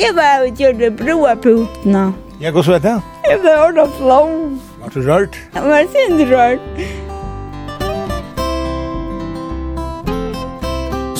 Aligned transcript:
Jeg 0.00 0.14
var 0.16 0.38
jo 0.40 0.52
gjør 0.56 0.76
det 0.78 0.88
broa 0.96 1.34
putene. 1.36 2.02
Ja, 2.40 2.48
hva 2.54 2.62
så 2.64 2.72
vet 2.72 2.86
jeg? 2.88 3.00
Jeg 3.28 3.40
var 3.42 3.66
ordet 3.66 3.82
flom. 3.98 4.30
Var 4.80 4.92
du 4.94 5.00
rørt? 5.04 5.34
Jeg 5.52 5.64
var 5.66 5.88
sin 5.92 6.22
rørt. 6.30 6.68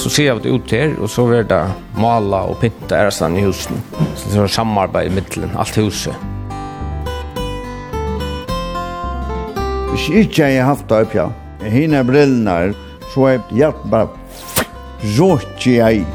Så 0.00 0.08
ser 0.08 0.30
jeg 0.30 0.54
ut 0.54 0.72
her, 0.72 0.94
og 0.96 1.12
så 1.12 1.26
var 1.28 1.44
det 1.50 1.60
mala 2.00 2.40
og 2.48 2.56
pynta 2.62 3.02
ærestand 3.02 3.36
i 3.36 3.44
husen. 3.44 3.82
Så 4.16 4.32
det 4.32 4.40
var 4.40 4.54
samarbeid 4.54 5.10
i 5.10 5.14
middelen, 5.18 5.52
alt 5.60 5.76
huset. 5.76 6.16
Hvis 9.90 10.08
ikke 10.22 10.48
jeg 10.48 10.62
har 10.62 10.70
haft 10.72 10.88
det 10.88 11.02
opp, 11.04 11.18
ja. 11.20 11.28
Hina 11.68 12.00
brillene, 12.08 12.72
så 13.12 13.28
er 13.28 13.36
jeg 13.36 13.60
hjelp 13.60 13.84
bare 13.92 14.08
rått 15.18 15.68
jeg. 15.68 16.06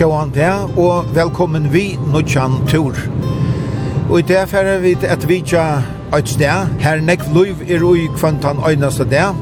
Gåan 0.00 0.30
der, 0.34 0.78
og 0.78 1.04
velkommen 1.14 1.72
vi 1.72 1.98
Nuttjan 2.12 2.66
Tur. 2.68 2.96
Og 4.10 4.18
i 4.18 4.22
det 4.22 4.46
færre 4.48 4.78
vi 4.80 4.94
et 5.04 5.26
vidtja 5.28 5.82
et 6.16 6.28
sted, 6.28 6.70
her 6.80 7.02
nekv 7.04 7.28
luiv 7.34 7.60
er 7.68 7.84
ui 7.84 8.06
kvantan 8.16 8.62
øynaste 8.68 9.04
der. 9.04 9.36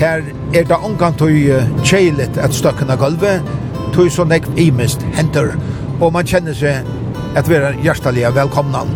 Her 0.00 0.24
er 0.54 0.64
det 0.64 0.80
omgang 0.80 1.18
til 1.18 1.52
kjeilet 1.84 2.40
et 2.40 2.56
støkken 2.56 2.88
av 2.88 2.96
gulvet, 3.04 3.44
tog 3.92 4.08
så 4.08 4.24
nekv 4.24 4.56
imist 4.56 5.04
henter, 5.12 5.52
og 6.00 6.16
man 6.16 6.24
kjenner 6.24 6.56
seg 6.56 6.88
at 7.36 7.48
vi 7.48 7.60
er 7.60 7.76
hjertelige 7.84 8.32
velkomna. 8.40 8.86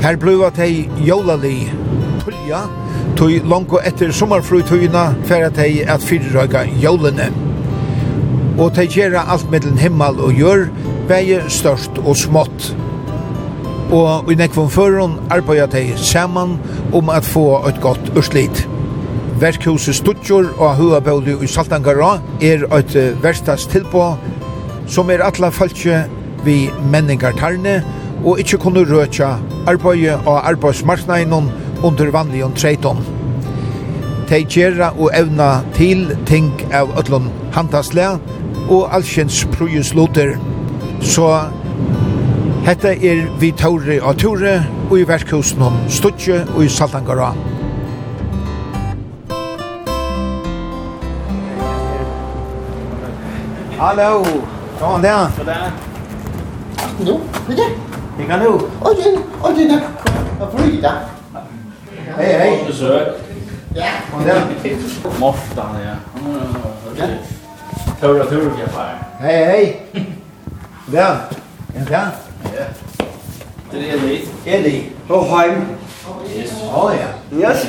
Her 0.00 0.16
blir 0.16 0.48
at 0.48 0.56
hei 0.56 0.88
jolali 1.04 1.68
tulja, 2.24 2.64
tui 3.20 3.42
langt 3.44 3.76
etter 3.84 4.16
sommerfrutøyene, 4.16 5.08
for 5.28 5.50
at 5.52 5.60
tei 5.60 5.82
at 5.84 6.00
fyrrøyga 6.00 6.70
jólene 6.80 7.51
og 8.62 8.76
de 8.76 8.84
gjør 8.86 9.18
alt 9.18 9.48
mellom 9.50 9.78
himmel 9.80 10.20
og 10.22 10.36
gjør, 10.38 10.68
begge 11.08 11.40
størst 11.50 11.98
og 12.04 12.14
smått. 12.16 12.68
Og 13.92 14.30
i 14.30 14.36
nekvom 14.38 14.70
føren 14.70 15.16
arbeider 15.34 15.66
de 15.72 15.96
saman 15.98 16.54
om 16.94 17.10
at 17.10 17.26
få 17.26 17.58
et 17.68 17.80
godt 17.82 18.12
urslit. 18.16 18.68
Verkhuset 19.40 19.98
Stutjor 19.98 20.52
og 20.58 20.76
Huabaudu 20.78 21.42
i 21.42 21.48
Saltangara 21.50 22.20
er 22.40 22.62
et 22.78 22.94
verstas 23.22 23.66
tilbå 23.66 24.12
som 24.86 25.10
er 25.10 25.24
atla 25.26 25.50
falskje 25.50 26.04
vi 26.46 26.70
menningartarne 26.92 27.80
og 28.22 28.38
ikkje 28.38 28.60
kunne 28.62 28.86
røtja 28.86 29.34
arbeid 29.66 30.12
og 30.20 30.46
arbeidsmarknaden 30.52 31.50
under 31.82 32.14
vanlig 32.14 32.44
og 32.46 32.54
treiton. 32.54 33.02
Tei 34.30 34.44
gjerra 34.48 34.92
og 34.94 35.10
evna 35.18 35.48
til 35.74 36.06
ting 36.30 36.52
av 36.72 36.94
ötlun 36.96 37.26
handaslega, 37.52 38.20
og 38.68 38.94
allsjens 38.94 39.46
prøyesloter. 39.52 40.36
Så 41.02 41.28
hetta 42.66 42.94
er 42.94 43.24
vi 43.40 43.50
Tauri 43.58 43.98
og 44.00 44.18
Ture 44.18 44.60
og 44.90 45.00
i 45.00 45.08
verkhusen 45.08 45.62
om 45.62 45.78
Stutje 45.88 46.44
og 46.54 46.64
i 46.64 46.68
Saltangara. 46.68 47.32
Hallo, 53.82 54.24
kom 54.78 55.02
der. 55.02 55.32
Nu, 57.00 57.20
det 57.48 57.58
er 57.58 57.64
det. 58.18 58.26
kan 58.26 58.38
nu. 58.38 58.52
Og 58.80 58.96
det, 58.96 59.24
og 59.42 59.54
det 59.56 59.72
er 59.72 59.78
der. 60.38 60.48
Frida. 60.50 60.90
Hej, 62.16 62.38
Hei, 62.38 62.66
Besøg. 62.66 63.06
Ja. 63.74 63.86
Kom 64.12 64.22
der. 64.22 65.18
Moftan, 65.20 65.64
ja. 65.84 65.94
Ja. 66.96 67.08
Tora 68.02 68.24
Turgafar. 68.26 68.98
Hej, 69.20 69.44
hej. 69.44 69.82
Ja, 70.92 71.16
ja, 71.74 71.80
ja. 71.90 72.00
Ja. 72.58 72.64
Det 73.70 73.90
är 73.90 73.94
Eli. 73.94 74.28
Eli. 74.44 74.90
Och 75.08 75.26
Heim. 75.26 75.66
Yes. 76.36 76.52
Oh, 76.74 76.92
ja. 77.00 77.38
Yes. 77.38 77.66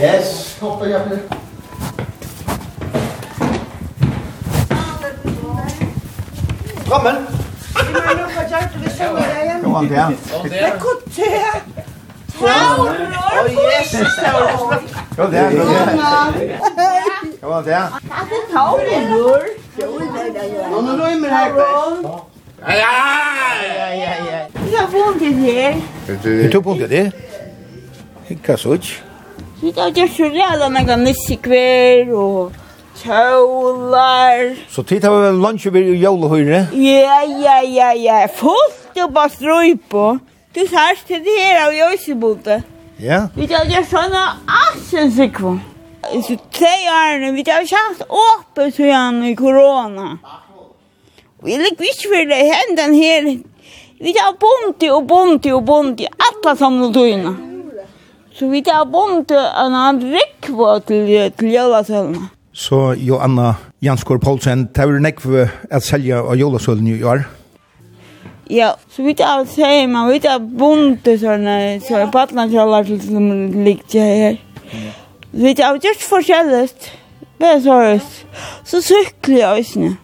Yes. 0.00 0.56
Hoppa 0.60 0.86
jag 0.86 1.02
nu. 1.10 1.18
Kommen. 6.88 7.16
Det 7.92 8.00
var 8.00 8.14
nog 8.22 8.30
för 8.30 8.42
jag 8.50 8.70
skulle 8.70 8.90
sjunga. 8.90 9.74
Kom 9.74 9.86
igen. 9.86 10.16
Det 10.42 10.72
kunde 10.80 11.30
jag. 11.36 11.60
Tauror! 12.40 12.96
Yes, 13.48 14.16
Tauror! 14.16 14.82
Kom 15.16 15.30
der, 15.30 15.50
kom 15.50 15.70
igen. 15.70 16.99
Kom 17.40 17.52
an 17.52 17.64
til. 17.64 17.72
Kan 17.72 18.26
du 18.30 18.38
ta 18.52 18.64
en 18.96 19.06
lur? 19.12 19.42
Nå, 20.70 20.80
nå 20.80 20.92
rømmer 21.04 21.28
her, 21.28 21.52
Kvæs. 21.54 22.08
Ja, 22.68 22.96
ja, 23.64 23.88
ja, 23.96 24.12
ja. 24.30 24.40
Du 24.54 24.76
har 24.76 24.88
funnet 24.92 25.36
her. 25.36 25.74
Du 26.24 26.52
tog 26.52 26.64
funnet 26.64 26.90
det? 26.90 27.12
Ikke 28.30 28.56
så 28.56 28.72
ikke. 28.72 29.02
Vi 29.62 29.72
tar 29.72 29.86
ikke 29.86 30.08
så 30.16 30.28
ræla 30.34 30.68
nega 30.68 30.96
nissikver 30.96 32.12
og 32.16 32.52
kjølar. 33.00 34.54
Så 34.68 34.82
tid 34.82 35.02
har 35.04 35.16
vi 35.16 35.24
vel 35.26 35.40
lunsjever 35.44 35.80
i 35.94 35.96
jólehøyre? 36.04 36.66
Ja, 36.76 37.18
ja, 37.46 37.56
ja, 37.64 37.90
ja. 38.02 38.26
Fullt 38.36 39.00
og 39.04 39.14
bare 39.14 39.30
strøy 39.30 39.74
på. 39.90 40.18
Du 40.54 40.60
sørst 40.60 41.06
til 41.06 41.24
det 41.24 41.40
her 41.40 41.66
av 41.66 41.72
jøsebote. 41.72 42.62
Ja. 43.00 43.26
Vi 43.36 43.46
tar 43.48 43.64
ikke 43.64 43.84
sånn 43.88 44.12
av 44.12 44.40
assen 44.68 45.12
sikver. 45.16 45.60
Så 46.00 46.36
tre 46.52 46.72
årene, 46.90 47.32
vi 47.36 47.44
har 47.46 47.66
kjent 47.68 48.00
hatt 48.00 48.08
åpet 48.08 48.74
siden 48.74 49.20
i 49.28 49.34
korona. 49.36 50.16
Vi 51.44 51.52
jeg 51.52 51.60
liker 51.60 51.86
ikke 51.86 52.10
for 52.10 52.30
det 52.30 52.40
hendene 52.48 52.96
her. 52.96 53.28
Vi 54.00 54.14
har 54.16 54.34
bondt 54.40 54.84
og 54.88 55.06
bondt 55.08 55.46
og 55.52 55.64
bondt, 55.68 56.02
alle 56.26 56.56
sammen 56.56 56.92
døgnet. 56.92 57.46
Så 58.34 58.48
vi 58.48 58.62
har 58.66 58.86
bondt 58.88 59.30
en 59.36 59.76
annen 59.76 60.14
rikva 60.14 60.78
til, 60.88 61.10
til 61.36 61.52
jølasølene. 61.52 62.30
Så 62.52 62.94
Joanna 62.98 63.54
Janskår 63.84 64.18
Poulsen, 64.24 64.66
det 64.74 64.82
er 64.82 65.04
nekv 65.04 65.36
at 65.70 65.84
selja 65.84 66.24
av 66.24 66.40
jølasølen 66.40 66.88
i 66.88 66.96
år? 67.04 67.26
Ja, 68.50 68.72
så 68.90 69.04
vi 69.06 69.14
har 69.20 69.44
seg, 69.46 69.84
man 69.92 70.08
vi 70.10 70.18
har 70.24 70.40
bondt 70.40 71.06
sånne, 71.20 71.78
så 71.84 72.00
er 72.00 72.08
til 72.88 73.04
som 73.04 73.30
ligger 73.62 74.08
her. 74.24 74.40
Ja. 74.72 74.96
Vi 75.32 75.54
har 75.58 75.78
gjort 75.78 76.02
forskjelligt. 76.02 76.90
Det 77.38 77.62
så 77.62 77.76
røst. 77.80 78.26
Så 78.64 78.82
sykler 78.82 79.38
jeg 79.38 79.48
også. 79.48 79.94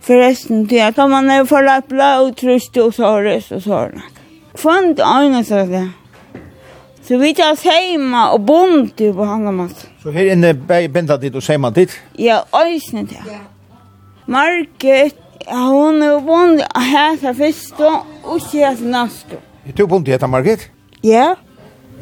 Forresten, 0.00 0.66
det 0.68 0.80
er 0.80 0.90
da 0.96 1.06
man 1.06 1.30
er 1.30 1.44
for 1.44 1.64
lappla 1.64 2.18
og 2.22 2.36
trøst 2.36 2.76
og 2.78 2.94
så 2.94 3.16
røst 3.24 3.52
og 3.52 3.62
så 3.62 3.80
røst. 3.86 4.20
Kvant 4.58 5.00
øyne 5.00 5.44
så 5.44 5.64
det. 5.66 5.86
Så 7.02 7.18
vi 7.18 7.32
tar 7.32 7.54
seima 7.56 8.26
og 8.34 8.46
bondt 8.46 9.00
på 9.14 9.24
handa 9.24 9.50
mat. 9.50 9.88
Så 10.02 10.10
her 10.10 10.32
inne 10.32 10.52
benda 10.92 11.16
dit 11.16 11.34
og 11.34 11.42
seima 11.42 11.70
dit? 11.70 11.94
Ja, 12.18 12.40
øysne 12.52 13.06
det. 13.08 13.24
Market, 14.26 15.16
hun 15.48 16.02
er 16.02 16.20
bondt 16.20 16.62
hæsa 16.76 17.32
fyrst 17.32 17.80
og 17.80 18.36
ikke 18.36 18.66
hæsa 18.66 18.84
nast. 18.84 19.26
Er 19.66 19.72
du 19.72 19.86
bondt 19.86 20.08
hæsa 20.08 20.26
Market? 20.26 20.70
Ja. 21.04 21.08
Yeah. 21.10 21.47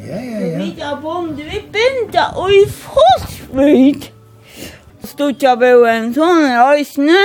Ja, 0.05 0.19
ja, 0.21 0.39
ja. 0.39 0.59
Vi 0.61 0.69
tar 0.77 1.01
bom, 1.01 1.31
vi 1.37 1.63
binda 1.73 2.29
og 2.37 2.53
i 2.53 2.63
fosvid. 2.69 4.07
Stutja 5.07 5.55
bøen, 5.57 6.11
sånn 6.15 6.45
er 6.45 6.77
øysene. 6.77 7.19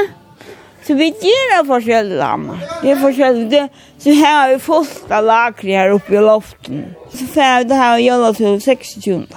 Så 0.82 0.96
vi 0.98 1.12
gjør 1.12 1.52
det 1.52 1.60
forskjellig 1.68 2.16
lama. 2.18 2.56
Det 2.82 2.90
er 2.90 2.98
forskjellig. 2.98 3.44
Det, 3.52 3.62
så 4.02 4.14
her 4.18 4.34
har 4.34 4.48
vi 4.50 4.58
fostra 4.62 5.20
lakri 5.22 5.76
her 5.76 5.92
oppe 5.94 6.16
i 6.16 6.22
loften. 6.24 6.82
Så 7.12 7.28
fer 7.30 7.60
vi 7.60 7.68
det 7.70 7.78
her 7.78 7.94
og 7.94 8.02
gjør 8.02 8.38
til 8.40 8.58
26. 8.64 9.36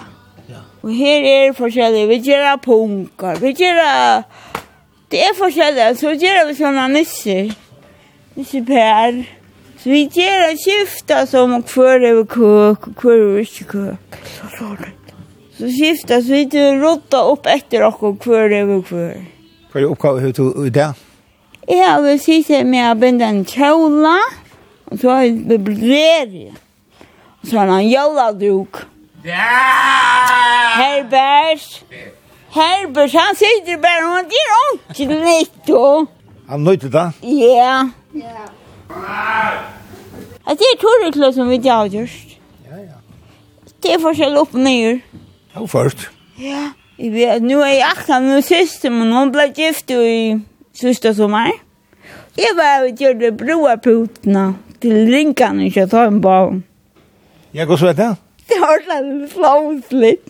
Og 0.86 0.94
her 0.94 1.28
er 1.30 1.46
det 1.48 1.58
forskjellig. 1.60 2.08
Vi 2.10 2.20
gjør 2.30 2.48
det 2.50 2.58
punkar. 2.66 3.40
Vi 3.42 3.54
gjør 3.54 3.81
det... 3.81 4.26
Det 5.12 5.22
er 5.22 5.38
forskjellig. 5.38 5.92
Så 6.02 6.16
gjør 6.18 6.48
vi 6.48 6.58
sånne 6.58 6.88
nisser. 6.96 7.54
Nisser 8.36 8.66
per. 8.66 9.22
Så 9.86 9.92
vi 9.94 10.08
gjør 10.10 10.48
en 10.50 10.58
skifta 10.58 11.28
som 11.30 11.52
om 11.54 11.64
er 11.78 12.04
över 12.10 12.26
kök 12.26 12.88
och 12.88 12.96
kvar 12.98 13.12
över 13.12 13.40
inte 13.40 13.64
kök. 13.64 13.98
Så 15.58 15.66
skifta 15.68 16.22
så 16.22 16.32
vi 16.32 16.44
gjør 16.44 16.82
rotta 16.82 17.22
upp 17.32 17.46
efter 17.46 17.84
och 17.84 18.20
kvar 18.20 18.50
över 18.50 18.82
kvar. 18.82 19.26
Kvar 19.72 19.82
är 19.82 19.86
uppgave 19.86 20.20
hur 20.20 20.34
du 20.34 20.94
Jeg 21.68 22.04
vil 22.04 22.20
si 22.20 22.44
seg 22.44 22.66
med 22.66 22.92
å 22.92 22.96
binde 22.96 23.26
en 23.26 23.46
kjola. 23.46 24.18
og 24.86 25.00
så 25.00 25.10
har 25.10 25.22
jeg 25.22 25.48
bebrerie. 25.48 26.52
Og 27.42 27.48
så 27.48 27.58
har 27.60 27.68
han 27.68 27.80
en 27.80 27.90
joladruk. 27.90 28.86
Herbers. 30.81 31.86
Herbers, 32.50 33.14
han 33.14 33.36
sitter 33.36 33.78
bare, 33.78 34.06
og 34.06 34.12
han 34.16 34.26
är 34.26 34.50
ont 34.72 35.00
litt, 35.00 35.70
og... 35.70 36.08
Han 36.50 36.64
nöjde 36.64 36.90
det? 36.90 37.12
Ja. 37.22 37.90
Ja. 38.14 38.65
Att 40.45 40.57
det 40.59 40.68
er 40.71 40.77
torreklo 40.80 41.31
som 41.33 41.50
vi 41.50 41.57
har 41.68 41.86
gjort. 41.86 42.38
Ja, 42.69 42.77
ja. 42.77 42.97
Det 43.83 43.94
er 43.94 44.00
forskjell 44.00 44.38
opp 44.38 44.53
og 44.53 44.59
ned. 44.59 45.01
Ja, 45.56 45.65
først. 45.65 46.09
Ja. 46.39 46.71
jeg 46.97 47.12
vet, 47.12 47.44
nu 47.44 47.59
er 47.59 47.74
jeg 47.74 47.88
akkurat 47.92 48.24
med 48.24 48.42
søster, 48.42 48.89
men 48.89 49.12
hun 49.12 49.31
ble 49.31 49.50
gift 49.56 49.92
i 49.92 50.36
sista 50.74 51.13
sommar. 51.13 51.51
Jeg 52.38 52.56
var 52.56 52.83
och 52.83 53.00
gjorde 53.00 53.31
broaputorna 53.31 54.53
till 54.80 54.92
til 54.92 55.13
ringene, 55.13 55.65
ikke 55.65 55.88
ta 55.88 56.06
en 56.07 56.21
barn. 56.21 56.63
Ja, 57.53 57.65
hva 57.65 57.77
så 57.77 57.88
er 57.88 57.97
det? 57.97 58.15
Det 58.50 58.57
har 58.62 58.74
ordnat 58.75 59.31
flåsligt. 59.31 60.25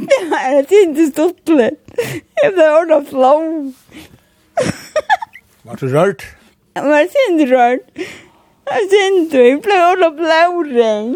Det 0.00 0.20
var 0.30 0.60
inte 0.82 1.10
stoppligt. 1.10 1.80
Det 2.42 2.52
var 2.56 2.80
ordnat 2.80 3.08
flås. 3.08 3.74
Var 5.64 5.74
du 5.76 5.86
rørt? 5.92 6.24
Jeg 6.74 6.82
var 6.84 7.06
sindrørt. 7.14 7.80
Jeg 8.70 8.80
sindrørt. 8.92 9.46
Jeg 9.46 9.60
ble 9.64 9.78
holdt 9.84 10.16
blåring. 10.20 11.10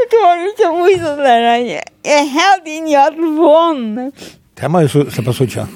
Jeg 0.00 0.06
tar 0.12 0.42
ikke 0.48 0.68
vise 0.84 1.12
der. 1.20 1.46
Jeg 1.54 1.82
er 2.04 2.28
helt 2.34 2.68
inn 2.74 2.88
i 2.88 2.96
telefonen. 2.96 4.12
Det 4.60 4.70
må 4.70 4.82
jeg 4.84 4.90
slippe 4.90 5.32
suttje. 5.36 5.66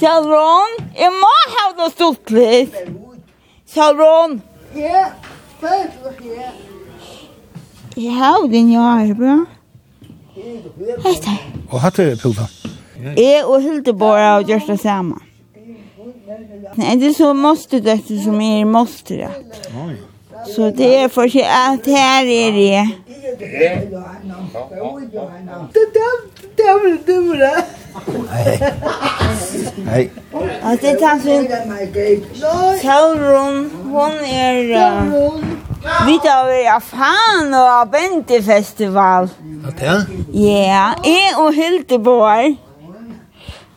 Shalron, 0.00 0.76
jeg 0.96 1.12
må 1.12 1.30
ha 1.54 1.64
det 1.76 1.90
stort 1.92 2.30
litt. 2.32 2.76
Shalron. 3.68 4.38
Ja, 4.76 5.06
hva 5.60 5.74
er 5.76 5.88
det 5.92 6.14
her? 6.24 6.52
Jeg 8.00 8.14
har 8.16 8.46
det 8.48 8.62
nye 8.64 8.80
arbeid. 8.80 9.46
Hei, 10.34 11.14
hei. 11.26 11.38
Og 11.68 11.80
hatt 11.84 12.00
det, 12.00 12.14
Pilda? 12.22 12.46
Ja. 12.64 12.79
Jeg 13.16 13.44
og 13.44 13.62
Hildeborg 13.62 14.20
har 14.20 14.42
gjort 14.48 14.68
det 14.68 14.80
samme. 14.80 15.20
Nei, 16.78 16.94
det 17.00 17.10
er 17.10 17.14
så 17.16 17.32
måste 17.34 17.80
det 17.82 17.98
som 18.06 18.40
er 18.40 18.64
måste 18.68 19.18
det. 19.22 19.30
Så 20.54 20.70
det 20.76 20.90
er 21.02 21.08
for 21.12 21.28
seg 21.28 21.44
at 21.44 21.86
her 21.90 22.22
er 22.24 22.52
det. 22.56 22.84
Det 23.40 23.48
er 23.64 23.80
det 26.56 26.66
er 26.68 26.78
det 26.84 27.00
dumre. 27.06 27.50
Nei. 29.84 30.04
At 30.62 30.82
det 30.82 30.94
er 31.00 31.24
sånn. 31.24 31.48
Saurun, 32.82 33.66
hun 33.90 34.22
er... 34.24 34.62
Sauron. 34.74 35.60
Vi 35.80 36.18
tar 36.20 36.44
vi 36.50 36.64
av 36.68 36.82
fan 36.84 37.54
og 37.56 37.68
av 37.72 37.86
Bente 37.92 38.42
festival. 38.44 39.30
At 39.66 39.80
det? 39.80 39.94
Ja, 40.36 40.90
jeg 41.04 41.38
og 41.40 41.54
Hildeborg. 41.56 42.58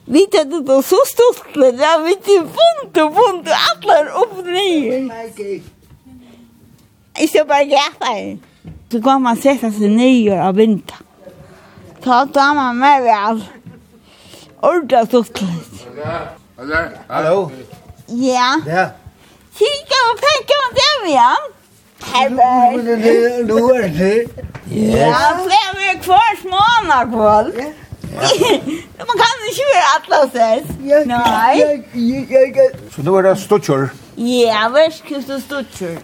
Vi 0.05 0.27
tar 0.27 0.45
det 0.45 0.61
då 0.61 0.81
så 0.81 0.97
stort 1.07 1.55
med 1.55 1.73
det 1.77 2.03
vi 2.05 2.15
till 2.15 2.41
bunt 2.41 2.97
och 2.97 3.13
bunt 3.13 3.47
och 3.47 3.55
alla 3.91 4.09
upp 4.21 4.37
och 4.37 4.45
ner. 4.45 5.11
Jag 7.19 7.29
ska 7.29 7.45
bara 7.45 7.63
gaffa 7.63 8.37
Så 8.91 9.01
kan 9.01 9.21
man 9.21 9.35
sätta 9.37 9.71
sig 9.71 9.89
ner 9.89 10.47
och 10.47 10.59
vänta. 10.59 10.93
Ta 12.03 12.25
tar 12.25 12.55
man 12.55 12.79
med 12.79 13.03
väl. 13.03 13.43
Orda 14.61 15.05
stort 15.05 15.41
lite. 15.41 16.07
Hallå? 17.07 17.51
Ja. 18.07 18.61
Ja. 18.67 18.89
Kika 19.53 19.97
och 20.09 20.19
peka 20.25 20.53
om 20.63 20.75
det 20.75 21.05
vi 21.05 21.15
har. 21.15 21.63
Helvete. 22.13 23.43
Nu 23.43 23.53
är 23.75 23.89
det. 23.89 24.27
Ja, 24.99 25.37
fem 25.37 25.75
är 25.89 25.99
kvar 26.03 26.41
småna 26.41 27.05
kvar. 27.11 27.51
Ja. 27.57 27.63
Man 29.07 29.17
kan 29.21 29.29
inte 29.39 29.61
göra 29.61 29.83
alla 29.95 30.27
ses. 30.27 30.63
Nej. 31.05 31.83
Så 32.95 33.01
nå 33.03 33.17
er 33.17 33.21
det 33.21 33.37
stutcher? 33.39 33.89
Ja, 34.15 34.69
värskust 34.69 35.29
og 35.29 35.41
stutcher. 35.41 35.97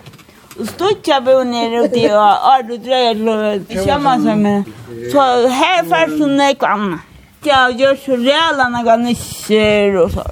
Og 0.59 0.67
stutcher 0.67 1.19
bor 1.25 1.43
nere 1.43 1.83
ute 1.85 1.99
i 1.99 2.07
Ardo 2.09 2.77
Dröjl 2.77 3.29
och 3.29 3.85
Kjammansvärmen. 3.85 4.63
Så 5.11 5.19
här 5.47 5.83
fanns 5.85 6.21
hon 6.21 6.37
något 6.37 6.63
annat. 6.63 6.99
Jag 7.43 7.79
gör 7.79 7.95
så 7.95 8.15
rejäla 8.15 8.69
några 8.69 8.95
nisser 8.95 9.97
og 9.97 10.11
så. 10.11 10.23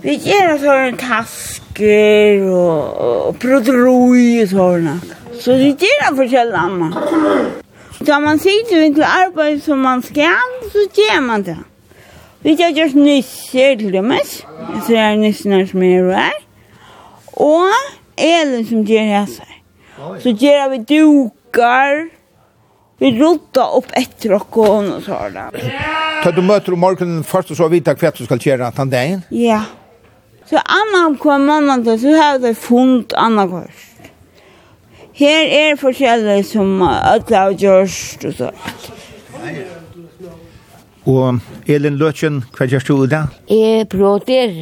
Vi 0.00 0.14
gjør 0.14 0.58
sådana 0.58 0.96
tasker 0.96 2.42
och, 2.42 3.28
och 3.28 3.38
prodroj 3.38 4.42
og 4.42 4.48
sådana. 4.48 5.00
Så 5.40 5.52
vi 5.52 5.68
gjør 5.68 6.10
det 6.10 6.16
för 6.16 6.28
sällan. 6.28 6.94
Da 8.06 8.18
man 8.18 8.38
sitter 8.38 8.80
vi 8.80 8.94
til 8.96 9.04
arbeid 9.06 9.60
som 9.62 9.78
man 9.78 10.00
skal, 10.02 10.56
så 10.72 10.86
gjør 10.96 11.20
man 11.22 11.44
det. 11.46 11.58
Vi 12.42 12.56
tar 12.58 12.72
just 12.74 12.96
nisser 12.98 13.76
til 13.78 13.92
dem, 13.94 14.10
så 14.86 14.96
er 14.98 15.20
nissene 15.20 15.60
som 15.70 15.84
er 15.86 16.08
her. 16.10 16.40
Og 17.38 17.70
elen 18.18 18.64
som 18.66 18.82
gjør 18.88 19.12
det 19.12 19.22
seg. 19.36 19.52
Så 20.24 20.32
gjør 20.34 20.72
vi 20.72 20.80
dukar, 20.88 22.02
vi 22.98 23.12
rotar 23.20 23.76
opp 23.78 23.94
etter 23.98 24.34
og 24.34 24.58
og 24.58 24.90
så 25.04 25.20
har. 25.20 25.54
Så 26.24 26.34
du 26.34 26.42
møter 26.42 26.74
om 26.74 26.82
morgenen 26.82 27.22
først 27.24 27.54
og 27.54 27.56
så 27.56 27.70
vidt 27.70 27.86
hva 27.86 28.10
du 28.10 28.24
skal 28.24 28.38
gjøre 28.42 28.72
den 28.76 28.90
dagen? 28.90 29.22
Ja. 29.30 29.62
Så 30.50 30.58
annan 30.58 31.14
kvar 31.18 31.38
mamma, 31.38 31.78
så 31.98 32.16
har 32.18 32.42
jeg 32.42 32.56
funnet 32.56 33.14
annan 33.14 33.48
kvar. 33.48 33.70
Her 35.12 35.50
er 35.52 35.76
forskjellig 35.76 36.44
som 36.48 36.80
alle 36.86 37.36
har 37.36 37.52
gjort 37.60 38.24
og 38.28 38.34
så. 38.38 38.50
Og 41.02 41.40
Elin 41.66 41.98
Løtjen, 41.98 42.40
hva 42.54 42.66
gjør 42.70 42.86
du 42.86 42.94
i 43.04 43.10
dag? 43.10 43.34
Jeg 43.50 43.88
bråder 43.90 44.54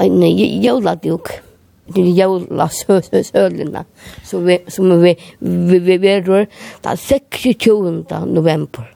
en 0.00 0.22
jøladjuk. 0.64 1.30
Det 1.92 2.02
er 2.02 2.14
jølasøsølene 2.16 3.84
som 4.24 4.46
vi, 4.46 4.58
som 4.70 4.90
vi, 5.02 5.14
vi, 5.40 5.78
vi 5.78 5.96
verur 6.00 6.46
den 6.84 6.96
26. 6.96 7.78
november. 8.32 8.86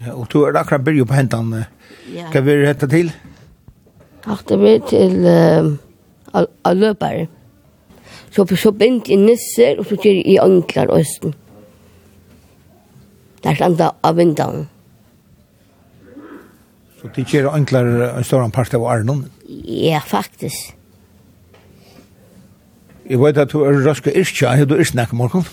Ja, 0.00 0.14
og 0.14 0.28
du 0.32 0.42
er 0.46 0.56
akkurat 0.56 0.86
byrju 0.86 1.04
på 1.04 1.18
hentan. 1.18 1.50
Hva 2.32 2.42
vil 2.46 2.62
du 2.62 2.68
hette 2.70 2.88
til? 2.88 3.10
Akkurat 4.26 4.86
til 4.88 5.26
uh, 5.26 6.72
løpere. 6.74 7.26
Så, 8.38 8.46
så 8.54 8.70
bint 8.70 9.08
i 9.10 9.16
nisser, 9.18 9.80
og 9.82 9.88
så 9.90 9.96
gjør 9.98 10.20
i 10.22 10.36
anklar 10.38 10.92
østen. 10.94 11.32
Der 13.42 13.56
standa 13.58 13.88
av 14.06 14.14
vindan. 14.14 14.68
Så 17.00 17.10
det 17.16 17.24
gjør 17.32 17.50
anklar 17.50 17.88
en 18.12 18.26
større 18.26 18.50
part 18.54 18.74
av 18.78 18.86
Arnon? 18.86 19.24
Ja, 19.66 19.98
faktisk. 20.06 20.76
Jeg 23.10 23.18
vet 23.24 23.42
at 23.42 23.50
du 23.50 23.64
er 23.66 23.82
raske 23.82 24.14
irskja, 24.14 24.54
er 24.54 24.70
du 24.70 24.76
irsknek, 24.78 25.16
Morgan? 25.18 25.46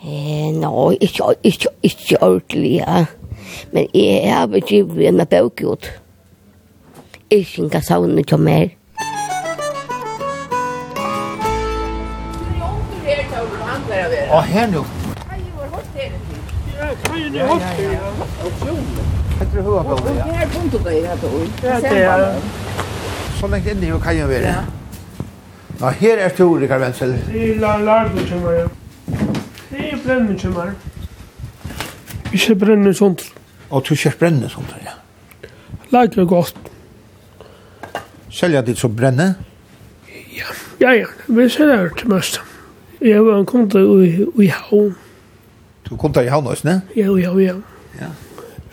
Eh, 0.00 0.48
no, 0.56 0.90
ikke, 0.96 1.34
ikke, 1.44 1.74
ikke 1.84 2.22
ordentlig, 2.24 2.78
ja. 2.78 3.04
Men 3.72 3.88
jeg 3.92 4.32
har 4.32 4.48
begivit 4.48 5.12
en 5.12 5.26
bøk 5.28 5.60
ut. 5.66 5.92
Irskjenka 7.28 7.84
savnet 7.84 8.32
jo 8.32 8.40
mer. 8.40 8.70
Og 14.30 14.42
her 14.44 14.66
nu. 14.66 14.78
Ja, 16.78 16.94
kan 17.04 17.18
ju 17.18 17.30
det 17.30 17.44
också. 17.44 17.66
Jag 19.40 19.52
tror 19.52 19.62
hur 19.62 19.96
på 19.96 20.08
det. 20.08 20.48
Kom 20.54 20.68
du 20.68 20.78
dig 20.78 21.06
här 21.06 21.16
då. 21.22 21.28
Ja, 21.62 21.80
det 21.80 21.88
är 21.88 22.36
så 23.40 23.46
långt 23.48 23.66
inne 23.66 23.86
ju 23.86 24.00
kan 24.00 24.16
ju 24.16 24.26
vara. 24.26 24.64
Ja, 25.80 25.88
här 25.88 26.18
är 26.18 26.28
Tore 26.28 26.66
Karvensel. 26.68 27.18
Det 27.32 27.50
är 27.50 27.58
larmen 27.58 28.28
som 28.28 28.46
är. 28.46 28.68
Det 29.68 29.90
är 29.90 29.96
brännen 30.04 30.38
som 30.38 30.56
är. 30.56 30.72
Vi 32.30 32.38
ser 32.38 32.54
brännen 32.54 32.94
sånt. 32.94 33.22
Og 33.68 33.84
du 33.88 33.96
ser 33.96 34.12
brännen 34.18 34.50
sånt, 34.50 34.68
ja. 34.84 34.90
Lagt 35.88 36.14
gott. 36.16 36.56
Selja 38.30 38.62
ditt 38.62 38.78
så 38.78 38.88
brenne? 38.88 39.34
Ja, 40.36 40.44
ja, 40.78 40.94
ja. 40.94 41.06
Vi 41.26 41.50
ser 41.50 41.66
det 41.66 41.90
till 41.96 42.08
mest. 42.08 42.40
Jeg 43.00 43.24
var 43.24 43.38
en 43.38 43.46
konta 43.46 43.78
i, 43.78 44.26
i 44.42 44.46
havn. 44.46 44.96
Du 45.84 45.88
kom 45.88 45.98
konta 45.98 46.22
i 46.22 46.28
havn 46.28 46.46
også, 46.46 46.68
ne? 46.68 46.80
Ja, 46.96 47.16
ja, 47.16 47.32
ja. 47.38 47.54
Ja. 48.00 48.10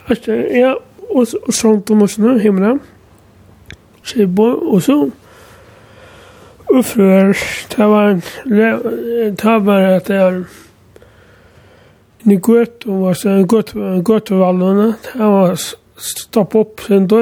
Alltså, 0.07 0.31
ja, 0.33 0.75
och, 1.09 1.27
och 1.47 1.53
sånt 1.53 1.89
om 1.89 2.01
oss 2.01 2.17
nu 2.17 2.39
hemma. 2.39 2.79
Så 4.03 4.19
jag 4.19 4.29
bor, 4.29 4.73
och 4.73 4.83
så 4.83 5.11
uppför, 6.67 7.37
det 7.75 7.85
var 7.85 8.03
en, 8.03 8.21
det 8.45 9.59
var 9.59 9.81
att 9.81 10.05
det 10.05 10.19
var 10.19 10.43
en 12.23 12.41
gott, 12.41 12.83
och 12.83 12.93
var 12.93 13.13
så 13.13 13.29
en 13.29 13.47
gott, 13.47 13.73
en 13.75 14.03
gott 14.03 14.31
vallorna. 14.31 14.93
Det 15.13 15.19
var 15.19 15.57
stopp 15.97 16.55
upp 16.55 16.79
sen 16.87 17.07
då 17.07 17.17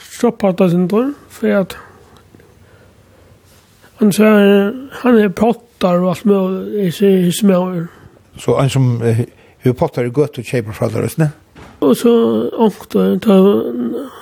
stoppa 0.00 0.52
stoppat 0.52 0.70
sen 0.70 0.88
då 0.88 1.12
för 1.28 1.50
att 1.50 1.76
han 3.96 4.12
sa, 4.12 4.24
han 4.90 5.18
är 5.18 5.28
pott 5.28 5.67
pottar 5.78 6.00
og 6.02 6.10
alt 6.10 6.24
med 6.24 6.90
i 6.90 7.30
smøver. 7.32 7.86
Så 8.38 8.58
en 8.58 8.70
som 8.70 9.02
hur 9.62 9.72
pottar 9.72 10.04
er 10.04 10.10
gøtt 10.10 10.38
og 10.38 10.44
tjejer 10.44 10.72
fra 10.72 10.86
alla 10.86 11.08
ne? 11.18 11.30
Och 11.80 11.96
så 11.96 12.48
ångte 12.50 13.18
ta 13.18 13.62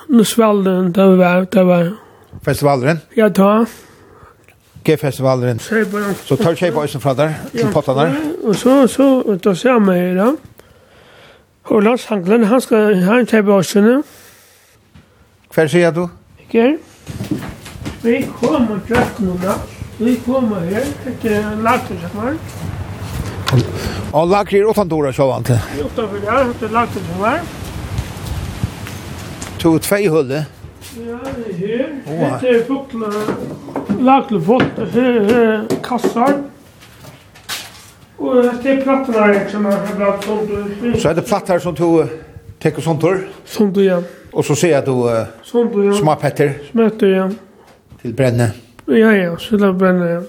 Nusvalden, 0.08 0.92
det 0.92 1.16
var 1.16 1.46
det 1.52 1.64
var 1.64 1.96
festivalen. 2.44 3.00
Ja, 3.16 3.28
ta. 3.28 3.64
G-festivalen. 4.84 5.58
Så 5.58 6.36
tar 6.36 6.54
tjejer 6.54 6.72
på 6.72 6.84
ösen 6.84 7.00
från 7.00 7.16
där, 7.16 7.34
till 7.52 7.66
pottarna. 7.72 8.14
Och 8.44 8.56
så 8.56 8.88
så 8.88 9.38
då 9.42 9.54
ser 9.54 9.80
man 9.80 9.98
ju 9.98 10.14
då. 10.14 10.36
Og 11.64 11.82
Lars 11.82 12.06
Hanklen, 12.06 12.44
han 12.44 12.60
skal 12.60 13.04
ha 13.04 13.18
en 13.18 13.26
tjejer 13.26 13.50
også, 13.50 13.78
ösen. 13.78 14.02
Kvar 15.50 15.66
sier 15.66 15.90
du? 15.90 16.08
Ikke. 16.40 16.78
Vi 18.02 18.26
kommer 18.40 18.78
just 18.88 19.18
nu 19.18 19.32
da. 19.42 19.75
Vi 19.98 20.16
kommer 20.16 20.60
her 20.60 20.84
etter 21.08 21.44
lagtelsamar. 21.64 22.34
Og 24.12 24.26
lager 24.28 24.58
er 24.58 24.66
åttan 24.68 24.90
dora 24.90 25.12
sjåvan 25.16 25.46
til? 25.48 25.56
Utanfor 25.86 26.26
ja, 26.26 26.42
etter 26.50 26.74
lagtelsamar. 26.74 27.38
To 29.62 29.72
tvei 29.80 30.02
hulle? 30.12 30.42
Ja, 31.00 31.20
det 31.38 31.46
er 31.46 31.62
her. 31.62 32.26
Etter 32.26 32.50
er 32.58 32.66
fukla 32.68 33.08
lagtelfot, 34.04 34.82
her 34.92 35.16
er 35.38 35.64
kassar. 35.86 36.36
Og 38.20 38.36
etter 38.42 38.74
er 38.74 38.84
plattar 38.84 39.32
her 39.32 39.48
som 39.54 39.70
er 39.72 39.80
blant 39.96 40.28
sånt. 40.28 40.54
Så 41.00 41.08
er 41.08 41.16
det 41.22 41.24
plattar 41.24 41.64
som 41.64 41.78
to 41.80 41.90
teker 42.60 42.84
sånt 42.84 43.00
tur? 43.00 43.24
Sånt, 43.48 43.80
ja. 43.80 44.02
Og 44.36 44.44
så 44.44 44.60
ser 44.60 44.76
jeg 44.76 44.84
du 44.90 44.94
uh, 45.08 45.24
sånt, 45.40 45.80
ja. 45.88 45.96
smapetter? 45.96 46.54
Smapetter, 46.68 47.16
ja. 47.16 47.26
Til 48.04 48.12
brenne? 48.12 48.52
Ja. 48.52 48.65
Ja, 48.88 49.10
ja, 49.12 49.36
så 49.38 49.58
brenner 49.58 50.06
igjen. 50.06 50.26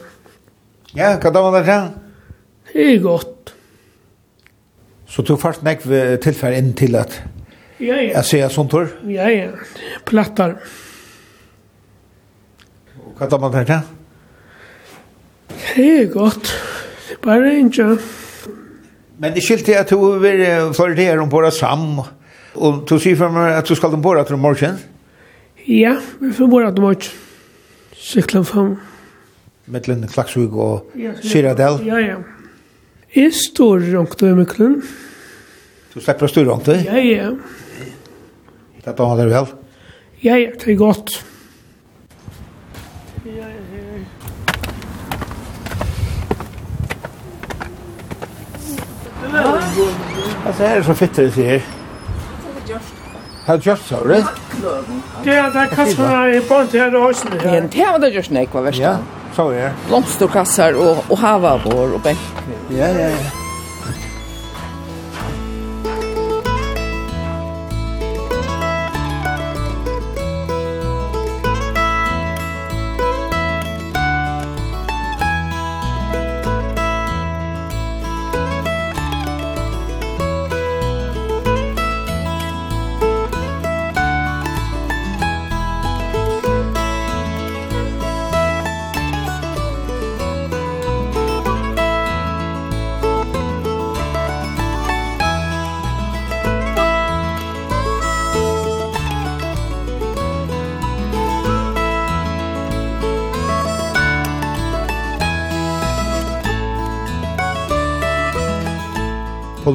Ja, 0.97 1.11
hva 1.21 1.29
da 1.29 1.41
var 1.45 1.59
det 1.59 1.67
her? 1.67 1.89
Det 2.71 2.85
er 2.93 3.01
godt. 3.03 3.53
Så 5.07 5.21
du 5.21 5.35
først 5.37 5.63
nek 5.63 5.83
tilfær 6.23 6.55
inn 6.57 6.73
til 6.77 6.97
at 6.99 7.21
Ja, 7.79 7.93
ja. 8.01 8.09
Jeg 8.15 8.25
ser 8.25 8.49
sånt 8.49 8.71
tur? 8.73 8.87
Ja, 9.05 9.27
ja. 9.29 9.51
Plattar. 10.05 10.55
Og 13.05 13.19
hva 13.19 13.27
da 13.29 13.37
var 13.37 13.53
det 13.53 13.67
her? 13.69 13.85
Det 15.75 15.85
er 16.01 16.09
godt. 16.11 16.49
Det 17.07 17.19
er 17.19 17.21
bare 17.21 17.53
ikke. 17.59 17.85
Men 19.21 19.33
det 19.33 19.45
skilte 19.45 19.77
at 19.77 19.93
du 19.93 20.17
vil 20.21 20.41
floritere 20.73 21.21
om 21.21 21.29
båda 21.29 21.51
sam. 21.53 22.01
Og 22.55 22.81
du 22.89 22.97
sier 22.97 23.17
for 23.19 23.29
meg 23.33 23.53
at 23.59 23.69
du 23.69 23.75
skal 23.77 23.93
om 23.93 24.01
båda 24.01 24.25
til 24.25 24.41
morgen? 24.41 24.81
Ja, 25.67 25.95
vi 26.19 26.33
får 26.33 26.49
båda 26.49 26.73
til 26.73 26.81
morgen 26.81 27.26
sykla 28.07 28.43
fram. 28.47 28.77
Mittlen 29.67 30.07
Klaksvig 30.07 30.53
og 30.55 30.93
Syradel? 31.23 31.81
Ja, 31.87 31.99
ja. 31.99 32.17
Jeg 33.15 33.33
står 33.35 33.83
rundt 33.91 34.21
i 34.23 34.33
Mikkelen. 34.37 34.79
Du 35.93 35.99
slipper 35.99 36.27
å 36.27 36.31
styre 36.31 36.51
rundt 36.51 36.69
i? 36.71 36.77
Ja, 36.87 37.01
ja. 37.03 37.31
Det 38.77 38.93
er 38.93 38.95
da 38.95 39.07
det 39.19 39.27
vel? 39.31 39.49
Ja, 40.23 40.37
ja, 40.39 40.51
det 40.55 40.71
er 40.71 40.79
godt. 40.79 41.17
Ja, 43.27 43.49
ja. 43.51 43.57
Altså, 50.47 50.63
her 50.63 50.77
er 50.77 50.85
så 50.87 50.93
fitter 50.95 51.27
det 51.27 51.33
sier. 51.35 51.76
Har 53.47 53.57
du 53.57 53.63
gjort 53.63 53.79
så, 53.87 53.95
rett? 54.03 54.25
Det 55.23 55.35
er 55.39 55.51
det 55.55 55.69
kasser 55.71 56.33
i 56.35 56.39
bånd 56.49 56.67
til 56.73 56.81
her 56.83 56.95
og 56.99 57.05
høysene. 57.07 57.39
Ja, 57.45 57.61
det 57.63 57.85
har 57.87 58.01
det 58.03 58.11
gjort 58.17 58.31
nek, 58.35 58.51
var 58.51 58.67
verst. 58.67 58.83
Ja, 58.83 58.97
så 59.37 59.47
er 59.55 59.69
det. 59.69 59.73
Blomsterkasser 59.87 60.75
og, 60.75 61.03
og 61.07 61.21
havavår 61.23 61.95
og 61.95 62.01
benk. 62.03 62.31
Ja, 62.75 62.91
ja, 62.91 63.11
ja. 63.15 63.46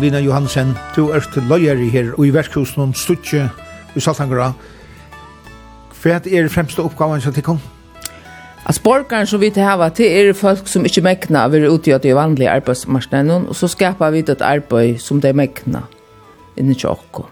Paulina 0.03 0.19
Johansen, 0.19 0.73
du 0.97 1.13
er 1.15 1.23
til 1.31 1.45
løyeri 1.47 1.85
her 1.93 2.09
og 2.17 2.25
i 2.27 2.33
verkhusen 2.35 2.83
om 2.83 2.91
Stutje 2.91 3.45
i 3.95 4.01
Saltangra. 4.03 4.49
Hva 6.03 6.17
er 6.27 6.49
fremste 6.51 6.83
oppgaven 6.83 7.23
som 7.23 7.31
tilkom? 7.37 7.61
Altså, 8.67 8.83
borgaren 8.83 9.31
som 9.31 9.39
vi 9.39 9.53
til 9.55 9.63
hava 9.63 9.93
til 9.95 10.11
er 10.11 10.33
folk 10.35 10.67
som 10.67 10.83
ikke 10.91 11.05
mekna 11.07 11.45
å 11.47 11.53
være 11.55 11.71
utgjøtt 11.71 12.11
i 12.11 12.17
vanlige 12.19 12.51
arbeidsmarsnene, 12.51 13.37
og 13.47 13.55
så 13.55 13.71
skapar 13.71 14.11
vi 14.11 14.25
et 14.27 14.43
arbeid 14.43 14.99
som 14.99 15.23
de 15.23 15.31
mekna 15.39 15.85
inni 16.59 16.75
tjokko. 16.75 17.29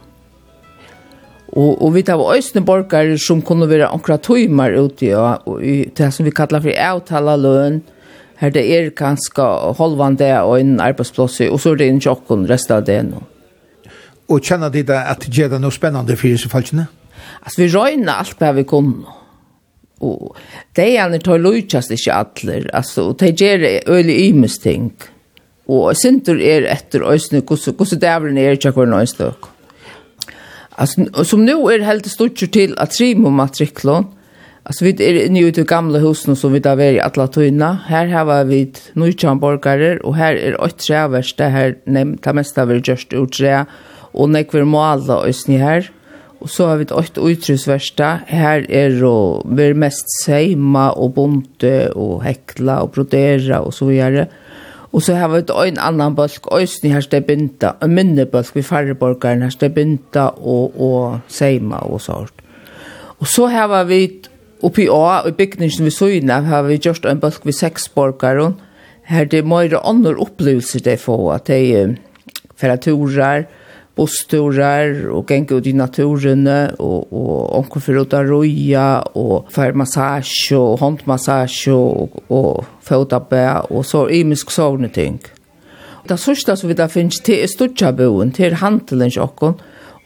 Og, 1.51 1.75
og 1.75 1.95
vi 1.97 2.07
tar 2.07 2.23
øyne 2.23 2.63
borgare 2.63 3.19
som 3.19 3.43
kunne 3.43 3.67
være 3.67 3.91
omkra 3.91 4.23
tøymer 4.23 4.79
ute 4.79 5.11
i 5.59 5.77
det 5.91 6.15
som 6.15 6.23
vi 6.23 6.31
kallar 6.31 6.63
for 6.63 6.87
avtala 6.87 7.35
løn, 7.35 7.83
her 8.41 8.53
det 8.55 8.63
er 8.73 8.89
kanskje 8.97 9.45
holvande 9.77 10.31
og 10.41 10.57
en 10.61 10.81
arbeidsplass, 10.81 11.43
og 11.51 11.61
så 11.61 11.75
er 11.75 11.83
det 11.83 11.91
en 11.91 12.01
jokken 12.01 12.47
resten 12.49 12.79
av 12.79 12.87
det 12.89 13.01
nå. 13.11 13.21
Og 14.31 14.41
kjenner 14.47 14.73
de 14.73 14.85
det 14.87 14.97
at 14.97 15.27
det 15.27 15.49
er 15.51 15.61
noe 15.61 15.75
spennende 15.75 16.17
for 16.17 16.31
disse 16.31 16.49
falskene? 16.49 16.87
Altså, 17.43 17.63
vi 17.63 17.71
røyner 17.73 18.21
alt 18.23 18.39
det 18.41 18.53
vi 18.57 18.67
kunne. 18.69 19.17
Og 20.01 20.37
det 20.77 20.87
er 20.97 21.11
det 21.13 21.25
tar 21.27 21.43
løytjast 21.43 21.93
ikke 21.93 22.17
atler, 22.17 22.69
altså, 22.73 23.11
og 23.11 23.19
det 23.21 23.35
gjør 23.37 23.67
øyelig 23.91 24.31
ymes 24.31 24.57
ting. 24.63 24.95
Og 25.69 25.93
sinter 25.99 26.41
er 26.41 26.65
etter 26.73 27.05
øyne, 27.05 27.43
hvordan 27.45 28.01
dævlen 28.01 28.39
er 28.39 28.57
ikke 28.57 28.73
hver 28.73 28.89
nøystøk. 28.89 29.51
Altså, 30.81 31.05
som 31.29 31.45
nå 31.45 31.59
er 31.69 31.85
helt 31.85 32.09
stort 32.09 32.41
til 32.41 32.73
at 32.81 32.97
trimo 32.97 33.29
matriklån, 33.29 34.09
Alltså 34.63 34.85
vi 34.85 34.91
är 34.91 35.25
er 35.25 35.31
nu 35.31 35.41
ute 35.41 35.61
i 35.61 35.65
gamla 35.65 35.99
husen 35.99 36.37
som 36.37 36.53
vi 36.53 36.59
där 36.59 36.77
var 36.77 37.25
i 37.25 37.29
tyna. 37.29 37.79
Här 37.87 38.07
har 38.07 38.45
vi 38.45 38.73
nutjan 38.95 39.41
borgare 39.41 39.99
och 40.05 40.17
här 40.17 40.35
är 40.35 40.53
er 40.53 40.61
åt 40.61 41.37
det 41.39 41.49
här 41.49 41.77
nämnt 41.87 42.23
det 42.23 42.33
mesta 42.33 42.65
vi 42.67 42.83
just 42.89 43.13
ut 43.13 43.33
trä 43.33 43.67
och 44.13 44.29
nekver 44.29 44.65
måla 44.65 45.17
och 45.17 45.35
sni 45.35 45.57
här. 45.57 45.91
Och 46.41 46.51
så 46.51 46.67
har 46.67 46.77
vi 46.77 46.83
ett 46.83 47.19
utrusvärsta. 47.19 48.19
Här 48.27 48.67
är 48.71 48.87
er 48.87 49.01
då 49.01 49.47
vi 49.51 49.75
mest 49.75 50.25
seima 50.25 50.91
och 50.91 51.11
bonte 51.11 51.91
och 51.91 52.23
häckla 52.23 52.81
och 52.81 52.91
brodera 52.91 53.61
och 53.61 53.75
så 53.75 53.87
vidare. 53.87 54.29
Och 54.93 55.03
så 55.03 55.15
har 55.15 55.29
vi 55.29 55.39
ett 55.39 55.51
en 55.51 55.79
annan 55.79 56.15
bulk 56.15 56.53
ösni 56.53 56.91
här 56.91 57.07
det 57.11 57.27
binta, 57.27 57.77
en 57.81 57.95
mindre 57.95 58.27
bulk 58.27 58.51
vi 58.53 58.63
färre 58.63 58.95
borgaren 58.95 59.43
här 59.43 59.55
det 59.59 59.69
binta 59.69 60.29
och 60.29 60.71
och 60.77 61.19
seima 61.29 61.79
och 61.79 62.03
sånt. 62.03 62.33
Och 63.21 63.27
så 63.27 63.47
har 63.47 63.85
vi 63.85 64.21
Oppi 64.61 64.85
A, 64.93 65.23
i 65.25 65.33
bygningen 65.33 65.87
vi 65.87 65.91
søgna, 65.91 66.43
har 66.45 66.67
vi 66.69 66.77
gjort 66.77 67.07
en 67.09 67.21
bølg 67.21 67.47
vi 67.49 67.53
seks 67.57 67.89
borgere. 67.95 68.51
Her 69.09 69.25
det 69.25 69.41
er 69.41 69.49
mye 69.49 69.81
andre 69.89 70.13
opplevelser 70.21 70.85
de 70.85 70.99
får, 71.01 71.23
at 71.33 71.49
de 71.49 71.57
er 71.79 71.95
feraturer, 72.61 73.47
bussturer, 73.97 75.09
og 75.09 75.25
ganger 75.31 75.57
ut 75.57 75.67
i 75.67 75.73
naturen, 75.73 76.45
og, 76.77 77.09
og 77.09 77.57
omkring 77.57 77.87
for 77.87 78.03
å 78.03 78.05
ta 78.13 78.21
røya, 78.27 78.87
og 79.17 79.49
for 79.55 79.81
massasje, 79.81 80.61
og 80.61 80.79
håndmassasje, 80.85 81.73
og, 81.73 82.21
og 82.29 82.69
fotabæ, 82.85 83.73
og 83.73 83.85
så 83.89 84.07
imisk 84.13 84.53
sovne 84.53 84.93
ting. 84.93 85.23
Det 86.05 86.21
sørste 86.21 86.53
som 86.57 86.69
vi 86.69 86.77
da 86.77 86.89
finnes, 86.93 87.23
det 87.25 87.41
er 87.41 87.49
stodtjaboen, 87.49 88.37
det 88.37 88.51
er 88.51 88.61
handelen 88.61 89.09
til 89.09 89.57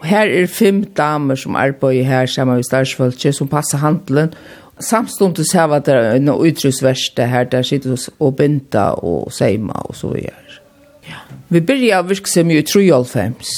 Og 0.05 0.11
her 0.11 0.29
er 0.29 0.51
fem 0.53 0.83
damer 0.85 1.39
som 1.41 1.57
arbeider 1.57 2.05
her 2.05 2.27
sammen 2.29 2.59
med 2.61 2.67
starsfølget 2.69 3.35
som 3.35 3.49
passer 3.49 3.81
handelen. 3.81 4.35
Samstundet 4.77 5.47
ser 5.49 5.71
vi 5.71 5.79
at 5.79 5.87
det 5.87 5.95
er 5.97 6.19
noe 6.21 6.51
utrusverste 6.51 7.25
her, 7.31 7.47
der 7.49 7.63
sitter 7.65 7.95
vi 7.95 8.13
og 8.21 8.35
binder 8.37 8.99
og 9.01 9.31
seima 9.33 9.79
og 9.89 9.97
så 9.97 10.11
videre. 10.13 10.59
Ja. 11.09 11.23
Vi 11.49 11.63
begynner 11.65 12.03
å 12.03 12.09
virke 12.11 12.29
seg 12.29 12.45
mye 12.51 12.61
i 12.61 12.67
3,5 12.69 13.49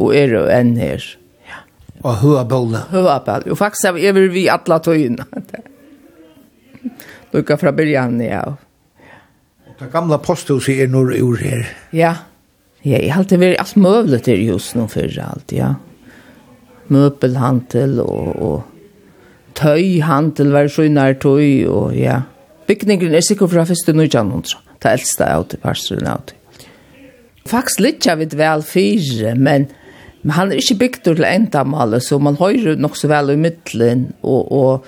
og 0.00 0.14
er 0.16 0.32
jo 0.32 0.46
enn 0.48 0.70
her. 0.80 1.04
Ja. 1.44 1.60
Og 2.00 2.22
høyabølle. 2.22 2.86
Høyabølle. 2.94 3.52
Og 3.52 3.60
faktisk 3.60 3.90
er 3.92 4.16
vi 4.16 4.28
vi 4.32 4.46
alle 4.48 4.78
tøyene. 4.80 5.28
Lukka 7.34 7.58
fra 7.60 7.74
begynnelsen, 7.76 8.24
ja. 8.24 8.46
Det 9.76 9.90
gamla 9.92 10.16
posthuset 10.24 10.80
er 10.80 10.88
nord 10.88 11.12
ur 11.20 11.36
her. 11.36 11.68
Ja, 11.92 11.98
ja. 12.00 12.14
Ja, 12.86 13.00
jeg 13.02 13.10
har 13.10 13.24
alltid 13.24 13.40
vært 13.42 13.58
alt 13.58 13.78
møvlet 13.82 14.26
til 14.28 14.44
just 14.46 14.76
nå 14.78 14.86
før 14.90 15.10
alt, 15.24 15.50
ja. 15.54 15.72
Møbelhandel 16.92 17.98
og, 17.98 18.28
og 18.38 19.56
tøyhandel, 19.58 20.52
var 20.54 20.70
så 20.70 20.86
nær 20.86 21.16
tøy, 21.18 21.66
og 21.66 21.96
ja. 21.98 22.20
Bygningen 22.70 23.14
er 23.14 23.24
sikkert 23.26 23.50
fra 23.56 23.64
første 23.66 23.94
nødjanhundra, 23.96 24.62
det 24.82 24.92
eldste 24.92 25.26
av 25.26 25.48
til 25.50 25.62
parsteren 25.64 26.06
av 26.12 26.22
til. 26.30 26.38
Faktisk 27.46 27.82
litt 27.82 28.06
av 28.10 28.22
et 28.22 28.38
vel 28.38 28.62
fire, 28.66 29.34
men, 29.34 29.66
men 30.22 30.36
han 30.38 30.54
er 30.54 30.62
ikke 30.62 30.78
bygd 30.84 31.02
til 31.08 31.26
endamålet, 31.26 32.06
så 32.06 32.20
man 32.22 32.38
høyrer 32.38 32.78
nok 32.78 32.98
så 32.98 33.10
vel 33.10 33.34
i 33.34 33.38
middelen, 33.48 34.12
og, 34.22 34.46
og 34.50 34.86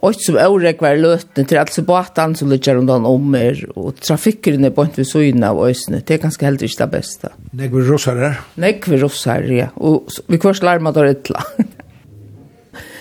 Och 0.00 0.14
som 0.14 0.36
årek 0.36 0.80
var 0.80 0.96
löten 0.96 1.44
till 1.44 1.58
alltså 1.58 1.82
båten 1.82 2.34
som 2.34 2.50
ligger 2.50 2.74
runt 2.74 2.90
om 2.90 3.34
er 3.34 3.78
och 3.78 3.96
trafiken 3.96 4.64
är 4.64 4.70
på 4.70 4.82
inte 4.82 5.04
så 5.04 5.20
inne 5.20 5.48
av 5.48 5.66
ösnet. 5.66 6.06
Det 6.06 6.14
är 6.14 6.18
ganska 6.18 6.46
helt 6.46 6.62
inte 6.62 6.78
det 6.78 6.86
bästa. 6.86 7.28
Nej, 7.50 7.68
vi 7.68 7.80
rossar 7.80 8.14
där. 8.14 8.40
Nej, 8.54 8.80
vi 8.86 8.96
rossar, 8.96 9.42
ja. 9.42 9.66
Och 9.74 10.06
vi 10.26 10.38
kvars 10.38 10.62
larmar 10.62 10.92
då 10.92 11.02
ett 11.02 11.30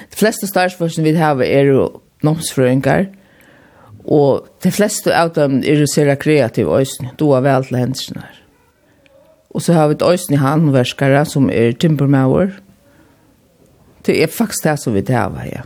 de 0.10 0.16
flesta 0.16 0.48
starsforskning 0.48 1.04
vi 1.04 1.18
har 1.18 1.44
är 1.44 1.90
nomsfröingar. 2.22 3.12
Och 4.04 4.48
de 4.62 4.72
flesta 4.72 5.24
av 5.24 5.34
dem 5.34 5.64
är 5.64 5.86
så 5.86 6.16
kreativa 6.16 6.80
ösnet. 6.82 7.12
Då 7.18 7.36
är 7.36 7.42
väl 7.42 7.66
till 7.66 7.76
händelserna. 7.76 8.24
Och 9.48 9.62
så 9.62 9.74
har 9.74 9.88
vi 9.88 9.96
ett 9.96 10.02
ösnet 10.02 10.40
handverkare 10.40 11.26
som 11.26 11.50
är 11.50 11.72
timpermauer. 11.72 12.60
Det 14.02 14.24
är 14.24 14.28
faktiskt 14.28 14.64
det 14.64 14.78
som 14.78 14.94
vi 14.94 15.14
har, 15.14 15.50
ja 15.54 15.62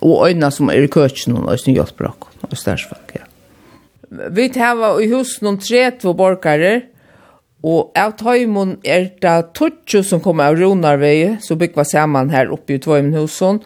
og 0.00 0.28
øyne 0.28 0.50
som 0.54 0.70
er 0.70 0.84
i 0.84 0.90
køkken 0.90 1.36
og 1.36 1.52
øyne 1.52 1.74
hjelpbrak 1.74 2.28
og 2.42 2.56
størsfag, 2.56 3.16
ja. 3.16 3.24
Vi 4.30 4.48
tar 4.48 4.78
i 5.02 5.08
husen 5.10 5.44
noen 5.44 5.58
tre 5.60 5.90
två 6.00 6.14
borgare 6.16 6.80
og 7.66 7.90
av 7.98 8.14
tøymon 8.16 8.78
er 8.86 9.10
det 9.20 9.52
tutsjo 9.58 10.00
som 10.06 10.22
kommer 10.24 10.48
av 10.48 10.56
Ronarvei 10.56 11.36
så 11.44 11.58
bygger 11.58 11.82
vi 11.82 11.90
sammen 11.90 12.30
her 12.30 12.52
oppe 12.54 12.78
i 12.78 12.80
tvøymen 12.80 13.18
husen 13.18 13.60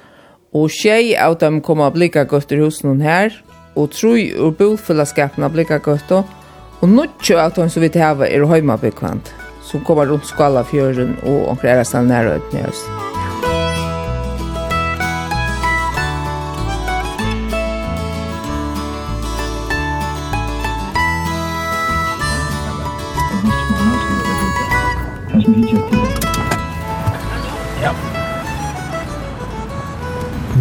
og 0.52 0.72
tjej 0.72 1.14
av 1.14 1.38
dem 1.38 1.60
kommer 1.64 1.90
av 1.90 1.94
blikka 1.94 2.24
gøtter 2.26 2.64
husen 2.64 3.00
her 3.04 3.36
og 3.76 3.92
troi 3.94 4.32
ur 4.34 4.50
bofullaskapen 4.56 5.44
av 5.44 5.54
blikka 5.54 5.78
gøtter 5.84 6.24
og 6.82 6.90
nutsjo 6.90 7.38
av 7.38 7.54
tøym 7.54 7.70
som 7.70 7.84
vi 7.84 7.92
tar 7.94 8.24
er 8.26 8.42
høymabyggvand, 8.50 9.30
som 9.62 9.84
kommer 9.86 10.10
rundt 10.10 10.26
Skalafjøren 10.26 11.14
og 11.22 11.52
omkring 11.54 11.78
er 11.78 11.84
det 11.86 12.16
her 12.16 12.34
i 12.34 12.66
høsten. 12.66 13.21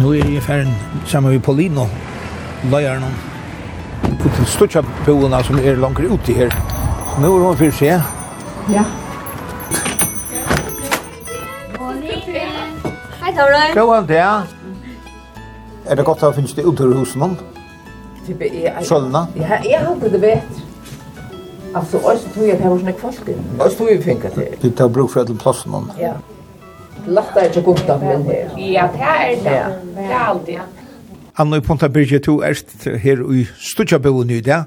nu 0.02 0.10
er 0.10 0.30
jeg 0.34 0.42
ferdig 0.42 0.74
sammen 1.06 1.32
med 1.32 1.40
Paulino, 1.40 1.86
løyeren 2.70 3.04
om 3.06 3.14
på 4.22 4.30
den 4.36 4.46
största 4.46 4.82
boene 5.06 5.38
som 5.44 5.58
er 5.58 5.78
langt 5.78 6.00
ute 6.00 6.34
her. 6.34 6.50
Så 7.14 7.20
nu 7.20 7.26
är 7.26 7.44
hon 7.44 7.56
för 7.56 7.70
sig. 7.70 8.02
Ja. 8.74 8.84
Hei, 13.20 13.32
Tore. 13.36 13.74
Gå 13.74 13.92
an 13.92 14.06
det. 14.06 14.42
Er 15.86 15.96
det 15.96 16.04
godt 16.04 16.22
å 16.22 16.32
finns 16.32 16.54
det 16.54 16.62
ute 16.62 16.82
i 16.82 16.94
husen 16.98 17.20
någon? 17.20 17.36
Typ 18.26 18.42
är 18.42 18.84
Sölna. 18.84 19.26
Ja, 19.34 19.58
jag 19.64 19.80
hade 19.80 20.08
det 20.08 20.18
vet. 20.18 20.62
Alltså, 21.74 21.96
och 21.96 22.18
så 22.18 22.28
tror 22.34 22.46
jag 22.46 22.56
att 22.56 22.62
det 22.62 22.68
var 22.68 22.78
såna 22.78 22.92
kvalken. 22.92 23.34
Och 23.58 23.70
så 23.70 23.76
tror 23.76 23.90
jag 23.90 23.96
vi 23.96 24.02
finkar 24.02 24.30
till. 24.30 24.54
Det 24.60 24.70
tar 24.70 24.88
bruk 24.88 25.10
for 25.10 25.20
att 25.20 25.38
plåsa 25.38 25.70
någon. 25.70 25.92
Ja 25.98 26.12
lättare 27.06 27.46
att 27.46 27.56
upp 27.56 27.86
den 27.86 28.00
här. 28.00 28.50
Ja, 28.56 28.88
det 28.96 29.02
är 29.02 29.44
det. 29.44 29.50
Ja. 29.50 29.66
Det 29.96 30.12
är 30.12 30.18
alltid. 30.18 30.58
Anna 31.34 31.56
i 31.56 31.60
Ponta 31.60 31.88
Birgit, 31.88 32.24
du 32.24 32.42
är 32.42 32.98
här 32.98 33.34
i 33.34 33.48
Stutjabillen 33.58 34.30
i 34.30 34.40
där. 34.40 34.64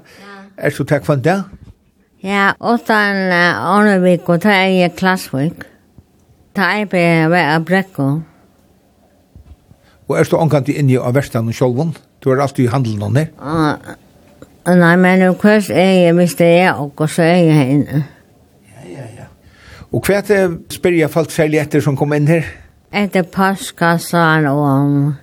Är 0.56 0.74
du 0.78 0.84
tack 0.84 1.04
för 1.04 1.16
det? 1.16 1.42
Ja, 2.20 2.54
åttan 2.60 3.32
Arnevik 3.32 4.28
og 4.28 4.40
det 4.42 4.52
er 4.52 4.86
i 4.86 4.88
Klassvik. 4.88 5.64
Ta 6.56 6.72
er 6.80 6.88
på 6.88 6.96
hver 7.28 7.58
brekko. 7.58 8.06
Og 10.08 10.18
er 10.18 10.24
du 10.24 10.36
omkant 10.36 10.68
inne 10.68 11.00
av 11.00 11.14
verstaden 11.14 11.52
sjolvun? 11.52 11.96
Du 12.24 12.30
er 12.30 12.40
alltid 12.40 12.64
i 12.64 12.72
handelen 12.72 13.02
og 13.02 13.12
ned? 13.12 13.26
Nei, 14.66 14.96
men 14.96 15.22
hva 15.36 15.56
er 15.70 15.92
jeg 15.92 16.14
hvis 16.16 16.34
det 16.34 16.48
er 16.64 16.80
og 16.80 17.10
så 17.10 17.22
er 17.22 17.42
jeg 17.50 17.68
inne. 17.76 18.04
Og 19.92 20.02
hva 20.02 20.18
er 20.18 20.24
det 20.26 20.74
spyrir 20.74 21.04
jeg 21.04 21.12
falt 21.12 21.32
særlig 21.32 21.60
etter 21.62 21.84
som 21.84 21.96
kom 21.96 22.14
inn 22.16 22.26
her? 22.30 22.46
Etter 22.96 23.22
paska 23.22 23.96
sa 24.02 24.24
han 24.34 24.46
om 24.50 25.14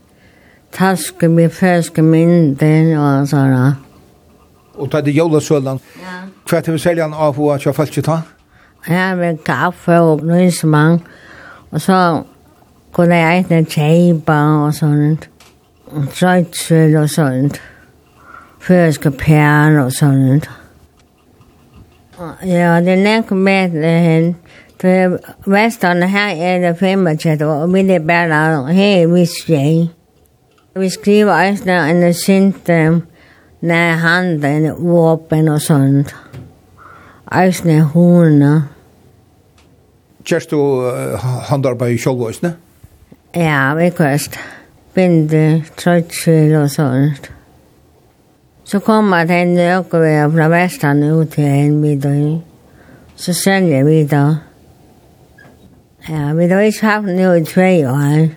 taske 0.74 1.28
med 1.30 1.52
ferske 1.54 2.02
mynden 2.02 2.94
og 2.98 3.28
sånn. 3.30 3.76
Og 4.74 4.90
ta 4.90 5.04
det 5.06 5.14
jólesølan. 5.14 5.82
Ja. 6.02 6.22
Hva 6.50 6.60
er 6.60 6.66
det 6.72 6.80
særlig 6.82 7.04
han 7.06 7.14
av 7.14 7.36
hva 7.38 7.60
jeg 7.62 7.76
falt 7.76 7.94
ikke 7.94 8.08
ta? 8.08 8.22
Ja, 8.88 9.14
med 9.16 9.44
kaffe 9.46 10.00
og 10.02 10.24
nysmann. 10.28 11.04
Og 11.72 11.82
så 11.82 12.00
kunne 12.94 13.20
jeg 13.20 13.46
ikke 13.46 13.62
kjeipa 13.76 14.40
og 14.66 14.74
sånt. 14.76 15.30
Og 15.94 16.10
trøytsel 16.16 16.98
og 16.98 17.10
sånt. 17.10 17.62
Ferske 18.64 19.12
pjern 19.12 19.78
og 19.84 19.94
sånt. 19.94 20.50
Ja. 20.50 20.63
Ja, 22.46 22.82
det 22.82 22.94
er 22.94 23.04
nok 23.04 23.30
bedre 23.30 24.00
hen. 24.00 24.36
For 24.82 25.18
Vestånd 25.48 26.04
her 26.04 26.36
er 26.36 26.60
det 26.60 26.78
35 26.80 27.46
år, 27.46 27.62
og 27.64 27.74
vi 27.74 27.80
er 27.92 28.00
bare 28.00 28.74
her 28.74 29.02
i 29.02 29.06
Vistjei. 29.06 29.90
Vi 30.76 30.90
skriver 30.90 31.34
også 31.34 31.72
en 31.72 32.14
sint 32.14 32.70
når 33.62 33.98
handen, 34.02 34.72
våpen 34.78 35.48
og 35.48 35.62
sånt. 35.62 36.16
Også 37.26 37.68
når 37.68 37.82
hundene. 37.94 38.64
Kjørst 40.24 40.52
du 40.52 40.92
handarbeid 41.50 41.94
i 41.96 41.98
også. 41.98 42.52
Ja, 43.36 43.74
vi 43.76 43.90
kjørst. 43.90 44.40
Binde, 44.94 45.64
trøtsel 45.78 46.56
og 46.56 46.70
sånt. 46.72 47.32
Så 48.74 48.80
kommer 48.80 49.30
en 49.30 49.52
økevær 49.60 50.32
fra 50.34 50.48
Vestland 50.50 51.04
ut 51.06 51.30
til 51.36 51.46
en 51.46 51.76
middag. 51.78 52.42
Så 53.16 53.34
sender 53.34 53.84
vi 53.86 54.00
da. 54.10 54.24
Ja, 56.10 56.34
vi 56.34 56.48
har 56.48 56.60
ikke 56.60 56.86
haft 56.86 57.06
den 57.06 57.20
jo 57.20 57.34
i 57.34 57.44
tre 57.44 57.88
år. 57.90 58.32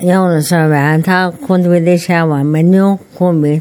Jonas 0.00 0.48
sa 0.48 0.62
vi, 0.66 1.02
da 1.02 1.30
kunne 1.46 1.70
vi 1.70 1.82
det 1.84 1.98
sjava, 2.00 2.40
men 2.42 2.72
nå 2.72 2.96
kom 3.18 3.42
vi. 3.42 3.60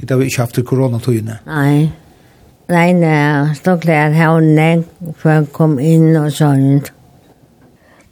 Det 0.00 0.10
har 0.10 0.22
vi 0.22 0.30
ikke 0.30 0.42
haft 0.46 0.62
i 0.62 0.66
koronatøyene? 0.70 1.40
Nei. 1.50 1.90
Nei, 2.68 2.86
det 3.02 3.56
stod 3.56 3.82
klart 3.82 4.14
her 4.14 4.38
og 4.38 4.42
nek, 4.42 4.86
før 5.18 5.40
jeg 5.40 5.52
kom 5.52 5.78
inn 5.82 6.14
og 6.14 6.30
sånt. 6.32 6.94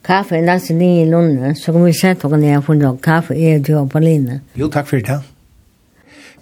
Kaffe 0.02 0.42
er 0.42 0.46
nesten 0.50 0.82
i 0.82 1.06
lunde, 1.06 1.54
så 1.54 1.70
kan 1.72 1.86
vi 1.86 1.94
sette 1.94 2.26
og 2.26 2.38
ned 2.38 2.56
og 2.58 2.70
funnet 2.72 3.02
kaffe 3.02 3.38
i 3.38 3.60
Tjåpalina. 3.62 4.42
Jo, 4.58 4.66
takk 4.66 4.90
for 4.90 4.98
det. 4.98 5.22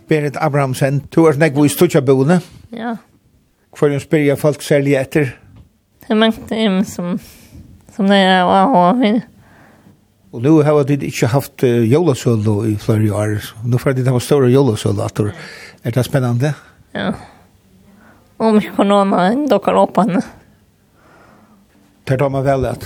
Berit 0.09 0.37
Abrahamsen, 0.39 1.03
du 1.11 1.25
er 1.27 1.39
nekvo 1.41 1.65
i 1.67 1.71
Stutjaboene. 1.73 2.39
Ja. 2.75 2.97
Hvor 3.77 3.91
hun 3.91 4.01
spyrir 4.01 4.31
jeg 4.31 4.39
folk 4.39 4.63
særlig 4.63 4.95
etter? 5.01 5.33
Det 6.03 6.15
er 6.15 6.21
mange 6.21 6.45
dem 6.51 6.85
som, 6.87 7.17
som 7.95 8.07
det 8.07 8.21
er 8.23 8.45
å 8.47 8.61
ha 8.73 8.85
henne. 9.01 9.25
Og 10.37 10.43
nu 10.45 10.61
har 10.63 10.83
de 10.85 10.99
ikke 11.09 11.31
haft 11.33 11.65
uh, 11.65 11.83
jólasølo 11.87 12.59
i 12.69 12.75
flere 12.77 13.11
år. 13.15 13.39
Nå 13.65 13.79
får 13.81 13.97
de 13.97 14.07
ha 14.11 14.21
større 14.21 14.51
jólasølo 14.53 15.03
at 15.07 15.17
det 15.17 15.33
er 15.83 15.97
det 15.97 16.05
spennende. 16.05 16.53
Ja. 16.95 17.13
Om 18.39 18.61
ikke 18.61 18.77
korona 18.77 19.31
dukker 19.49 19.79
opp 19.81 19.99
henne. 20.03 20.21
Det 22.07 22.19
tar 22.21 22.31
man 22.31 22.45
vel 22.47 22.69
at 22.69 22.85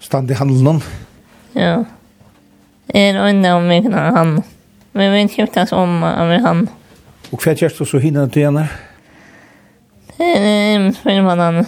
stand 0.00 0.30
i 0.30 0.38
handelen. 0.38 0.80
Ja. 1.56 1.82
Er 2.94 3.18
øyne 3.26 3.56
om 3.58 3.70
ikke 3.70 3.92
han 3.92 4.14
handelen. 4.16 4.52
Men 4.96 5.12
vi 5.12 5.22
vet 5.22 5.38
inte 5.38 5.58
ens 5.60 5.72
om 5.72 6.02
över 6.02 6.38
han. 6.38 6.68
Och 7.30 7.46
vad 7.46 7.62
görs 7.62 7.78
du 7.78 7.84
så 7.84 7.98
hinner 7.98 8.26
du 8.26 8.40
gärna? 8.40 8.68
en 10.16 10.92
för 10.94 11.22
man 11.22 11.38
han. 11.38 11.64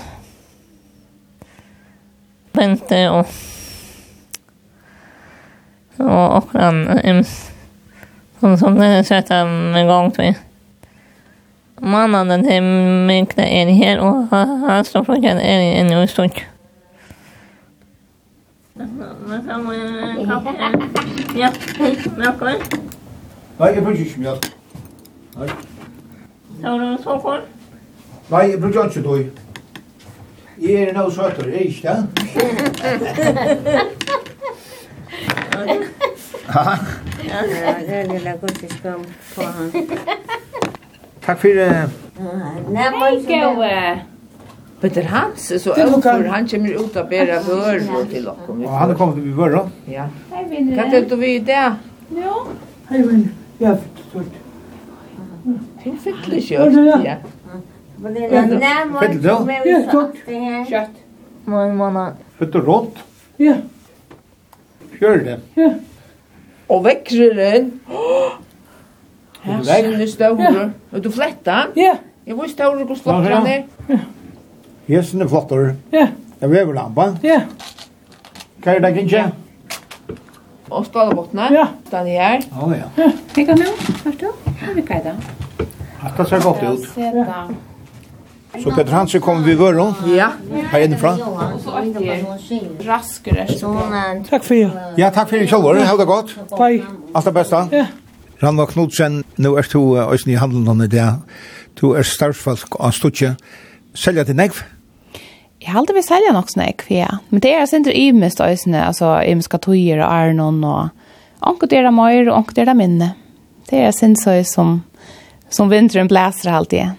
Bente 2.53 3.09
och 3.11 3.27
och 5.97 6.37
och 6.37 6.49
han 6.53 6.89
ehm 6.89 7.25
som 8.41 8.59
som 8.59 8.75
det 8.75 9.05
så 9.05 9.15
att 9.15 9.31
en 9.31 9.87
gång 9.87 10.11
till. 10.11 10.35
Mannen 11.81 12.29
den 12.29 12.45
hem 12.45 13.07
mycket 13.07 13.39
är 13.39 13.67
här 13.67 13.99
och 13.99 14.27
han 14.31 14.85
står 14.85 15.05
på 15.05 15.13
en 15.13 15.25
en 15.25 15.93
en 15.93 16.09
stund. 16.09 16.33
Ja. 21.35 21.51
Ja. 21.51 21.53
Ja. 22.19 22.33
Ja. 22.41 22.53
Nei, 23.59 23.69
jeg 23.75 23.83
bruker 23.83 24.01
ikke 24.05 24.21
mjølk. 24.23 24.45
Nei. 25.37 25.49
Har 26.63 26.79
du 26.79 26.85
så 26.97 27.03
sokker? 27.03 27.41
Nei, 28.31 28.43
jeg 28.51 28.61
bruker 28.63 28.85
ikke 28.87 29.03
døy. 29.03 29.25
Jeg 30.63 30.75
er 30.89 30.93
noe 30.95 31.11
søtter, 31.15 31.49
er 31.49 31.65
ikke 31.67 31.89
det? 31.89 32.03
Ja, 36.55 37.41
det 37.49 37.97
er 37.97 38.13
lilla 38.13 38.37
godt 38.41 38.63
vi 38.63 38.69
skal 38.77 39.03
få 39.33 39.49
han. 39.57 39.73
Takk 41.27 41.43
for 41.43 41.49
det. 41.59 41.91
Nei, 42.71 42.87
gode. 43.27 43.73
Peter 44.81 45.03
Hans 45.03 45.53
så 45.63 45.73
är 45.73 46.29
han 46.29 46.49
kommer 46.49 46.71
ut 46.71 46.97
att 46.97 47.11
bära 47.11 47.41
hör 47.41 48.05
till 48.05 48.29
oss. 48.29 48.37
Ja, 48.63 48.71
han 48.71 48.95
kommer 48.97 49.15
till 49.15 49.35
bör 49.35 49.51
då. 49.51 49.69
Ja. 49.85 50.09
Kan 50.31 50.91
du 50.91 51.17
vi 51.17 51.39
det? 51.39 51.75
Ja. 52.15 52.47
Hej 52.89 53.03
vän. 53.03 53.29
Ja, 53.61 53.77
stort. 54.09 54.25
Det 55.85 55.93
fick 56.05 56.31
det 56.31 56.41
kört. 56.43 57.05
ja. 57.05 57.17
Men 57.99 58.15
det 58.15 58.25
er 58.25 58.47
nærmere 58.47 59.23
som 59.23 59.49
er 59.51 59.65
vi 59.65 59.75
satt 59.91 60.19
det 60.27 60.41
her. 60.41 60.65
Kjøtt. 60.69 60.99
mån. 61.47 61.77
man 61.77 61.97
har... 61.97 62.13
Rått? 62.41 63.05
Ja. 63.39 63.57
Fjør 64.99 65.25
det. 65.25 65.39
Ja. 65.57 65.73
Og 66.69 66.85
vekreren. 66.85 67.73
Her 69.43 69.63
sinne 69.63 70.07
ståre. 70.11 70.71
Og 70.93 71.05
du 71.05 71.11
flättar. 71.11 71.73
Ja. 71.77 71.97
Jeg 72.27 72.39
var 72.39 72.47
ståre 72.53 72.85
hos 72.85 73.03
flottra 73.03 73.43
ned. 73.45 73.63
Ja. 73.89 73.99
Hesen 74.89 75.23
er 75.23 75.29
flottere. 75.29 75.75
Ja. 75.93 76.09
Jeg 76.41 76.51
vever 76.51 76.75
lampa. 76.75 77.11
Ja. 77.23 77.41
Hva 78.63 78.75
er 78.77 78.85
det, 78.85 78.95
Kinsen? 78.95 79.19
Ja 79.19 79.48
og 80.71 80.87
spala 80.87 81.15
bottna. 81.15 81.49
Ja. 81.53 81.67
Den 81.91 82.07
här. 82.07 82.41
Ja, 82.51 82.75
ja. 82.77 83.11
Tänk 83.33 83.49
nu, 83.49 83.65
förstå? 84.03 84.27
Ja, 84.45 84.67
vi 84.75 84.83
kajda? 84.83 85.17
det. 86.17 86.25
Ser 86.29 86.41
godt 86.41 86.63
ut. 86.63 86.89
Så 88.63 88.71
Peter 88.71 88.93
Hansen 88.93 89.21
kommer 89.21 89.43
vi 89.47 89.55
vara. 89.55 89.95
Ja. 90.17 90.33
Här 90.71 90.81
inifrån. 90.81 91.19
Raskere. 92.81 93.47
Tack 94.31 94.31
Takk 94.31 94.49
det. 94.49 94.71
Ja, 94.97 95.11
takk 95.11 95.29
for 95.29 95.37
det 95.37 95.47
själva. 95.47 95.85
Ha 95.85 95.97
det 95.97 96.05
gott. 96.05 96.35
Bye. 96.59 96.83
Alt 97.15 97.25
det 97.25 97.33
beste. 97.33 97.69
Ja. 97.71 97.87
Ranva 98.41 98.67
Knudsen, 98.67 99.25
nå 99.37 99.57
er 99.59 99.67
du 99.73 100.31
i 100.31 100.35
handeln 100.35 100.83
i 100.83 100.87
dag. 100.87 101.13
Du 101.81 101.95
er 101.95 102.03
starfsfalk 102.03 102.77
av 102.81 102.93
Stutje. 102.93 103.37
Selja 103.95 104.25
til 104.25 104.37
Negv. 104.37 104.63
Ja. 104.63 104.78
Jag 105.59 105.71
halte 105.71 105.93
vi 105.93 106.03
sälja 106.03 106.33
något 106.33 106.51
såna 106.51 106.67
ja. 106.89 107.19
Men 107.29 107.41
det 107.41 107.55
är 107.55 107.61
alltså 107.61 107.77
inte 107.77 108.01
ymest 108.01 108.41
ösne, 108.41 108.85
alltså 108.85 109.23
ymska 109.25 109.59
tojer 109.59 109.99
och 109.99 110.13
arnon 110.13 110.65
och 110.65 110.89
anket 111.39 111.73
är 111.73 111.83
det 111.83 111.91
mer 111.91 112.29
och 112.29 112.37
anket 112.37 112.59
är 112.59 112.67
det 112.67 112.75
minne. 112.75 113.11
Det 113.71 113.85
är 113.85 113.93
sin 113.93 114.17
så 114.17 114.45
som 114.45 114.83
som 115.49 115.69
vinteren 115.69 116.09
blæser 116.09 116.51
alltid. 116.51 116.91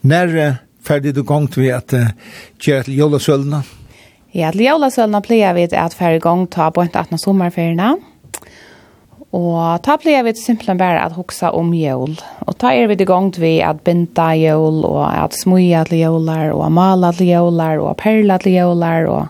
När 0.00 0.54
färdig 0.82 1.14
du 1.14 1.22
gångt 1.22 1.56
vi 1.56 1.72
att 1.72 1.92
köra 2.58 2.82
till 2.82 2.98
Jolasölna? 2.98 3.62
Ja, 4.30 4.50
till 4.52 4.64
Jolasölna 4.64 5.20
plejer 5.20 5.54
vi 5.54 5.76
att 5.76 5.94
färdig 5.94 6.20
gång 6.20 6.46
ta 6.46 6.70
på 6.70 6.82
inte 6.82 7.00
18 7.00 7.18
någon. 7.18 7.96
Og 9.30 9.78
ta 9.86 9.94
blir 10.02 10.24
vi 10.26 10.32
simpelthen 10.34 10.78
bare 10.80 11.04
at 11.04 11.14
hoksa 11.14 11.52
om 11.54 11.70
jól. 11.74 12.16
Og 12.50 12.56
ta 12.58 12.72
er 12.74 12.88
vi 12.90 12.96
i 12.98 13.06
gang 13.06 13.30
vi 13.38 13.52
at 13.62 13.84
binda 13.86 14.32
jól, 14.34 14.82
og 14.88 15.04
at 15.06 15.36
smuja 15.38 15.84
til 15.86 16.02
jólar, 16.02 16.50
og 16.50 16.64
at 16.66 16.74
mala 16.74 17.12
til 17.14 17.30
jólar, 17.30 17.78
og 17.78 17.92
at 17.92 18.00
perla 18.02 18.38
til 18.42 18.56
jólar, 18.58 19.06
og 19.06 19.28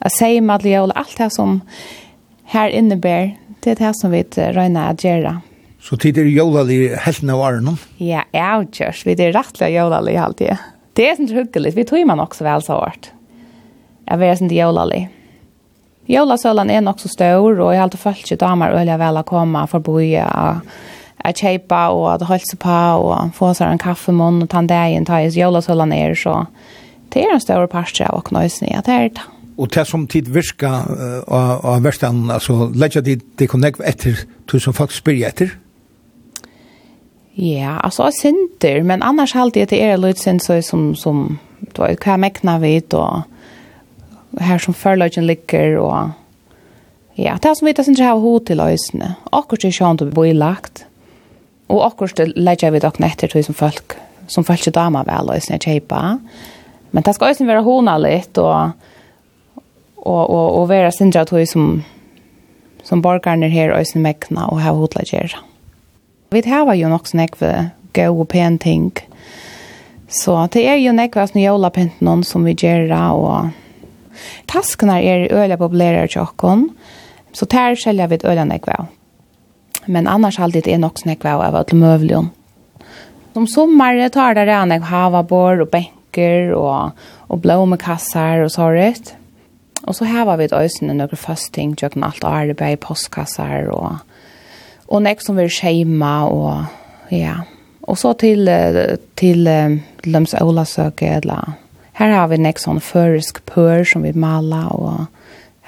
at 0.00 0.14
seima 0.14 0.58
til 0.62 0.76
jól. 0.76 0.92
Alt 0.94 1.18
det 1.18 1.32
som 1.34 1.62
her 2.54 2.68
innebär, 2.68 3.32
det 3.64 3.70
er 3.70 3.80
det 3.86 3.96
som 3.98 4.12
vi 4.12 4.22
røyner 4.22 4.92
at 4.92 5.02
gjøre. 5.02 5.40
Så 5.82 5.96
tid 5.98 6.18
er 6.18 6.28
jólali 6.30 6.94
helten 6.94 7.30
av 7.34 7.40
åren? 7.42 7.78
Ja, 7.98 8.22
ja, 8.30 8.60
kjørs. 8.62 9.02
Vi 9.02 9.16
er 9.18 9.34
rettelig 9.34 9.72
jólali 9.74 10.14
alltid. 10.14 10.54
Det 10.94 11.08
er 11.08 11.18
sånn 11.18 11.32
hyggelig. 11.32 11.74
Vi 11.74 11.84
tog 11.88 12.06
man 12.06 12.22
også 12.22 12.46
vel 12.46 12.62
så 12.62 12.78
hårt. 12.78 13.10
Jeg 14.06 14.22
vet 14.22 14.38
sånn 14.38 14.54
jólali. 14.54 15.00
Ja. 15.08 15.21
Jólasølan 16.10 16.70
er 16.70 16.82
nok 16.82 16.98
så 17.00 17.08
stor, 17.08 17.52
og 17.52 17.70
jeg 17.70 17.78
har 17.78 17.86
alltid 17.86 18.02
følt 18.02 18.24
ikke 18.24 18.40
damer 18.42 18.74
øyelig 18.74 18.98
vel 18.98 19.20
å 19.20 19.26
komme 19.26 19.66
for 19.70 19.84
boje, 19.84 20.24
at 21.22 21.38
kjeipa 21.38 21.84
og 21.94 22.08
at 22.16 22.24
seg 22.42 22.58
på, 22.58 22.78
og 23.06 23.34
få 23.36 23.52
seg 23.54 23.70
en 23.70 23.82
kaffemån 23.82 24.42
og 24.42 24.50
tandeien, 24.50 25.06
ta 25.06 25.20
i 25.22 25.30
Jólasølan 25.30 25.94
er, 25.94 26.16
så 26.18 26.46
det 27.14 27.22
er 27.22 27.36
en 27.36 27.44
stor 27.44 27.68
parstje 27.70 28.08
av 28.08 28.18
åknøysene, 28.18 28.72
ja, 28.72 28.82
det 28.82 28.94
er 28.98 29.08
det. 29.14 29.28
Og 29.60 29.68
det 29.70 29.84
som 29.86 30.06
tid 30.08 30.30
virka 30.32 30.70
av 31.28 31.82
verstaden, 31.84 32.30
altså, 32.32 32.70
legger 32.74 33.04
de 33.04 33.18
det 33.38 33.50
connect 33.52 33.82
etter, 33.84 34.24
du 34.50 34.58
som 34.58 34.74
faktisk 34.74 35.04
spyr 35.04 35.26
etter? 35.28 35.52
Ja, 37.36 37.78
altså, 37.84 38.10
synder, 38.16 38.82
men 38.82 39.02
annars 39.02 39.36
halte 39.36 39.62
jeg 39.62 39.70
til 39.70 39.84
er 39.84 40.00
litt 40.00 40.20
synd, 40.20 40.42
så 40.42 40.58
som, 40.64 40.94
som, 40.98 41.38
du 41.60 41.84
vet, 41.84 42.00
hva 42.00 42.16
jeg 42.16 42.24
mekna 42.24 42.58
vidt, 42.64 42.96
og 42.96 43.22
här 44.40 44.58
som 44.58 44.74
förlagen 44.74 45.26
ligger 45.26 45.76
och 45.76 46.08
ja, 47.14 47.38
det 47.42 47.56
som 47.56 47.66
vi 47.66 47.70
inte 47.70 48.02
har 48.02 48.18
hot 48.18 48.46
till 48.46 48.56
lösne. 48.56 49.14
Akkurat 49.30 49.64
är 49.64 49.70
skönt 49.70 50.02
att 50.02 50.12
bo 50.12 50.26
i 50.26 50.34
lagt. 50.34 50.84
Och 51.66 51.86
akkurat 51.86 52.36
lägger 52.36 52.70
vi 52.70 52.78
dock 52.78 52.98
nätter 52.98 53.28
till 53.28 53.44
som 53.44 53.54
folk 53.54 53.92
som 54.26 54.44
folk 54.44 54.66
inte 54.66 54.80
damar 54.80 55.04
väl 55.04 55.26
lösne 55.26 55.58
tjejpa. 55.58 56.18
Men 56.90 57.02
det 57.02 57.14
ska 57.14 57.30
också 57.30 57.44
vara 57.44 57.60
hona 57.60 57.98
lite 57.98 58.40
och 58.40 58.68
och 59.96 60.30
och 60.30 60.60
och 60.60 60.68
vara 60.68 60.92
sindra 60.92 61.24
till 61.24 61.48
som 61.48 61.82
som 62.82 63.02
borgarna 63.02 63.46
här 63.46 63.70
och 63.70 63.86
sin 63.86 64.02
mäkna 64.02 64.46
och 64.46 64.60
ha 64.60 64.70
hotla 64.70 65.02
gera. 65.04 65.38
Vi 66.30 66.50
har 66.50 66.74
ju 66.74 66.88
nog 66.88 67.08
snack 67.08 67.36
för 67.36 67.70
go 67.92 68.20
och 68.20 68.28
pen 68.28 68.58
ting. 68.58 68.92
Så 70.08 70.48
det 70.52 70.68
är 70.68 70.76
ju 70.76 70.92
näkvast 70.92 71.34
nu 71.34 71.42
jola 71.42 71.70
pent 71.70 72.00
någon 72.00 72.24
som 72.24 72.44
vi 72.44 72.54
gera 72.54 73.12
och 73.12 73.46
Taskene 74.50 74.98
er 75.00 75.28
øyla 75.32 75.56
populære 75.60 76.08
tjokken, 76.12 76.68
så 77.32 77.46
der 77.50 77.76
selger 77.78 78.10
vi 78.10 78.20
øyla 78.24 78.44
nekva. 78.44 78.86
Men 79.86 80.06
annars 80.06 80.38
alltid 80.38 80.68
er 80.68 80.78
nok 80.78 81.00
snekva 81.02 81.38
av 81.48 81.56
alle 81.58 81.78
møvlige. 81.78 82.22
Som 83.32 83.48
sommer 83.48 83.98
tar 84.12 84.36
det 84.36 84.46
rann 84.46 84.70
jeg 84.74 84.84
havabor 84.84 85.64
og 85.64 85.70
benker 85.72 86.52
og, 86.54 86.92
og 87.28 87.40
blomekassar 87.42 88.44
og 88.44 88.52
såret. 88.52 89.14
Og 89.82 89.96
så 89.96 90.06
har 90.06 90.28
vi 90.36 90.44
et 90.44 90.54
øyne 90.54 90.94
noen 90.94 91.16
første 91.18 91.50
ting, 91.56 91.74
tjøkken 91.74 92.04
alt 92.06 92.24
arbeid, 92.24 92.78
postkassar 92.84 93.72
og, 93.72 93.96
og 94.86 95.02
nek 95.02 95.24
som 95.24 95.40
vil 95.40 95.50
skjema 95.50 96.14
og 96.30 97.10
ja. 97.10 97.40
Og 97.82 97.98
så 97.98 98.12
til, 98.14 98.46
til, 99.18 99.42
til, 99.42 99.48
til, 99.98 100.62
til, 100.62 100.92
til, 101.00 101.61
Her 101.98 102.14
har 102.16 102.30
vi 102.30 102.40
nek 102.40 102.60
sånn 102.60 102.80
føresk 102.80 103.42
pør 103.48 103.84
som 103.88 104.06
vi 104.06 104.14
mala, 104.16 104.64
og 104.72 105.06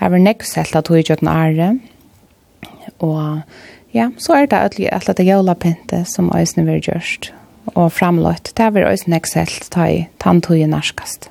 her 0.01 0.07
har 0.07 0.15
vi 0.15 0.23
nek 0.25 0.45
selt 0.49 0.77
at 0.77 0.89
hui 0.89 1.03
kjøtten 1.05 1.29
are. 1.31 1.75
Og 3.05 3.43
ja, 3.95 4.09
så 4.19 4.39
er 4.39 4.49
det 4.49 4.63
ødelig 4.71 4.91
at 4.93 5.11
det 5.17 5.27
jølapinte 5.29 6.05
som 6.09 6.33
øyne 6.35 6.67
vi 6.67 6.81
gjørst 6.81 7.33
og 7.75 7.93
framløtt. 7.93 8.53
Det 8.57 8.65
har 8.65 8.75
vi 8.75 8.87
øyne 8.87 9.15
nek 9.17 9.29
selt 9.29 9.69
ta 9.71 9.87
i 9.91 10.05
tantøye 10.23 10.67
narskast. 10.71 11.31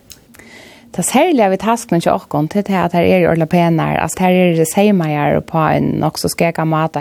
Det 0.94 1.06
særlige 1.06 1.50
vi 1.50 1.58
taskene 1.58 2.02
til 2.02 2.14
åkken 2.14 2.48
til 2.54 2.62
det 2.68 2.78
at 2.78 2.94
her 2.94 3.02
er 3.02 3.24
jøla 3.26 3.48
penere, 3.50 3.98
altså 4.02 4.28
her 4.28 4.36
er 4.38 4.58
det 4.60 4.68
seimeier 4.70 5.40
på 5.42 5.58
en 5.58 5.96
nok 6.04 6.20
så 6.22 6.30
skega 6.30 6.68
mat. 6.70 7.00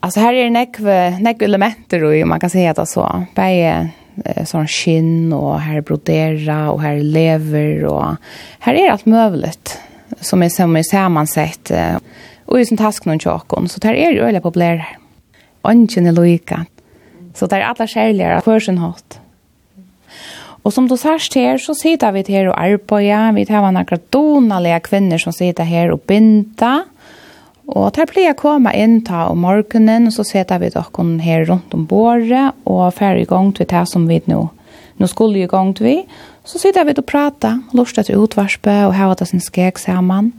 Altså 0.00 0.22
her 0.24 0.32
er 0.40 0.52
nekve, 0.54 0.94
nekve 1.20 1.44
elementer 1.44 2.06
og 2.06 2.28
man 2.28 2.40
kan 2.40 2.48
si 2.50 2.64
at 2.64 2.80
det 2.80 2.88
så, 2.88 3.04
bare 3.36 3.90
sån 4.44 4.68
skinn 4.68 5.32
och 5.32 5.60
här 5.60 5.80
brodera 5.80 6.70
och 6.70 6.82
här 6.82 7.00
lever 7.00 7.84
och 7.84 8.16
här 8.58 8.74
är 8.74 8.90
allt 8.90 9.06
möjligt 9.06 9.78
som 10.20 10.42
är 10.42 10.48
som 10.48 10.76
är 10.76 10.82
sammansatt 10.82 11.72
och 12.44 12.60
i 12.60 12.66
sån 12.66 12.78
task 12.78 13.04
någon 13.04 13.18
chakon 13.18 13.68
så 13.68 13.80
där 13.80 13.94
är 13.94 14.10
ju 14.10 14.20
öliga 14.20 14.40
populära. 14.40 14.86
Anchen 15.62 16.06
är 16.06 16.12
lojka. 16.12 16.66
Så 17.34 17.46
där 17.46 17.60
alla 17.60 17.86
skärligare 17.86 18.40
för 18.40 18.60
sin 18.60 18.78
hat. 18.78 19.20
Och 20.62 20.74
som 20.74 20.88
du 20.88 20.96
särst 20.96 21.34
här 21.34 21.58
så 21.58 21.74
sitter 21.74 22.12
vi 22.12 22.24
här 22.28 22.48
och 22.48 22.60
arbetar. 22.60 23.32
Vi 23.32 23.54
har 23.54 23.72
några 23.72 23.98
donaliga 24.10 24.80
kvinnor 24.80 25.18
som 25.18 25.32
sitter 25.32 25.64
här 25.64 25.90
och 25.90 26.00
binda. 26.06 26.84
Og 27.70 27.92
der 27.94 28.08
pleier 28.10 28.32
jeg 28.32 28.38
å 28.38 28.40
komme 28.40 28.72
inn 28.74 28.98
ta 29.06 29.28
om 29.30 29.44
morgenen, 29.44 30.08
og 30.08 30.14
så 30.16 30.24
setter 30.26 30.58
vi 30.58 30.72
dere 30.74 31.04
her 31.22 31.44
rundt 31.46 31.74
om 31.76 31.84
båret, 31.86 32.56
og 32.66 32.94
fer 32.96 33.20
i 33.20 33.28
gang 33.28 33.52
til 33.54 33.68
det 33.70 33.84
som 33.86 34.08
vi 34.10 34.18
nå, 34.26 34.40
nå 34.98 35.08
skulle 35.10 35.44
i 35.44 35.50
gang 35.50 35.70
til 35.76 35.86
vi. 35.86 35.96
Så 36.44 36.58
sitter 36.58 36.88
vi 36.88 36.96
og 36.98 37.06
prater, 37.06 37.60
lort 37.76 37.98
etter 38.00 38.18
utvarspe, 38.18 38.74
og 38.88 38.96
har 38.96 39.12
var 39.12 39.20
det 39.20 39.28
sin 39.30 39.44
skjeg 39.44 39.78
sammen. 39.78 40.32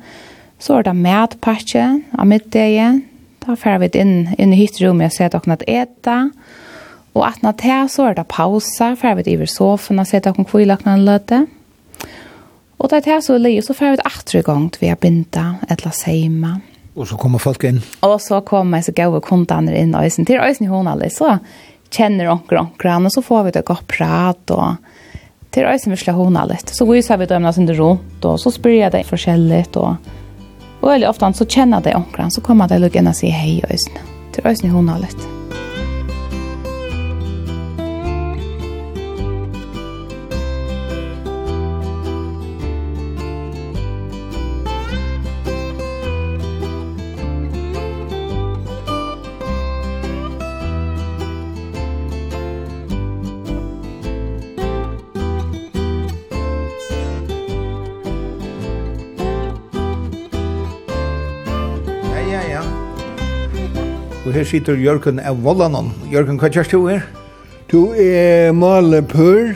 Så 0.59 0.77
er 0.77 0.89
det 0.89 0.97
medpakke 0.97 1.85
av 2.19 2.27
middagen. 2.27 3.05
Da 3.41 3.55
fer 3.57 3.79
vi 3.81 3.89
inn, 3.97 4.33
inn 4.37 4.51
i 4.53 4.59
hytterommet 4.59 5.09
og 5.09 5.15
setter 5.15 5.39
dere 5.39 5.55
at 5.55 5.63
eta. 5.69 6.17
Og 7.15 7.23
at 7.27 7.41
når 7.43 7.55
det 7.63 7.79
så 7.91 8.09
er 8.09 8.19
det 8.19 8.27
pausa, 8.31 8.91
fer 8.99 9.15
vi 9.17 9.37
over 9.37 9.49
sofaen 9.49 10.03
og 10.03 10.09
setter 10.09 10.35
dere 10.35 10.47
kvilakene 10.51 10.99
løte. 10.99 11.45
Og 12.81 12.89
da 12.89 12.99
er 12.99 13.07
det 13.07 13.21
så 13.23 13.37
er 13.37 13.45
det, 13.45 13.55
så 13.63 13.77
fer 13.77 13.95
vi 13.95 14.39
i 14.39 14.43
gang 14.45 14.67
til 14.71 14.81
vi 14.81 14.91
har 14.91 14.99
bindet, 14.99 15.63
eller 15.69 15.95
seima. 15.95 16.59
Og 16.95 17.07
så 17.07 17.17
kommer 17.17 17.39
folk 17.39 17.63
inn. 17.63 17.79
Og 18.03 18.17
så 18.21 18.41
kommer 18.45 18.83
så 18.83 18.93
gode 18.95 19.21
kundene 19.23 19.75
inn 19.79 19.95
og 19.95 20.03
øyne. 20.03 20.25
Til 20.27 20.41
øyne 20.43 20.71
hun 20.71 20.89
alle, 20.91 21.09
så 21.09 21.37
kjenner 21.91 22.31
onker 22.31 22.59
onkeren, 22.59 23.07
og 23.07 23.13
så 23.15 23.23
får 23.23 23.43
vi 23.47 23.55
det 23.57 23.65
godt 23.67 23.87
prat, 23.87 24.51
og 24.51 24.75
til 25.51 25.67
øyne 25.67 25.97
slår 25.97 26.19
hun 26.19 26.39
alle. 26.39 26.59
Så 26.67 26.87
viser 26.87 27.19
vi 27.19 27.29
dem 27.31 27.51
sin 27.51 27.71
rundt, 27.79 28.25
og 28.25 28.39
så 28.39 28.51
spør 28.51 28.77
jeg 28.77 28.95
det 28.95 29.05
forskjellig, 29.07 29.65
og, 29.75 30.11
og 30.81 30.89
veldig 30.93 31.09
ofte 31.09 31.33
så 31.35 31.47
kjenner 31.47 31.83
det 31.83 31.95
onkeren, 31.95 32.31
så 32.31 32.43
kommer 32.43 32.67
det 32.67 32.95
inn 32.95 33.11
og 33.11 33.15
sier 33.15 33.35
hei 33.35 33.61
øyne. 33.67 34.09
Til 34.31 34.47
øyne 34.47 34.71
hun 34.71 34.89
alle. 34.89 35.40
her 64.41 64.47
sitter 64.49 64.77
Jørgen 64.81 65.19
av 65.21 65.37
Vollanon. 65.45 65.91
Jørgen, 66.09 66.39
hva 66.41 66.49
kjørst 66.49 66.73
du 66.73 66.87
her? 66.87 67.03
Du 67.69 67.93
er 67.93 68.49
male 68.57 69.03
pør, 69.05 69.51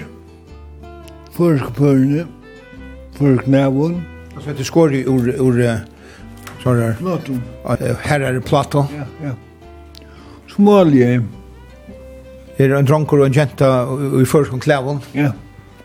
førsk 1.34 1.72
pørne, 1.80 2.28
førsk 3.18 3.50
nævån. 3.50 3.98
Altså 4.36 4.54
det 4.54 4.68
skår 4.68 4.94
i 5.00 5.02
ur, 5.10 5.32
ur 5.42 5.58
sånn 5.58 5.82
sånne... 6.62 6.92
Platon. 7.00 7.42
Her 8.06 8.28
er 8.30 8.38
det 8.38 8.46
plato. 8.46 8.86
Ja, 8.94 9.08
ja. 9.26 9.34
Smalje. 10.54 11.10
Her 12.60 12.70
er 12.70 12.78
en 12.78 12.88
dronker 12.88 13.24
og 13.24 13.32
en 13.32 13.40
jenta 13.42 13.72
i 14.22 14.26
førsk 14.30 14.54
og 14.54 14.66
klævån. 14.68 15.02
Ja, 15.18 15.32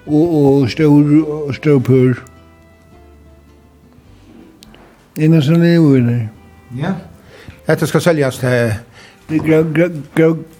og, 0.05 0.35
og 0.41 0.71
stor, 0.73 1.15
stor 1.57 1.81
pør. 1.89 2.21
Innan 5.17 5.41
sånn 5.47 5.65
er 5.65 5.79
jo 5.79 5.97
Ja. 6.77 6.99
Dette 7.71 7.87
skal 7.87 8.03
seljas 8.03 8.39
til 8.41 8.73
Det 9.31 9.43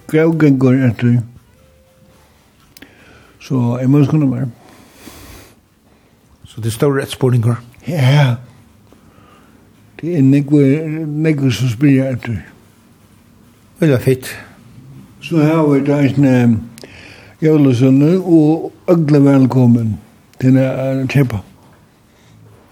gravgengur 0.07 0.73
etter. 0.87 1.17
Så 3.43 3.79
jeg 3.81 3.91
må 3.91 4.05
skunne 4.05 4.29
meg. 4.31 4.47
Så 6.47 6.63
det 6.63 6.71
står 6.73 7.01
rett 7.01 7.11
spåninger? 7.11 7.59
Ja. 7.89 8.37
Det 10.01 10.15
er 10.19 10.23
nekve 10.23 11.51
som 11.51 11.73
spyrir 11.73 12.13
etter. 12.13 12.39
Veldig 13.81 14.01
fint. 14.07 14.31
Så 15.21 15.43
her 15.43 15.67
var 15.67 15.83
det 15.91 16.19
en 16.23 16.59
jævlesønne 17.43 18.19
og 18.21 18.73
øgle 18.89 19.25
velkommen 19.25 19.97
til 20.39 20.63
å 20.63 21.09
kjøpe. 21.11 21.43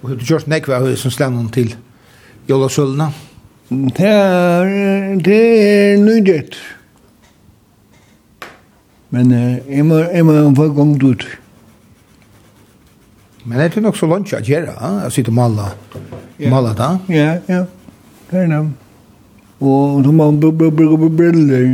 Og 0.03 0.15
du 0.15 0.23
kjørte 0.23 0.55
nekve 0.55 0.79
av 0.79 0.93
som 0.95 1.11
slag 1.11 1.41
til 1.59 1.75
jævlesønne? 2.47 3.11
Ja. 3.11 3.28
Det 3.68 4.09
er, 4.09 4.64
det 5.24 5.40
er 5.62 5.98
nøydet. 6.00 6.57
Men 9.11 9.33
jeg 9.33 9.85
må, 9.85 9.98
jeg 9.98 10.24
må 10.24 10.54
få 10.57 10.68
gongt 10.72 11.02
ut. 11.02 11.26
Men 13.44 13.61
er 13.61 13.68
det 13.68 13.83
nok 13.83 13.96
så 13.96 14.07
lunch 14.07 14.33
at 14.37 14.48
gjøre, 14.48 14.72
eh? 14.72 15.02
å 15.09 15.11
sitte 15.12 15.33
og 15.33 15.37
male, 15.38 15.70
yeah. 16.37 16.50
male 16.52 16.74
da? 16.76 16.88
Ja, 17.12 17.31
ja. 17.48 17.62
Det 18.28 18.42
er 18.42 18.48
det. 18.52 18.61
Og 19.61 20.04
så 20.04 20.12
må 20.12 20.31
man 20.31 20.40
bruke 20.40 21.11
briller 21.16 21.64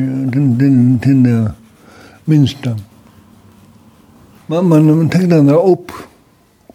til 1.03 1.23
det 1.25 1.39
minste. 2.27 2.77
Men 4.49 4.69
man 4.71 5.09
tenker 5.11 5.37
den 5.37 5.51
opp. 5.55 5.93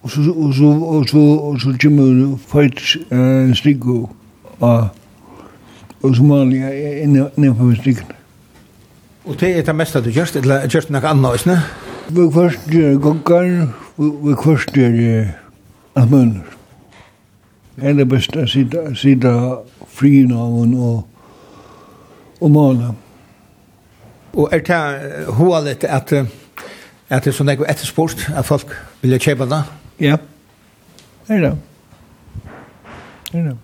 Og 0.03 0.11
så 0.11 0.21
og 0.31 0.53
så 0.55 0.65
og 0.65 1.09
så 1.09 1.19
og 1.19 1.59
så 1.59 1.73
kjemur 1.75 2.37
fight 2.47 2.79
eh 3.11 3.55
stikku 3.55 4.07
og 4.59 4.89
og 6.03 6.15
Somalia 6.15 6.69
er 6.71 7.03
inne 7.03 7.53
på 7.55 7.73
stikken. 7.75 8.15
Og 9.25 9.39
det 9.39 9.57
er 9.57 9.61
det 9.67 9.75
meste 9.75 10.01
du 10.01 10.09
gjørst, 10.09 10.35
eller 10.39 10.67
gjørst 10.67 10.89
noe 10.89 11.05
annet, 11.05 11.41
ikke? 11.41 11.57
Vi 12.09 12.25
først 12.33 12.71
gjør 12.71 12.95
gokkar, 13.03 13.49
vi 13.97 14.35
først 14.43 14.73
gjør 14.73 14.95
alt 15.99 16.05
atmønner. 16.05 16.55
Det 17.75 17.89
er 17.89 17.93
det 17.93 18.07
beste 18.11 18.43
å 18.43 18.47
sitte 18.49 19.35
frien 19.87 20.33
av 20.35 20.55
henne 20.57 20.89
og, 20.89 21.05
og 22.41 22.51
male. 22.51 22.89
Og 24.33 24.49
er 24.55 24.65
det 24.65 25.29
hovedet 25.37 25.83
at, 25.83 26.13
at 27.09 27.23
det 27.23 27.31
er 27.31 27.37
sånn 27.37 27.53
ettersport, 27.53 28.27
at 28.35 28.47
folk 28.47 28.75
vil 29.01 29.19
kjøpe 29.19 29.47
det? 29.49 29.63
Ja, 30.09 30.19
det 31.27 31.39
er 31.39 31.49
det. 31.49 31.55
Det 33.31 33.39
er 33.39 33.49
det. 33.51 33.57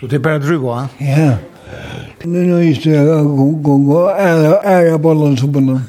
Så 0.00 0.06
det 0.06 0.14
er 0.14 0.18
bare 0.18 0.38
druva? 0.38 0.88
Ja. 1.00 1.36
Nu 2.24 2.38
är 2.40 2.58
det 2.58 2.64
ju 2.84 3.24
gång 3.62 3.86
gå 3.86 4.08
är 4.64 4.80
jag 4.80 5.00
bollen 5.00 5.36
som 5.36 5.52
på 5.52 5.60
bollen. 5.60 5.80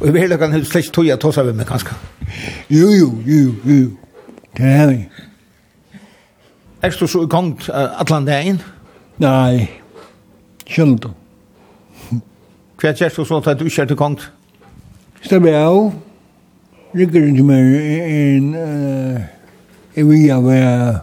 Og 0.00 0.14
vi 0.14 0.20
hele 0.20 0.36
kan 0.36 0.64
slett 0.64 0.92
tog 0.92 1.06
jeg 1.06 1.20
tossa 1.20 1.42
vi 1.42 1.52
med 1.52 1.66
kanskje. 1.66 1.94
Jo, 2.70 2.88
jo, 2.90 3.22
jo, 3.26 3.54
jo. 3.64 3.90
Det 4.56 4.64
är 4.64 4.86
vi. 4.86 5.08
Er 6.82 6.90
du 6.90 7.06
så 7.06 7.22
i 7.22 7.26
gång 7.26 7.58
allan 7.72 8.24
dagen? 8.24 8.58
Nei, 9.18 9.68
kjønt. 10.66 11.06
Hva 12.80 12.88
er 12.88 13.14
du 13.16 13.24
så 13.24 13.38
at 13.46 13.58
du 13.58 13.64
ikke 13.64 13.82
er 13.82 13.86
til 13.86 13.96
gång? 13.96 14.18
Stabbe 15.22 15.54
av. 15.56 15.92
Rikker 16.94 17.28
ikke 17.30 17.44
mer 17.46 17.62
enn 17.78 18.54
jeg 19.96 20.06
vil 20.08 20.26
gjøre 20.26 21.00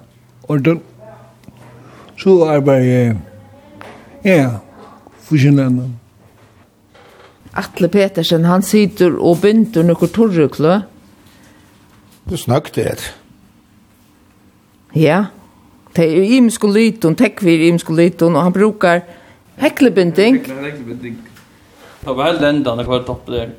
ordentlig 0.50 0.89
så 2.20 2.36
arbeider 2.52 2.86
jeg 2.86 3.18
ja, 4.26 4.50
for 5.24 5.40
sin. 5.40 5.60
Atle 7.56 7.88
Petersen, 7.90 8.46
han 8.46 8.62
sitter 8.62 9.16
og 9.16 9.40
binder 9.42 9.86
noe 9.88 10.10
torrukle. 10.12 10.82
Det 12.28 12.36
er 12.38 12.44
snakket 12.44 12.76
det. 12.76 13.08
Ja, 14.96 15.26
det 15.96 16.06
er 16.06 16.36
imensk 16.38 16.68
og 16.68 16.76
lyton, 16.76 17.16
tekvir 17.16 17.68
imensk 17.70 17.90
og 17.90 18.22
og 18.22 18.44
han 18.44 18.54
brukar 18.54 19.02
heklebinding. 19.58 20.44
Heklebinding. 20.46 21.18
Det 22.06 22.16
var 22.16 22.32
hele 22.32 22.50
endene 22.50 22.84
hver 22.84 23.04
topp 23.06 23.28
der. 23.28 23.50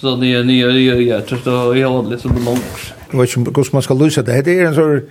Så 0.00 0.16
det 0.20 0.34
er 0.34 0.44
nye, 0.44 0.72
nye, 0.72 0.94
nye, 0.94 1.06
jeg 1.08 1.26
tror 1.26 1.38
det 1.44 1.52
er 1.52 1.74
jævlig 1.80 2.20
som 2.20 2.32
det 2.32 2.44
langt. 2.44 2.94
Jeg 3.12 3.20
vet 3.20 3.36
ikke 3.36 3.50
hvordan 3.50 3.72
man 3.72 3.82
skal 3.82 3.96
løse 3.96 4.22
det. 4.22 4.44
Det 4.44 4.58
er 4.58 4.68
en 4.68 4.74
sånn 4.74 5.02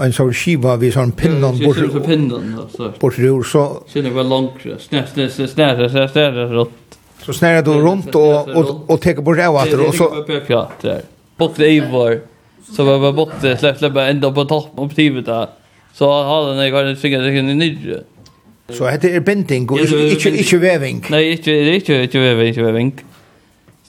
en 0.00 0.12
sån 0.12 0.34
skiva 0.34 0.76
vi 0.76 0.92
sån 0.92 1.12
pinnan 1.12 1.58
bort 1.58 1.76
så 1.76 2.00
pinnan 2.00 2.66
så 2.76 2.92
bort 3.00 3.18
ur 3.18 3.42
så 3.42 3.82
sen 3.92 4.14
var 4.14 4.24
långt 4.24 4.52
snär 4.78 5.06
snär 5.06 5.28
snär 5.28 6.08
snär 6.08 6.32
runt 6.32 6.70
så 7.22 7.32
snär 7.32 7.62
då 7.62 7.72
runt 7.72 8.14
och 8.14 8.48
och 8.48 8.90
och 8.90 9.00
tar 9.00 9.14
bort 9.14 9.38
av 9.38 9.56
att 9.56 9.72
och 9.72 9.94
så 9.94 10.24
ja 10.46 10.70
där 10.80 11.02
bort 11.36 11.52
det 11.56 11.80
var 11.80 12.20
så 12.76 12.84
var 12.84 12.98
var 12.98 13.12
bort 13.12 13.32
det 13.40 13.56
släpp 13.56 13.78
släpp 13.78 13.96
ända 13.96 14.32
på 14.32 14.44
topp 14.44 14.76
på 14.76 14.88
tivet 14.88 15.26
där 15.26 15.46
så 15.94 16.12
har 16.12 16.54
den 16.54 16.68
jag 16.68 16.76
hade 16.76 16.96
fingrar 16.96 17.28
i 17.28 17.42
nidje 17.42 18.00
så 18.68 18.84
hade 18.84 19.08
det 19.12 19.20
binding 19.20 19.70
och 19.70 19.78
inte 19.78 20.28
inte 20.28 20.56
väving 20.56 21.04
nej 21.10 21.32
inte 21.32 21.50
inte 21.50 21.94
inte 21.94 22.18
väving 22.18 22.48
inte 22.48 22.62
väving 22.62 23.04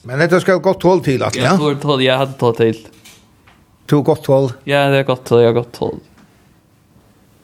men 0.02 0.18
det 0.18 0.40
ska 0.40 0.56
gott 0.56 0.82
håll 0.82 1.00
till 1.00 1.22
att 1.22 1.36
ja 1.36 1.56
tror 1.56 1.74
håll 1.74 2.02
jag 2.02 2.18
hade 2.18 2.32
tagit 2.32 2.56
till 2.56 2.86
Du 3.92 4.02
gott 4.02 4.26
håll. 4.26 4.52
Ja, 4.64 4.88
det 4.88 4.98
är 4.98 5.02
gott 5.02 5.28
håll, 5.28 5.40
jag 5.40 5.48
har 5.48 5.54
gott 5.54 5.76
håll. 5.76 5.96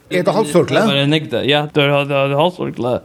Er 0.09 0.23
det 0.23 0.31
halstorkla? 0.31 0.85
Det 0.85 0.99
är 0.99 1.07
nigda. 1.07 1.43
Ja, 1.45 1.67
det 1.73 1.81
har 1.81 2.11
är 2.11 2.35
halstorkla. 2.35 2.99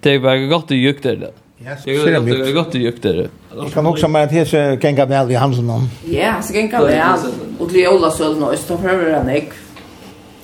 Det 0.00 0.14
är 0.14 0.18
bara 0.20 0.38
gott 0.38 0.70
och 0.70 0.76
djukt 0.76 1.02
det. 1.02 1.32
Ja, 1.58 1.76
så 1.84 1.90
är 1.90 2.20
det 2.20 2.38
Det 2.38 2.48
är 2.48 2.54
gott 2.54 2.68
och 2.68 2.74
djukt 2.74 3.02
det. 3.02 3.28
Jeg 3.56 3.72
kan 3.72 3.86
også 3.86 4.08
med 4.08 4.22
at 4.22 4.30
här 4.30 4.44
så 4.44 4.56
gänga 4.56 5.04
väl 5.04 5.30
i 5.30 5.34
Hansen 5.34 5.70
om. 5.70 5.88
Ja, 6.04 6.42
så 6.42 6.54
gänga 6.54 6.80
väl. 6.84 7.18
Och 7.58 7.68
det 7.72 7.84
är 7.84 7.94
Ola 7.94 8.10
Sölden 8.10 8.42
och 8.42 8.52
Östra 8.52 8.78
för 8.78 8.88
över 8.88 9.12
den 9.12 9.28
ägg. 9.28 9.52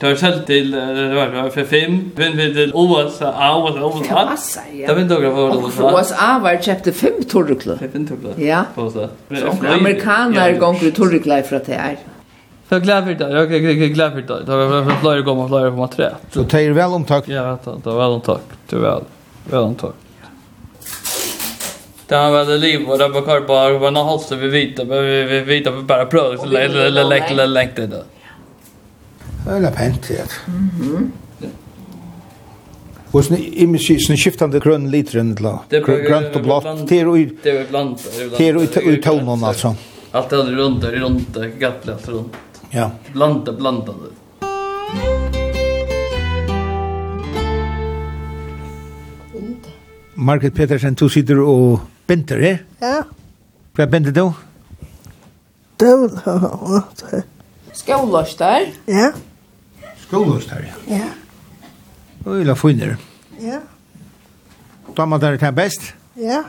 Det 0.00 0.06
har 0.06 0.14
selv 0.14 0.46
til, 0.46 0.72
det 0.72 1.14
var 1.14 1.50
for 1.50 1.64
fem, 1.64 2.12
men 2.16 2.36
vi 2.36 2.54
til 2.54 2.72
USA, 2.74 3.30
USA, 3.56 3.90
USA. 4.34 4.60
Det 4.86 4.96
var 4.96 5.04
noen 5.04 5.70
for 5.72 5.84
USA. 5.84 5.98
USA 5.98 6.38
var 6.42 6.58
kjøpte 6.62 6.92
fem 6.92 7.22
torrekler. 7.30 7.78
Fem 7.92 8.06
torrekler? 8.06 8.34
Ja. 8.38 8.64
Så 8.76 9.08
amerikaner 9.66 10.58
gonger 10.58 10.90
torrekler 10.90 11.42
fra 11.48 11.58
det 11.58 11.74
her. 11.74 11.96
Jag 12.74 12.80
är 12.80 12.84
glad 12.84 13.04
för 13.04 13.14
det. 13.14 13.30
Jag 13.30 13.54
är 13.54 13.88
glad 13.88 14.12
för 14.12 14.20
det. 14.20 14.44
Det 14.44 14.56
var 14.56 15.00
flera 15.00 15.20
gånger 15.20 15.48
flera 15.48 15.70
på 15.70 15.76
maträ. 15.76 16.14
Så 16.30 16.42
det 16.42 16.70
väl 16.70 16.84
om 16.86 16.92
omtakt. 16.92 17.28
Ja, 17.28 17.58
det 17.84 17.90
var 17.90 18.10
väl 18.10 18.20
tack. 18.20 18.40
Det 18.68 18.76
var 18.76 18.90
väl. 18.90 19.04
Väl 19.50 19.74
tack. 19.74 19.94
Det 22.06 22.14
var 22.16 22.44
väl 22.44 22.60
liv 22.60 22.88
och 22.88 22.98
det 22.98 23.08
var 23.08 23.22
kvar 23.22 23.40
bara 23.40 23.78
var 23.78 23.90
någon 23.90 24.06
halsen 24.06 24.40
vi 24.40 24.48
vita 24.48 24.84
vi 24.84 25.24
vi 25.24 25.40
vita 25.40 25.70
vi 25.70 25.82
bara 25.82 26.06
pröva 26.06 26.38
så 26.38 26.46
lägga 26.46 26.88
lägga 26.88 27.46
lägga 27.46 27.72
det 27.74 27.86
då. 27.86 28.02
Eller 29.50 29.70
pent 29.70 30.08
det. 30.08 30.30
Mhm. 30.46 31.12
Och 33.10 33.24
sen 33.24 33.36
image 33.36 34.06
sen 34.06 34.16
skiftande 34.16 34.60
grön 34.60 34.90
litren 34.90 35.34
då. 35.34 35.64
Grönt 35.68 36.36
och 36.36 36.42
blått. 36.42 36.88
Det 36.88 37.00
är 37.00 37.16
ju 37.16 37.36
det 37.42 37.50
är 37.50 37.68
blandat. 37.68 38.20
Det 38.36 38.48
är 38.48 38.54
ju 38.54 38.92
i 38.98 39.02
tonen 39.02 39.44
alltså. 39.44 39.74
Allt 40.12 40.30
det 40.30 40.36
runt, 40.36 40.84
runt, 40.84 41.36
gattlet 41.58 42.08
runt. 42.08 42.32
Ja. 42.74 42.90
Blanda, 43.12 43.52
blanda 43.52 43.92
det. 43.92 44.10
Margaret 50.14 50.54
Petersen, 50.54 50.94
du 50.94 51.08
sitter 51.08 51.38
og 51.38 51.80
binder, 52.06 52.42
eh? 52.42 52.58
Ja. 52.82 52.96
Hva 53.74 53.86
binder 53.90 54.14
du? 54.14 54.24
Det 55.78 55.92
var 56.24 56.84
det. 57.00 57.22
Skålås 57.74 58.34
der. 58.38 58.66
Ja. 58.90 59.08
Skålås 60.02 60.46
der, 60.50 60.66
ja. 60.66 60.98
Ja. 60.98 61.08
Og 62.26 62.44
la 62.46 62.54
finner. 62.58 62.96
Ja. 63.42 63.60
Damer 64.96 65.18
der 65.18 65.36
til 65.36 65.52
best? 65.52 65.94
Ja. 66.16 66.42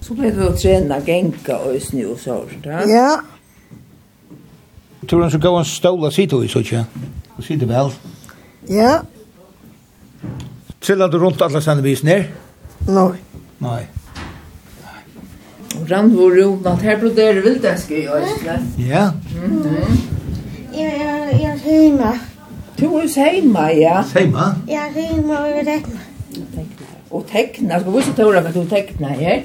Så 0.00 0.14
ble 0.14 0.30
du 0.34 0.42
å 0.46 0.54
trene 0.58 0.98
genka 1.06 1.62
og 1.66 1.78
snusår, 1.82 2.58
da? 2.62 2.82
Ja. 2.86 2.90
Ja. 2.94 3.33
Tror 5.08 5.18
du 5.18 5.24
han 5.24 5.30
så 5.30 5.38
gå 5.38 5.58
en 5.58 5.64
stål 5.64 6.04
og 6.04 6.12
sitte 6.12 6.36
i, 6.44 6.48
så 6.48 6.62
ikke? 6.64 6.84
Og 7.36 7.44
sitte 7.44 7.68
vel? 7.68 7.90
Ja. 8.70 8.98
Trillar 10.80 11.10
du 11.12 11.18
rundt 11.18 11.42
alle 11.42 11.60
sendevisen 11.64 12.08
her? 12.08 12.24
Nei. 12.88 13.10
Nej. 13.64 13.86
Rann 15.90 16.12
vår 16.16 16.36
rom, 16.38 16.66
at 16.66 16.82
her 16.82 17.00
broderer 17.00 17.40
vil 17.42 17.58
det, 17.62 17.74
skal 17.80 17.96
jeg 17.96 18.04
gjøre. 18.04 18.58
Ja. 18.78 19.10
Jeg 20.74 20.92
er 21.00 21.58
hjemme. 21.64 22.12
Du 22.80 22.86
er 22.98 23.32
hjemme, 23.32 23.66
ja. 23.78 24.02
Hjemme? 24.14 24.46
Jeg 24.68 24.82
er 24.88 25.00
hjemme 25.00 25.38
og 25.38 25.48
jeg 25.50 25.66
tekner. 25.66 26.00
Og 27.10 27.26
tekna, 27.30 27.80
Skal 27.80 27.92
vi 27.92 28.02
se 28.02 28.12
til 28.12 28.24
hva 28.24 28.52
du 28.54 28.64
tekna 28.70 29.08
her? 29.08 29.42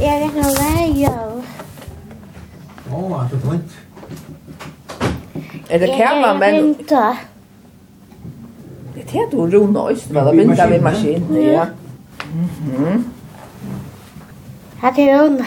Jeg 0.00 0.18
tekner 0.24 0.50
hver 0.58 0.86
jobb. 1.04 1.44
Åh, 2.92 3.24
at 3.24 3.30
det 3.30 3.38
er 3.38 3.50
fint. 3.50 3.81
Er 5.72 5.78
det 5.78 5.88
kæva, 5.88 6.34
men 6.38 6.74
Det 8.94 9.18
är 9.18 9.30
du 9.30 9.36
rona 9.36 9.72
nojst 9.72 10.10
med 10.10 10.26
att 10.26 10.36
binda 10.36 10.66
vi 10.66 10.80
maskin, 10.80 11.52
ja. 11.52 11.66
Mhm. 12.32 13.04
Här 14.76 14.98
är 14.98 15.18
Rona. 15.18 15.46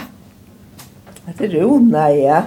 Det 1.37 1.45
er 1.45 1.61
Rona, 1.61 2.09
ja. 2.09 2.41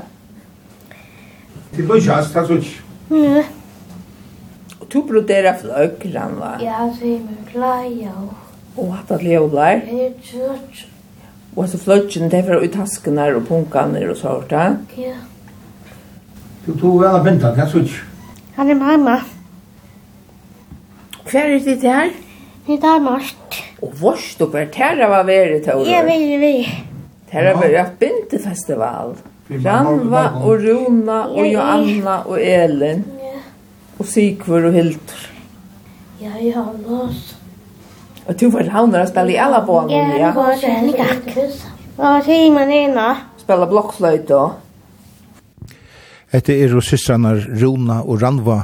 Til 1.75 1.87
blir 1.87 1.97
just 1.97 2.35
här 2.35 2.47
så. 2.47 2.61
Nej. 3.09 3.45
Och 4.81 4.87
du 4.93 5.03
broderer 5.03 5.55
fløkran, 5.61 6.39
va? 6.39 6.59
Ja, 6.61 6.95
så 6.99 7.05
är 7.05 7.19
min 7.19 7.47
klaja. 7.53 8.13
Och 8.77 8.95
hatt 8.95 9.11
att 9.11 9.23
leolar. 9.23 9.83
Det 9.91 10.07
är 10.07 10.13
så. 10.23 10.59
Och 11.55 11.69
så 11.69 11.79
flöggen, 11.79 12.29
det 12.29 12.39
är 12.39 12.43
för 12.43 12.65
att 12.65 12.73
tasken 12.73 13.19
här 13.19 13.35
och 13.35 13.53
og 13.53 13.77
är 13.77 14.09
och 14.11 14.17
sånt, 14.17 14.51
ja. 14.51 14.75
Ja. 14.97 15.15
Du 16.69 16.75
tog 16.77 16.99
vel 17.01 17.15
å 17.17 17.21
benta, 17.25 17.49
det 17.57 17.63
er 17.65 17.69
så 17.73 17.81
ikke. 17.81 18.03
Han 18.59 18.69
er 18.69 18.77
mamma. 18.77 19.15
Hver 21.31 21.55
er 21.55 21.63
ditt 21.65 21.87
her? 21.89 22.11
Det 22.67 22.77
er 22.85 23.01
mørkt. 23.01 23.57
Og 23.81 23.95
vårs 23.97 24.35
du 24.37 24.45
bare 24.53 24.69
tæra 24.75 25.09
var 25.09 25.25
veri, 25.25 25.63
Tore? 25.65 25.87
Jeg 25.89 26.05
vil 26.05 26.35
vi. 26.43 26.53
Tæra 27.33 27.55
var 27.57 27.73
jo 27.73 27.81
et 27.81 27.97
bintefestival. 28.03 29.17
Ranva 29.65 30.27
og 30.43 30.61
Rona 30.67 31.23
og 31.33 31.49
Joanna 31.49 32.19
og 32.29 32.37
Elin. 32.37 33.03
Og 33.97 34.05
Sikvur 34.13 34.69
og 34.69 34.77
Hildur. 34.77 35.25
Ja, 36.21 36.37
ja, 36.37 36.69
nås. 36.85 37.35
Og 38.29 38.37
du 38.37 38.51
var 38.53 38.69
havner 38.77 39.07
å 39.07 39.09
spille 39.09 39.39
i 39.39 39.41
alle 39.41 39.65
bånene, 39.65 40.05
ja? 40.21 40.21
Ja, 40.21 40.23
jeg 40.27 40.37
var 40.37 40.55
kjærlig 40.61 41.49
Hva 41.97 42.13
Og 42.13 42.25
Simon 42.29 42.79
Ina. 42.85 43.11
Spille 43.41 43.73
blokkfløyte 43.73 44.37
også. 44.37 44.68
Hette 46.29 46.53
er 46.53 46.69
jo 46.69 46.83
systrarna 46.85 47.31
Rona 47.41 48.03
og 48.05 48.21
Ranva 48.21 48.59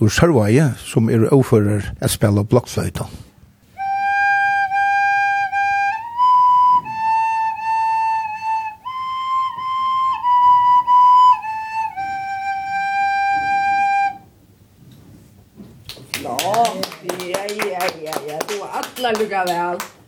ur 0.00 0.08
Sørvaje, 0.08 0.70
som 0.80 1.10
er 1.12 1.26
overfører 1.28 1.90
at 2.00 2.14
spela 2.14 2.46
blokkfløyta. 2.48 3.04
Ja, 16.24 16.36
ja, 17.20 17.84
ja, 18.00 18.16
ja, 18.28 18.38
du 18.48 18.58
var 18.64 18.80
alla 18.80 19.12
lukka 19.20 19.44
vel. 19.48 19.99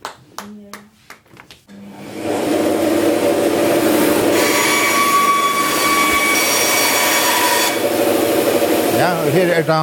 her 9.32 9.52
er 9.56 9.64
det 9.68 9.78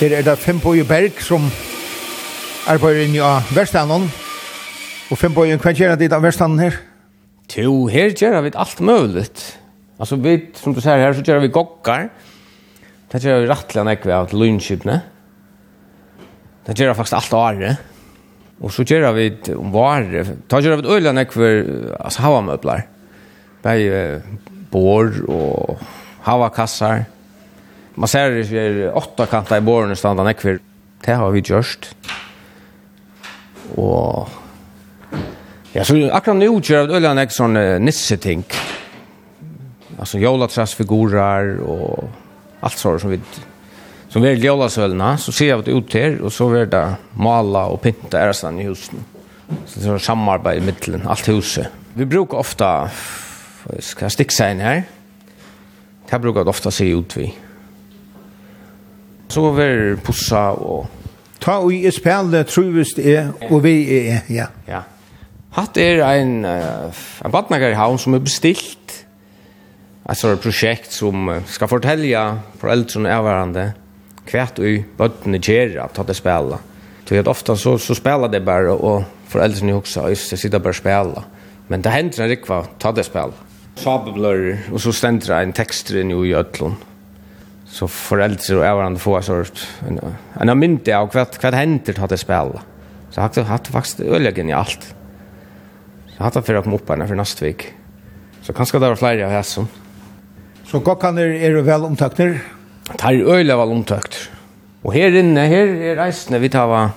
her 0.00 0.16
er 0.18 0.26
det 0.26 0.38
Finnbøye 0.42 0.84
Berg 0.84 1.20
som 1.24 1.46
arbeider 2.68 3.06
inn 3.06 3.16
i 3.16 3.22
Vestanen 3.56 4.08
og 5.10 5.20
Finnbøye, 5.20 5.56
hva 5.60 5.72
gjør 5.72 5.96
det 6.00 6.10
av 6.12 6.24
Vestanen 6.24 6.60
her? 6.60 6.76
Jo, 7.54 7.86
her 7.92 8.12
gjør 8.12 8.40
vi 8.44 8.52
alt 8.56 8.80
mulig 8.80 9.26
altså 10.00 10.16
vi, 10.16 10.36
som 10.58 10.74
du 10.74 10.80
ser 10.82 11.00
her, 11.00 11.14
så 11.14 11.22
gjør 11.24 11.44
vi 11.44 11.52
gokkar 11.54 12.08
det 13.12 13.22
gjør 13.22 13.44
vi 13.44 13.50
rettelig 13.50 13.84
nekve 13.86 14.16
av 14.16 14.32
lønnskipene 14.34 15.00
det 16.64 16.78
gjør 16.80 16.96
faktisk 16.96 17.18
alt 17.18 17.34
året. 17.36 17.90
Og 18.64 18.72
så 18.72 18.84
gjør 18.88 19.10
vi 19.12 19.26
om 19.52 19.72
vare, 19.74 20.24
Da 20.48 20.60
gjør 20.60 20.80
vi 20.80 20.94
øyla 20.94 21.12
nekver, 21.12 21.64
altså 22.00 22.22
havamøbler, 22.22 22.86
bare 23.62 24.22
bor 24.70 25.10
og 25.28 25.78
havakassar, 26.22 27.04
Man 27.94 28.08
ser 28.08 28.30
det 28.30 28.42
vi 28.42 28.58
är 28.58 28.96
åtta 28.96 29.26
kanter 29.26 29.56
i 29.56 29.60
borgen 29.60 29.90
och 29.90 29.98
stannar 29.98 30.24
nekver. 30.24 30.58
Det 31.04 31.12
har 31.12 31.30
vi 31.30 31.40
gjort. 31.40 31.88
Och 33.74 34.28
ja, 35.72 35.84
så 35.84 36.10
akkurat 36.10 36.36
nu 36.36 36.60
gör 36.62 36.86
det 36.86 36.94
öliga 36.94 37.14
nek 37.14 37.32
sån 37.32 37.56
uh, 37.56 37.80
nissetink. 37.80 38.54
Alltså 39.98 40.18
jolatrassfigurer 40.18 41.60
och 41.60 42.10
allt 42.60 42.78
sådär 42.78 42.98
som 42.98 43.10
vi 43.10 43.20
som 44.08 44.22
vi 44.22 44.34
jolasölna 44.34 45.18
så 45.18 45.32
ser 45.32 45.48
jag 45.48 45.64
det 45.64 45.70
ut 45.70 45.94
här 45.94 46.20
och 46.20 46.32
så 46.32 46.48
vill 46.48 46.70
det 46.70 46.94
mala 47.10 47.66
och 47.66 47.82
pinta 47.82 48.20
ärsan 48.20 48.60
i 48.60 48.62
husen. 48.62 49.04
Så 49.66 49.80
det 49.80 49.88
är 49.88 49.98
samarbete 49.98 50.56
i 50.56 50.60
mitten, 50.60 51.02
allt 51.06 51.28
huset. 51.28 51.66
Vi 51.94 52.04
brukar 52.04 52.38
ofta, 52.38 52.90
ska 53.78 54.10
sticka 54.10 54.50
in 54.50 54.60
här? 54.60 54.82
Det 56.10 56.18
brukar 56.18 56.48
ofta 56.48 56.70
se 56.70 56.90
ut 56.90 57.16
vid 57.16 57.30
Så 59.28 59.44
var 59.54 59.96
pussa 60.04 60.50
og... 60.52 60.86
Ta 61.40 61.58
og 61.60 61.72
i 61.74 61.90
spillet 61.92 62.48
truvist 62.48 62.98
er, 62.98 63.32
og 63.50 63.62
vi 63.64 63.74
er, 63.98 64.22
ja. 64.32 64.46
Ja. 64.68 64.80
Hatt 65.54 65.76
er 65.78 66.00
ein, 66.06 66.40
en 66.44 67.32
badnagar 67.34 67.74
i 67.74 67.78
havn 67.78 67.98
som 68.00 68.16
er 68.16 68.22
bestilt. 68.24 69.04
Et 70.04 70.18
sånt 70.18 70.40
prosjekt 70.42 70.92
som 70.92 71.28
skal 71.48 71.70
fortelja 71.70 72.24
foreldrene 72.60 73.12
er 73.12 73.22
hverandre 73.24 73.66
kvært 74.28 74.58
ui 74.60 74.78
bøttene 74.98 75.40
gjerra 75.40 75.86
at 75.88 76.00
det 76.08 76.16
spela. 76.16 76.58
Så 77.04 77.16
vet 77.16 77.28
ofta 77.28 77.56
så, 77.56 77.76
så 77.78 77.96
spela 77.96 78.28
det 78.32 78.40
bare, 78.44 78.72
og 78.72 79.04
foreldrene 79.28 79.76
hoksa, 79.76 80.06
og 80.06 80.14
jeg 80.14 80.40
sitter 80.40 80.62
bare 80.64 80.76
spela. 80.76 81.24
Men 81.68 81.84
det 81.84 81.92
hender 81.92 82.24
en 82.24 82.32
rikva, 82.32 82.62
ta 82.80 82.92
det 82.96 83.04
spela. 83.06 83.36
Sabelblør, 83.80 84.70
og 84.72 84.80
så 84.80 84.92
stendra 84.94 85.42
en 85.42 85.52
tekster 85.52 86.00
i 86.00 86.04
i 86.08 86.34
øtlund 86.36 86.80
så 87.74 87.88
föräldrar 87.88 88.56
och 88.56 88.66
även 88.66 88.98
få 88.98 89.22
sort 89.22 89.68
en 89.88 90.48
en 90.48 90.58
mynte 90.58 90.96
av 90.96 91.08
kvart 91.08 91.38
kvart 91.38 91.54
händer 91.54 91.92
tar 91.92 92.08
det 92.08 92.18
spela. 92.18 92.62
Så 93.10 93.20
har 93.20 93.30
jag 93.34 93.44
haft 93.44 93.66
faktiskt 93.66 94.00
öliga 94.00 94.34
genialt. 94.34 94.94
Så 96.16 96.24
har 96.24 96.32
jag 96.34 96.46
för 96.46 96.54
att 96.54 96.66
mopparna 96.66 97.06
för 97.06 97.14
nästa 97.14 97.44
vecka. 97.44 97.66
Så 98.42 98.52
kanske 98.52 98.78
var 98.78 98.94
fler 98.94 99.24
av 99.24 99.30
hästen. 99.30 99.68
Så 100.66 100.78
går 100.78 100.94
kan 100.94 101.14
det 101.14 101.22
är 101.22 101.62
väl 101.62 101.84
omtakter. 101.84 102.40
Tar 102.96 103.12
öliga 103.12 103.56
väl 103.56 103.68
omtakt. 103.68 104.30
Och 104.82 104.94
här 104.94 105.16
inne 105.16 105.46
här 105.46 105.66
är 105.66 105.96
reisne 105.96 106.38
vi 106.38 106.48
tar 106.48 106.66
va. 106.66 106.90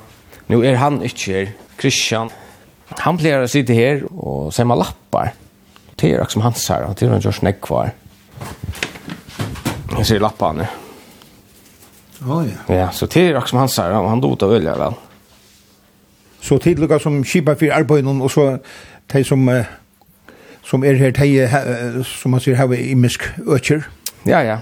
Nu 0.47 0.65
är 0.65 0.75
han 0.75 1.03
inte 1.03 1.31
här. 1.31 1.49
Christian. 1.79 2.29
Han 2.87 3.17
plejer 3.17 3.47
sitte 3.47 3.73
her 3.73 4.03
og 4.11 4.53
se 4.53 4.63
med 4.63 4.77
lappar. 4.77 5.33
Det 5.99 6.09
er 6.09 6.21
akkurat 6.21 6.31
som 6.31 6.41
hans 6.41 6.69
og 6.69 6.99
Det 6.99 7.07
er 7.07 7.11
han 7.11 7.21
gjør 7.21 7.43
Neck 7.43 7.61
kvar. 7.61 7.91
Jag 9.97 10.05
ser 10.05 10.19
lappa 10.19 10.51
nu. 10.51 10.67
Oh, 12.21 12.47
ja. 12.67 12.75
ja, 12.75 12.91
så 12.91 13.05
det 13.05 13.27
är 13.27 13.41
som 13.41 13.59
han 13.59 13.69
säger, 13.69 13.91
han 13.91 14.21
dota 14.21 14.47
väl 14.47 14.63
väl. 14.63 14.93
Så 16.39 16.59
tidliga 16.59 16.99
som 16.99 17.23
kipa 17.23 17.55
för 17.55 17.71
arbeten 17.71 18.21
och 18.21 18.31
så 18.31 18.59
de 19.07 19.23
som 19.23 19.49
eh, 19.49 19.65
som 20.63 20.83
är 20.83 20.93
här 20.93 21.11
de 21.11 22.03
som 22.03 22.31
man 22.31 22.39
ser 22.39 22.55
har 22.55 22.75
i 22.75 22.95
misk 22.95 23.21
öcher. 23.47 23.83
Ja, 24.23 24.43
ja. 24.43 24.59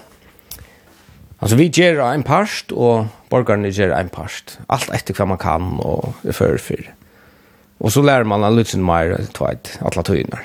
Alltså 1.39 1.55
vi 1.55 1.71
ger 1.73 1.99
en 1.99 2.23
past 2.23 2.71
och 2.71 3.05
borgarna 3.29 3.67
ger 3.67 3.89
en 3.89 4.09
past. 4.09 4.59
Allt 4.67 4.89
efter 4.89 5.15
vad 5.17 5.27
man 5.27 5.37
kan 5.37 5.79
och 5.79 6.13
är 6.23 6.31
för 6.31 6.57
för. 6.57 6.93
Och 7.77 7.93
så 7.93 8.01
lär 8.01 8.23
man 8.23 8.43
en 8.43 8.55
liten 8.55 8.85
mer 8.85 9.17
tvätt 9.33 9.79
alla 9.81 10.03
tyner. 10.03 10.39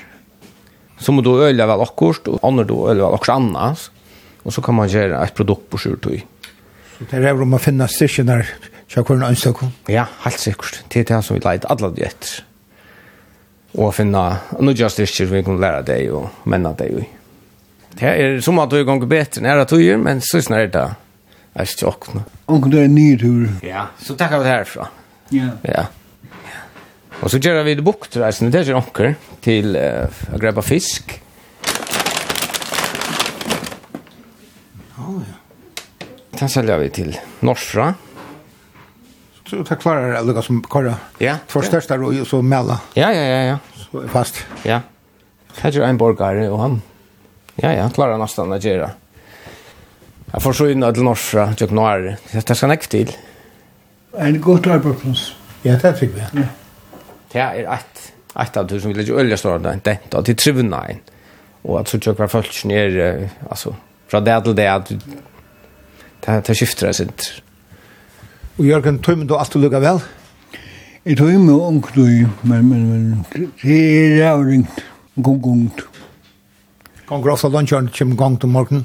Så 0.99 1.13
må 1.13 1.23
du 1.23 1.43
ölja 1.43 1.67
väl 1.67 1.81
akkurst 1.81 2.29
och 2.29 2.49
annor 2.49 2.65
då 2.65 2.89
ölja 2.89 3.05
väl 3.05 3.15
också 3.15 3.33
annars 3.33 3.91
och 4.43 4.55
så 4.55 4.63
kan 4.63 4.75
man 4.75 4.89
göra 4.89 5.25
ett 5.25 5.35
produkt 5.35 5.71
på 5.71 5.79
sjutog. 5.79 6.27
Så 6.99 7.05
det 7.11 7.17
är 7.17 7.43
om 7.43 7.49
man 7.49 7.61
finna 7.61 7.89
stationer 7.89 8.49
så 8.89 9.05
kan 9.05 9.19
man 9.19 9.29
ansöka. 9.29 9.69
Ja, 9.87 10.07
helt 10.21 10.39
säkert. 10.39 10.85
Det 10.89 11.01
är 11.11 11.17
det 11.17 11.23
som 11.23 11.35
vi 11.35 11.41
lejt 11.41 11.65
alla 11.65 11.89
det 11.89 12.03
efter. 12.03 12.45
Och 13.73 13.95
finna 13.95 14.37
nu 14.61 14.73
just 14.73 14.97
det 14.97 15.21
vi 15.21 15.45
kan 15.45 15.61
lära 15.61 15.83
dig 15.83 16.11
och 16.11 16.29
männa 16.45 16.73
dig. 16.73 17.11
Det 17.91 18.07
är 18.07 18.41
som 18.41 18.59
att 18.59 18.71
du 18.71 18.85
gånger 18.85 19.07
bättre 19.07 19.43
när 19.43 19.65
du 19.65 19.85
gör 19.85 19.97
men 19.97 20.21
så 20.21 20.43
snär 20.43 20.67
det. 20.67 20.95
er 21.55 21.65
ska 21.65 21.87
också. 21.87 22.23
Och 22.45 22.69
det 22.69 22.81
är 22.81 22.89
ny 22.89 23.19
tur. 23.19 23.51
Ja, 23.63 23.87
så 23.99 24.15
tackar 24.15 24.39
vi 24.39 24.45
härifrån. 24.45 24.87
Ja. 25.29 25.49
Ja. 25.63 25.87
Och 27.21 27.31
så 27.31 27.39
gör 27.39 27.63
vi 27.63 27.75
det 27.75 27.83
bokter, 27.83 28.21
alltså 28.21 28.45
det 28.45 28.59
är 28.59 28.65
ju 28.65 28.75
onkel 28.75 29.15
till 29.41 29.77
uh, 29.77 30.05
att 30.35 30.41
grabba 30.41 30.63
fisk. 30.63 31.23
ja. 35.13 35.35
Den 36.31 36.49
säljer 36.49 36.79
vi 36.79 36.91
till 36.91 37.19
Norsfra. 37.41 37.95
Så 39.47 39.57
det 39.57 39.77
klarar 39.77 40.13
det 40.13 40.23
lika 40.23 40.43
som 40.43 40.63
korra. 40.63 40.95
Ja. 41.19 41.37
För 41.47 41.63
största 41.63 41.95
och 41.95 42.27
så 42.27 42.43
mellan. 42.43 42.77
Ja, 42.95 43.13
ja, 43.13 43.23
ja, 43.23 43.43
ja. 43.45 43.59
Så 43.75 44.01
är 44.01 44.09
fast. 44.09 44.47
Ja. 44.63 44.81
Hedger 45.59 45.83
en 45.83 45.97
borgare 45.97 46.49
och 46.49 46.61
han. 46.61 46.83
Ja, 47.55 47.73
ja, 47.73 47.91
klarar 47.91 48.19
nästan 48.19 48.53
att 48.53 48.65
göra. 48.65 48.91
Jag 50.33 50.43
får 50.43 50.53
så 50.53 50.69
in 50.69 50.95
till 50.95 51.03
Norsfra, 51.03 51.55
jag 51.59 51.73
når. 51.73 52.17
Det 52.47 52.55
ska 52.55 52.67
näck 52.67 52.87
till. 52.87 53.17
En 54.19 54.41
god 54.41 54.67
arbetsplats. 54.67 55.33
Ja, 55.63 55.73
det 55.83 55.95
fick 55.95 56.17
vi. 56.17 56.21
Ja. 56.33 56.43
Det 57.33 57.39
är 57.39 57.75
ett 57.75 58.13
ett 58.35 58.57
av 58.57 58.69
tusen 58.69 58.93
vill 58.93 59.09
ju 59.09 59.19
ölja 59.19 59.37
står 59.37 59.59
där. 59.59 59.81
Det 59.83 60.15
är 60.15 60.23
till 60.23 60.37
trivnain. 60.37 60.99
Och 61.63 61.81
att 61.81 61.89
så 61.89 62.01
tjockar 62.01 62.27
folk 62.27 62.65
ner 62.65 63.29
alltså 63.51 63.75
fra 64.11 64.21
det 64.21 64.39
til 64.45 64.57
det 64.59 64.69
at 64.69 64.91
det, 64.91 66.47
det 66.47 66.57
skifter 66.57 66.91
det 66.91 66.97
sitt. 66.97 67.29
Og 68.59 68.67
Jørgen, 68.67 68.99
tog 68.99 69.23
du 69.29 69.37
alltid 69.37 69.63
lukka 69.63 69.81
vel? 69.81 70.03
Jeg 71.07 71.17
tog 71.17 71.31
med 71.41 71.55
omkring, 71.55 72.29
men, 72.43 72.69
men, 72.69 72.89
men, 72.91 73.25
det 73.63 74.23
er 74.23 74.37
ringt. 74.47 74.85
gong, 75.23 75.43
gong. 75.43 75.71
Gong, 77.07 77.27
ofte 77.27 77.49
lunsjøren 77.49 77.89
kjem 77.89 78.17
gong 78.17 78.37
til 78.41 78.49
morgen? 78.49 78.85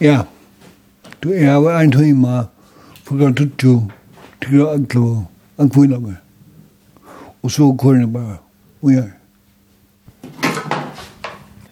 Ja. 0.00 0.22
Du 1.22 1.32
er 1.32 1.54
jo 1.54 1.68
en 1.68 1.92
tog 1.92 2.16
med, 2.16 2.44
for 3.04 3.16
da 3.16 3.30
du 3.30 3.46
til 3.58 4.60
å 4.62 4.68
anklå, 4.74 5.06
anklå, 5.58 5.88
anklå, 5.88 6.12
og 7.42 7.50
så 7.50 7.72
går 7.72 7.94
jeg 7.94 8.12
bare, 8.12 8.36
og 8.82 8.92
gjør 8.92 9.17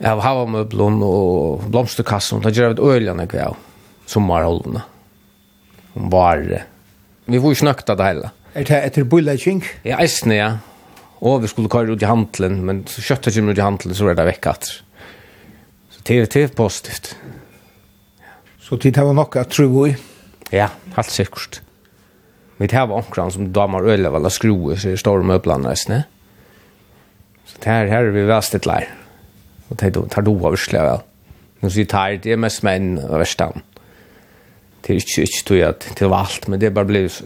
av 0.05 0.21
havamöblon 0.21 1.01
og 1.05 1.67
blomsterkassen, 1.73 2.43
da 2.45 2.53
gjør 2.53 2.73
vi 2.73 2.77
et 2.77 2.83
øljene 2.93 3.27
kvev, 3.31 3.57
sommerholdene, 4.11 4.83
om 5.97 6.11
bare. 6.13 6.65
Vi 7.27 7.41
får 7.41 7.55
jo 7.55 7.61
snøkta 7.63 7.97
det 7.97 8.09
hele. 8.11 8.33
Er 8.57 8.67
det 8.69 8.81
etter 8.91 9.07
bulletjeng? 9.09 9.63
Ja, 9.85 10.01
eisne, 10.03 10.37
ja. 10.37 10.51
Og 11.25 11.41
vi 11.43 11.51
skulle 11.51 11.73
køre 11.73 11.97
ut 11.97 12.05
i 12.05 12.09
hantelen, 12.09 12.61
men 12.69 12.85
så 12.91 13.05
kjøttet 13.05 13.39
kommer 13.39 13.57
ut 13.57 13.63
i 13.63 13.65
hantelen, 13.65 13.97
så 13.97 14.11
er 14.13 14.19
det 14.19 14.27
vekk. 14.29 14.51
Så 15.93 16.05
det 16.05 16.19
er 16.37 16.53
positivt. 16.57 17.15
Så 18.61 18.77
det 18.83 18.97
var 18.97 19.17
nok 19.17 19.39
at 19.41 19.55
tro 19.55 19.87
i? 19.87 19.95
Ja, 20.53 20.69
helt 20.97 21.11
sikkert. 21.11 21.63
Vi 22.59 22.69
tar 22.69 22.87
var 22.89 23.03
omkran 23.03 23.33
som 23.33 23.51
damer 23.53 23.85
øle, 23.85 24.13
vel, 24.13 24.29
skroer, 24.33 24.77
så 24.77 24.91
er 24.91 24.97
det 24.97 25.03
store 25.03 25.25
møblene, 25.25 25.73
eisne. 25.73 26.05
Så 27.47 27.59
det 27.63 27.73
her, 27.73 27.91
her 27.93 28.09
er 28.09 28.15
vi 28.15 28.29
velstilt 28.29 28.69
lær. 28.69 28.85
Ja. 28.87 29.06
Och 29.69 29.77
det 29.77 29.91
tar 29.91 30.23
då 30.23 30.47
av 30.47 30.57
slä 30.57 30.83
väl. 30.83 30.99
Nu 31.61 31.71
så 31.71 31.85
tar 31.85 32.21
det 32.23 32.37
mest 32.37 32.63
män 32.63 32.99
överstan. 32.99 33.63
Det 34.81 34.93
är 34.93 34.95
ju 34.95 35.01
inte 35.23 35.55
det 35.55 35.95
till 35.95 36.13
allt 36.13 36.47
men 36.47 36.61
det 36.61 36.71
bara 36.71 36.85
blir 36.85 37.09
så. 37.09 37.25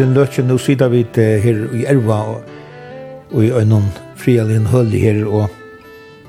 Elin 0.00 0.14
løtjen, 0.16 0.46
nå 0.48 0.56
sida 0.56 0.86
vi 0.88 1.02
til 1.12 1.42
her 1.44 1.58
i 1.76 1.82
Erva 1.84 2.22
og 2.32 2.56
og 3.30 3.44
i 3.44 3.50
Øynon 3.50 3.84
Frialin 4.16 4.66
Høll 4.66 4.90
her 4.90 5.26
og 5.26 5.48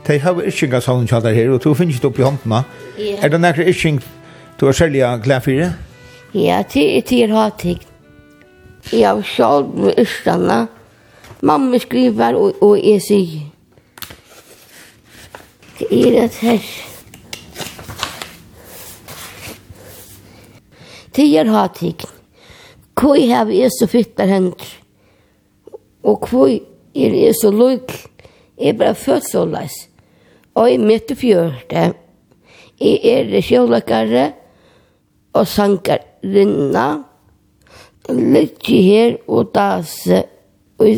de 0.08 0.18
har 0.20 0.34
vi 0.34 0.50
ikke 0.50 0.68
en 0.76 0.84
sånn 0.84 1.08
kjallar 1.08 1.32
her 1.34 1.54
og 1.54 1.62
du 1.64 1.72
finnes 1.78 1.96
ikke 1.96 2.10
opp 2.10 2.20
i 2.20 2.26
håndene. 2.26 2.60
Er 3.22 3.32
det 3.32 3.40
nekker 3.40 3.72
ikke 3.72 4.02
du 4.60 4.68
er 4.68 4.76
særlig 4.76 5.06
glad 5.24 5.42
for 5.42 5.52
det? 5.52 5.72
Ja, 6.34 6.62
det 6.74 7.12
er 7.12 7.34
hatig. 7.34 7.80
Jeg 8.92 9.08
har 9.08 9.24
sjål 9.24 9.66
med 9.76 10.00
Østana 10.04 10.68
Mamma 11.42 11.80
skriver 11.80 12.36
og, 12.36 12.62
og 12.62 12.78
jeg 12.78 13.02
sier. 13.02 13.48
Det 15.80 15.88
er 15.90 16.24
et 16.26 16.42
her. 16.44 16.72
Det 21.16 21.30
er 21.40 21.56
hatig. 21.56 21.96
Hvor 22.98 23.18
har 23.28 23.46
vi 23.46 23.62
så 23.70 23.88
fyttar 23.88 24.30
hender? 24.30 24.68
Og 26.04 26.28
hvor 26.30 26.50
er 26.50 27.16
jeg 27.16 27.36
så 27.42 27.52
lyk? 27.52 27.92
Jeg 28.58 28.74
er 28.74 28.78
bare 28.78 28.96
født 28.96 29.30
så 29.32 29.46
løs. 29.46 29.76
Og 30.56 30.72
jeg 30.72 30.80
møtte 30.80 31.16
fjørte. 31.16 31.94
Jeg 32.82 33.00
er 33.04 33.42
sjøløkere 33.46 34.26
og 35.34 35.48
sankarinna. 35.48 36.88
Litt 38.12 38.68
her 38.68 39.18
og 39.28 39.54
dase. 39.56 40.26
Og 40.82 40.98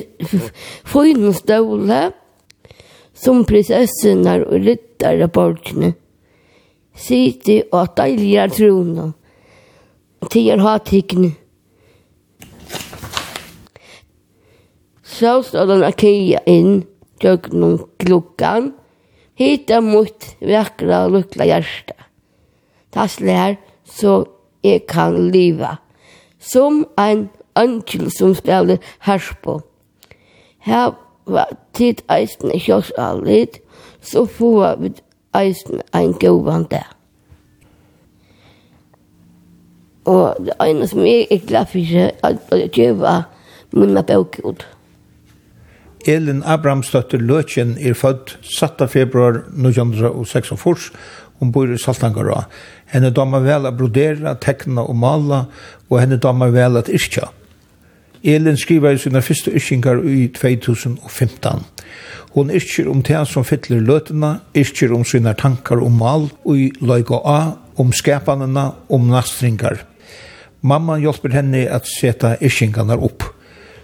fine 0.87 1.33
ståle, 1.35 1.97
som 3.19 3.41
prinsessen 3.43 4.21
og 4.31 4.45
rytter 4.63 5.25
av 5.25 5.33
bortene. 5.35 5.89
Sitte 6.95 7.57
og 7.75 7.91
deiligere 7.97 8.53
trona. 8.55 9.09
Tider 10.31 10.63
har 10.63 10.79
tikkene. 10.87 11.33
Så 15.13 15.43
står 15.45 15.67
den 15.69 15.83
Akia 15.85 16.39
inn, 16.49 16.83
tjøk 17.21 17.51
noen 17.53 17.83
klokkan. 18.01 18.71
Hita 19.37 19.77
mot 19.81 20.25
vakra 20.41 21.03
og 21.05 21.13
lukla 21.17 21.45
hjärsta. 21.49 21.93
Tassle 22.93 23.35
her, 23.37 23.55
så 23.85 24.23
jeg 24.65 24.87
kan 24.89 25.17
liva. 25.33 25.75
Som 26.39 26.85
ein 26.97 27.27
angel 27.55 28.09
som 28.11 28.33
spiller 28.35 28.81
herspå. 29.05 29.59
Her 30.65 30.93
var 31.25 31.53
tid 31.77 32.01
eisen 32.11 32.51
i 32.53 32.61
kjøksalit, 32.63 33.61
så 34.01 34.25
får 34.25 34.77
vi 34.81 34.93
eisen 35.37 35.81
ein 35.93 36.13
gåvan 36.17 36.65
der. 36.71 36.89
Og 40.05 40.35
det 40.43 40.57
ene 40.59 40.87
som 40.87 41.05
jeg 41.05 41.27
er 41.31 41.45
glad 41.47 41.69
for, 41.71 41.79
er 41.79 42.11
at 42.23 42.59
jeg 42.59 42.71
kjøver 42.75 43.27
munna 43.71 44.01
bøkjord. 44.01 44.65
Elin 46.05 46.43
Abramsdøtter 46.43 47.21
Løtjen 47.23 47.77
er 47.79 47.93
født 47.95 48.37
7. 48.41 48.87
februar 48.87 49.43
1946, 49.55 50.91
hun 51.39 51.51
bor 51.51 51.71
i 51.71 51.77
Saltangara. 51.79 52.43
Henne 52.91 53.11
damer 53.15 53.43
vel 53.45 53.67
å 53.67 53.71
brodere, 53.75 54.35
tekna 54.43 54.83
og 54.83 54.97
mala, 54.99 55.45
og 55.89 56.01
henne 56.01 56.19
damer 56.19 56.51
vel 56.51 56.79
at 56.81 56.91
yrkja. 56.91 57.29
Elin 58.23 58.59
skriver 58.59 58.95
i 58.95 58.99
sina 58.99 59.19
første 59.23 59.51
yrkingar 59.51 60.03
i 60.07 60.27
2015. 60.35 61.63
Hon 62.35 62.51
yrkjer 62.51 62.87
om 62.91 63.03
det 63.03 63.23
som 63.31 63.47
fytler 63.47 63.83
løtena, 63.83 64.37
yrkjer 64.55 64.93
om 64.95 65.03
sina 65.07 65.33
tankar 65.39 65.83
om 65.83 65.97
mal, 65.99 66.29
og 66.43 66.59
i 66.59 66.71
løyga 66.81 67.19
A, 67.23 67.39
om 67.79 67.91
skapanena, 67.95 68.71
om 68.89 69.07
nastringar. 69.11 69.85
Mamma 70.61 70.99
hjelper 70.99 71.35
henne 71.35 71.65
at 71.67 71.87
seta 71.87 72.37
yrkingarna 72.41 72.95
opp. 72.95 73.25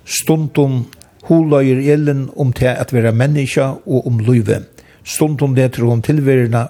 Stundum 0.08 0.86
Hun 1.24 1.50
løyer 1.50 1.82
elen 1.94 2.30
om 2.38 2.54
til 2.54 2.66
at 2.72 2.94
være 2.94 3.12
menneske 3.12 3.64
og 3.64 4.08
om 4.08 4.20
løyve. 4.20 4.64
Stund 5.04 5.42
om 5.42 5.56
det 5.56 5.74
tror 5.74 5.90
hun 5.90 6.02
tilværende 6.02 6.68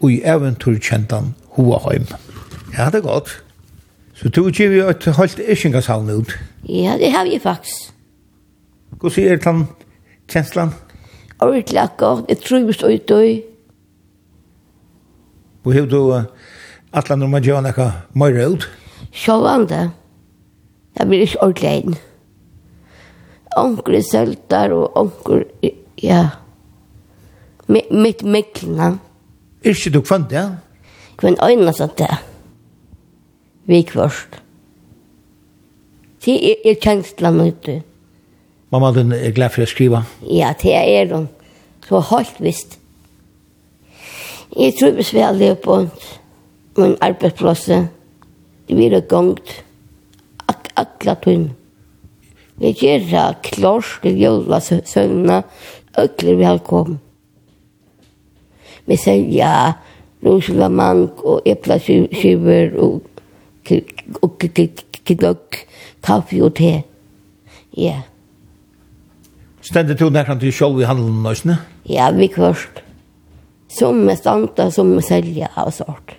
og 0.00 0.12
i 0.12 0.20
eventyr 0.24 0.78
kjentan 0.78 1.34
hoaheim. 1.56 2.06
Ja, 2.78 2.86
det 2.86 2.94
er 2.94 3.00
godt. 3.08 3.42
Så 4.14 4.28
du 4.28 4.50
gir 4.50 4.68
vi 4.68 4.80
et 4.80 5.04
halvt 5.16 5.40
iskingasavn 5.48 6.10
ut? 6.10 6.38
Ja, 6.68 6.96
det 6.98 7.12
har 7.12 7.24
vi 7.24 7.38
faktisk. 7.42 7.92
Hva 9.00 9.10
sier 9.12 9.36
den 9.36 9.66
kjenslan? 10.32 10.72
Ordentlig 11.40 11.80
akkurat. 11.80 12.24
Jeg 12.28 12.38
tror 12.38 12.64
vi 12.64 12.72
står 12.72 12.94
ut 12.94 13.10
og 13.10 13.26
Og 15.66 15.72
hva 15.72 15.84
du 15.90 16.22
atlan 16.92 17.22
om 17.22 17.34
at 17.34 17.44
gjør 17.44 17.60
noe 17.60 17.92
mer 18.14 18.36
ut? 18.48 18.68
Sjåvande. 19.12 19.90
Jeg 20.98 21.08
blir 21.08 21.20
ikke 21.26 21.42
ordentlig 21.42 21.72
inn. 21.76 21.96
Ja 21.96 22.15
onkur 23.56 23.98
søltar 24.04 24.74
og 24.76 24.96
onkur, 24.98 25.44
ja, 26.02 26.22
mitt 27.68 28.22
meklina. 28.22 28.96
Ikke 29.66 29.90
du 29.90 30.00
kvann 30.04 30.28
det? 30.30 30.44
Kvann 31.18 31.38
øyna 31.42 31.72
satt 31.72 31.98
det. 31.98 32.10
Vi 33.66 33.82
kvarst. 33.82 34.40
Det 36.24 36.36
er, 36.50 36.56
er 36.70 36.80
kjenslan 36.82 37.40
ute. 37.40 37.80
Mamma, 38.70 38.90
du 38.92 39.00
er 39.14 39.34
glad 39.34 39.54
for 39.54 39.62
å 39.62 39.70
skriva? 39.70 40.02
Ja, 40.26 40.52
det 40.58 40.74
er 40.74 41.10
hun. 41.14 41.28
Så 41.86 42.00
helt 42.10 42.40
visst. 42.42 42.78
Jeg 44.56 44.74
tror 44.78 44.96
vi 44.96 45.04
skal 45.06 45.36
leve 45.38 45.58
på 45.62 45.78
min 46.76 46.96
arbeidsplass. 47.00 47.66
Det 47.66 48.74
blir 48.74 49.00
gongt. 49.10 49.62
Ak 50.48 50.70
akkurat 50.76 51.24
hun. 51.26 51.50
Vi 52.56 52.72
gjør 52.72 53.02
det 53.10 53.24
klart 53.44 53.98
til 54.02 54.16
jula 54.16 54.60
jordlasøvnene, 54.60 55.42
økler 56.00 56.38
velkommen. 56.40 57.00
Vi 58.86 58.96
sier 58.96 59.26
ja, 59.34 59.72
rosla 60.24 60.68
mank 60.72 61.20
og 61.26 61.42
eplaskiver 61.48 62.76
og 62.80 63.02
knokk, 65.06 65.58
kaffe 66.06 66.38
og 66.46 66.54
te. 66.56 66.78
Ja. 67.76 67.98
Stendet 69.60 69.98
du 70.00 70.08
nærkant 70.14 70.40
til 70.40 70.54
sjolv 70.54 70.80
i 70.80 70.86
handelen 70.88 71.18
nøysene? 71.26 71.58
Ja, 71.90 72.08
vi 72.14 72.30
kvart. 72.32 72.80
Som 73.68 74.00
med 74.06 74.16
standa, 74.16 74.70
som 74.70 74.94
med 74.94 75.04
selja 75.04 75.50
og 75.60 75.74
sort. 75.74 76.14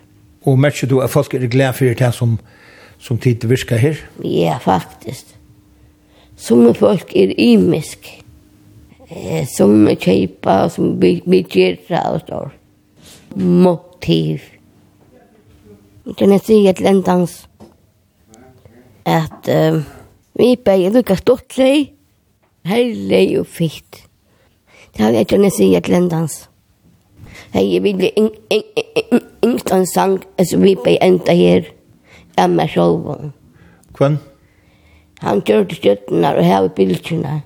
Og 0.46 0.60
merker 0.60 0.88
du 0.88 1.00
at 1.02 1.10
folk 1.10 1.34
er 1.34 1.48
glad 1.48 1.74
for 1.74 1.98
det 1.98 2.14
som, 2.14 2.38
som 3.00 3.18
tid 3.18 3.48
virker 3.48 3.80
her? 3.82 4.04
Ja, 4.22 4.60
faktisk. 4.62 5.37
Som 6.38 6.68
folk 6.76 7.16
er 7.16 7.34
imisk. 7.38 8.08
Eh, 9.10 9.48
Som 9.48 9.88
kjeipa, 9.88 10.70
som 10.70 11.00
bygjerra 11.00 12.04
og 12.14 12.22
står. 12.22 12.52
Motiv. 13.36 14.42
Kan 16.18 16.32
jeg 16.32 16.42
si 16.46 16.68
et 16.68 16.80
lendans? 16.80 17.48
At 19.06 19.48
um, 19.48 19.84
vi 20.40 20.56
bare 20.56 20.92
lukka 20.92 21.16
stortlig, 21.16 21.94
herlig 22.68 23.40
og 23.40 23.48
fitt. 23.48 24.04
Det 24.96 25.06
har 25.06 25.16
jeg 25.16 25.28
kan 25.28 25.44
jeg 25.44 25.56
si 25.56 25.68
et 25.76 25.90
lendans. 25.90 26.50
Hei, 27.54 27.64
jeg 27.74 27.84
vil 27.84 28.02
ikke 28.04 29.76
en 29.76 29.86
sang, 29.94 30.18
altså 30.38 30.58
vi 30.60 30.76
bare 30.76 31.04
enda 31.04 31.34
her, 31.34 31.70
jeg 32.36 32.44
er 32.44 32.48
med 32.48 32.68
sjåvån. 32.68 33.32
Kvann? 33.94 34.18
Han 35.22 35.42
gjør 35.42 35.64
det 35.70 35.80
støttene 35.80 36.34
og 36.38 36.44
hever 36.46 36.68
bildene. 36.78 37.42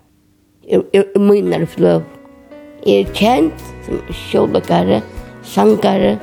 Jeg 0.68 1.06
minner 1.20 1.66
fløv. 1.66 2.02
Jeg 2.86 3.06
er 3.06 3.14
kjent 3.16 3.64
som 3.86 4.02
sjålagare, 4.12 5.02
sangare 5.44 6.18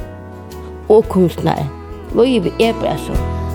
og 0.88 1.04
kunstnere. 1.08 1.68
Løyve 2.16 2.52
er 2.60 2.76
bare 2.80 2.98
sånn. 3.06 3.47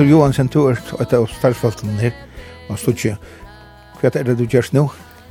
Peter 0.00 0.12
Johansen, 0.14 0.48
du 0.48 0.62
er 0.64 0.78
et 1.02 1.10
av 1.12 1.26
starfaltene 1.28 1.92
her, 2.00 2.14
og 2.72 2.78
studie. 2.80 3.18
Hva 4.00 4.08
er 4.08 4.30
det 4.30 4.38
du 4.38 4.46
gjør 4.48 4.70
nå? 4.72 4.86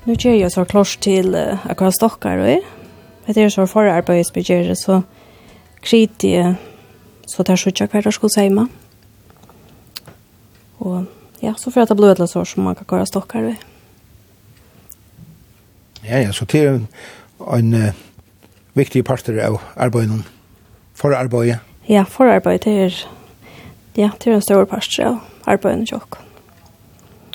Nå 0.05 0.13
gjør 0.13 0.35
jeg 0.37 0.53
så 0.53 0.61
klart 0.69 0.93
til 1.01 1.33
uh, 1.33 1.65
akkurat 1.65 1.97
stokkar 1.97 2.43
og 2.43 2.51
er. 2.51 2.67
Det 3.25 3.41
er 3.41 3.49
så 3.49 3.65
forarbeid 3.65 4.27
som 4.27 4.37
gjør 4.37 4.69
det, 4.69 4.77
så 4.77 4.99
krit 5.81 6.21
jeg, 6.21 6.53
så 7.25 7.41
tar 7.41 7.57
jeg 7.57 7.73
ikke 7.73 7.89
hver 7.95 8.13
skole 8.13 8.45
hjemme. 8.45 8.69
Og 10.85 11.09
ja, 11.41 11.57
så 11.57 11.73
får 11.73 11.87
jeg 11.87 11.89
ta 11.95 11.97
blod 11.97 12.21
så 12.29 12.45
som 12.45 12.69
man 12.69 12.77
kan 12.77 12.85
gjøre 12.93 13.09
stokkar 13.09 13.49
og. 13.49 13.69
Ja, 16.05 16.21
ja, 16.27 16.29
så 16.29 16.45
det 16.45 16.61
er 16.61 16.75
en, 16.77 16.89
en 17.57 17.73
uh, 17.73 18.03
viktig 18.77 19.01
parter 19.01 19.41
av 19.49 19.63
arbeidet, 19.73 20.27
for 20.93 21.17
arbeidet. 21.17 21.57
Ja, 21.89 22.05
forarbeidet 22.05 22.69
er 22.69 23.07
ja, 23.95 24.11
det 24.19 24.27
er 24.27 24.35
en 24.37 24.45
stor 24.45 24.65
parster 24.69 25.07
av 25.07 25.49
arbeidet 25.49 25.89
til 25.89 25.97
dere. 25.99 26.25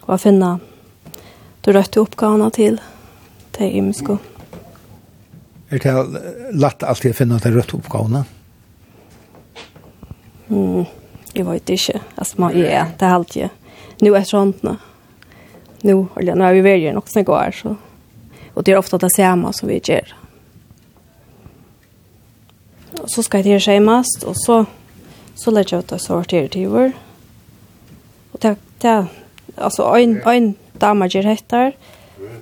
Og 0.04 0.14
å 0.16 0.20
finne 0.20 0.50
du 1.64 1.72
røtte 1.72 2.02
oppgavene 2.02 2.50
til 2.52 2.78
det 3.56 3.70
imenske. 3.72 4.18
Er 5.72 5.80
det 5.80 5.94
lett 6.52 6.84
alltid 6.84 7.14
å 7.14 7.16
finne 7.16 7.38
de 7.40 7.52
røtte 7.54 7.78
oppgavene? 7.78 8.24
Mm, 10.52 10.84
jeg 11.32 11.46
vet 11.48 11.72
ikke. 11.72 12.02
Altså, 12.16 12.40
man, 12.42 12.58
ja, 12.58 12.84
det 12.92 13.08
er 13.08 13.16
alltid. 13.16 13.48
Nå 14.04 14.12
er 14.14 14.28
sånn. 14.28 14.52
Nå, 14.64 15.96
eller, 16.20 16.36
nå 16.36 16.44
er 16.46 16.58
vi 16.58 16.66
veldig 16.68 16.94
nok 16.98 17.08
som 17.10 17.24
går, 17.26 17.56
så. 17.56 17.74
Og 18.54 18.62
det 18.62 18.74
er 18.74 18.78
ofte 18.78 19.00
det 19.00 19.10
samme 19.16 19.50
som 19.56 19.70
vi 19.70 19.80
gjør. 19.80 20.12
Og 23.00 23.08
så 23.10 23.24
skal 23.24 23.42
jeg 23.42 23.56
til 23.56 23.64
skjemast, 23.64 24.28
og 24.28 24.36
så 24.38 24.60
så 25.34 25.50
lät 25.50 25.72
jag 25.72 25.86
ta 25.86 25.98
sortera 25.98 26.48
till 26.48 26.68
vår. 26.68 26.92
Och 28.32 28.38
det 28.40 28.56
det 28.78 29.06
alltså 29.56 29.82
en 29.82 30.22
en 30.26 30.54
dama 30.72 31.06
ger 31.06 31.22
hettar 31.22 31.72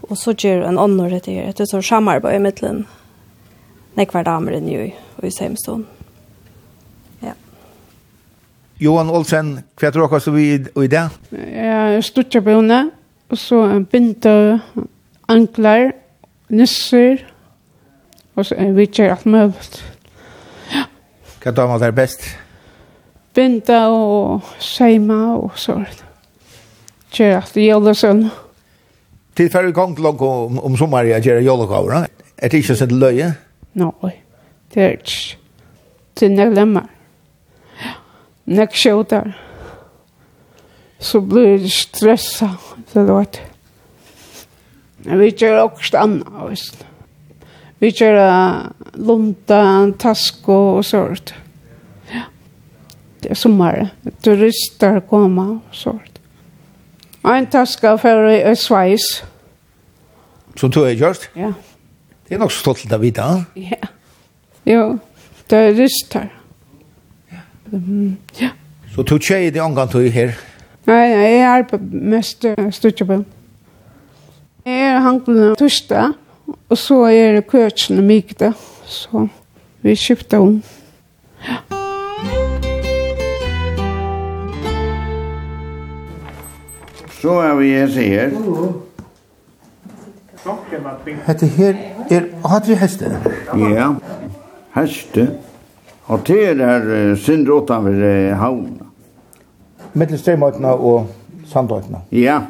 och 0.01 0.19
så 0.19 0.33
ger 0.33 0.63
en 0.63 0.79
annan 0.79 1.09
det 1.09 1.29
är 1.29 1.53
det 1.57 1.67
så 1.67 1.83
samarbete 1.83 2.39
mellan 2.39 2.87
när 3.95 4.05
kvar 4.05 4.25
damer 4.25 4.61
nu 4.61 4.93
och 5.17 5.25
i 5.25 5.31
Samson. 5.31 5.87
Johan 8.83 9.11
Olsen, 9.11 9.61
hva 9.79 9.93
tror 9.93 10.09
du 10.09 10.17
att 10.17 10.27
vi 10.27 10.55
i 10.55 10.87
det? 10.89 11.11
Jeg 11.31 11.95
Ja, 11.95 12.01
stutcha 12.03 12.41
bönna 12.41 12.91
og 13.31 13.39
så 13.39 13.63
en 13.65 13.85
binta 13.85 14.59
anklar, 15.29 15.93
nisser 16.49 17.17
og 18.35 18.47
så 18.47 18.55
vi 18.59 18.73
vitcher 18.73 19.11
alt 19.11 19.27
möjligt. 19.27 19.85
Ja. 20.75 20.85
Kan 21.41 21.55
ta 21.55 21.67
man 21.67 21.81
best? 21.81 21.95
bäst? 21.95 22.42
binda 23.35 23.85
og 23.93 24.49
seima 24.61 25.37
og 25.37 25.53
så 25.57 25.81
Gjør 27.13 27.43
at 27.43 27.53
det 27.53 27.67
gjelder 27.67 27.97
sånn. 27.97 28.23
Tid 29.37 29.53
før 29.53 29.69
du 29.69 29.75
kom 29.77 29.93
til 29.97 30.07
langt 30.07 30.23
om, 30.25 30.59
om 30.65 30.77
sommer 30.81 31.05
jeg 31.05 31.27
gjør 31.27 31.43
jollokaver, 31.45 32.07
er 32.09 32.53
det 32.53 32.63
ikke 32.63 32.77
sånn 32.77 32.95
løye? 32.97 33.29
Nei, 33.77 34.13
det 34.73 34.83
er 34.83 34.97
ikke. 34.97 35.39
Det 36.17 36.29
er 36.29 36.35
nødlemmer. 36.37 36.89
Nek 38.53 38.75
skjøter. 38.77 39.33
Så 41.03 41.21
blir 41.21 41.59
det 41.61 41.73
stressa, 41.73 42.55
det 42.93 43.05
låt. 43.09 43.41
Men 45.05 45.21
vi 45.21 45.33
gjør 45.35 45.67
også 45.67 45.99
annet, 45.99 46.33
visst. 46.49 46.85
Vi 47.83 47.91
gjør 47.91 48.21
lunta, 49.03 49.63
tasko 49.99 50.59
og 50.79 50.85
sånt 50.87 51.35
det 53.23 53.35
sommaren. 53.35 53.89
Turister 54.21 55.01
kommer 55.01 55.53
och 55.53 55.75
sånt. 55.75 56.21
En 57.25 57.47
taska 57.47 57.99
för 57.99 58.29
i 58.29 58.57
Schweiz. 58.57 59.23
Som 60.57 60.71
du 60.71 60.81
har 60.81 60.89
gjort? 60.89 61.31
Ja. 61.35 61.53
Det 62.29 62.35
är 62.35 62.39
nog 62.39 62.53
stolt 62.53 62.93
att 62.93 63.01
veta. 63.01 63.45
Ja. 63.55 63.77
Jo, 64.65 64.99
turister. 65.47 66.33
Ja. 67.29 67.37
Mm, 67.73 68.17
ja. 68.39 68.49
Så 68.95 69.05
du 69.05 69.19
tjej 69.19 69.51
det 69.51 69.61
omgång 69.61 69.89
du 69.93 70.09
här? 70.09 70.39
Nej, 70.85 71.17
nej, 71.17 71.39
jag 71.39 71.59
är 71.59 71.63
på 71.63 71.79
mest 71.79 72.45
på. 72.71 73.25
Jag 74.65 74.75
är 74.75 74.99
hankeln 74.99 75.57
torsdag, 75.57 76.13
och 76.69 76.79
så 76.79 77.05
är 77.05 77.33
det 77.33 77.53
kötsen 77.53 77.99
och 77.99 78.05
mygda. 78.05 78.53
Så 78.85 79.29
vi 79.81 79.97
köpte 79.97 80.37
hon. 80.37 80.63
Så 87.23 87.31
er 87.39 87.55
vi 87.55 87.69
her 87.71 87.87
sier 87.87 88.11
her. 88.11 88.31
Hette 91.29 91.47
her 91.47 91.77
er 92.11 92.25
hatt 92.51 92.67
vi 92.67 92.75
heste. 92.81 93.11
Ja, 93.61 93.93
heste. 94.75 95.29
Og 96.11 96.25
til 96.27 96.41
er 96.43 96.55
der 96.59 97.15
synder 97.15 97.61
utanfor 97.61 98.35
havna. 98.41 98.89
Mittel 99.95 100.19
strømøytene 100.19 100.73
og 100.73 101.13
sandøytene. 101.47 102.01
Ja, 102.11 102.41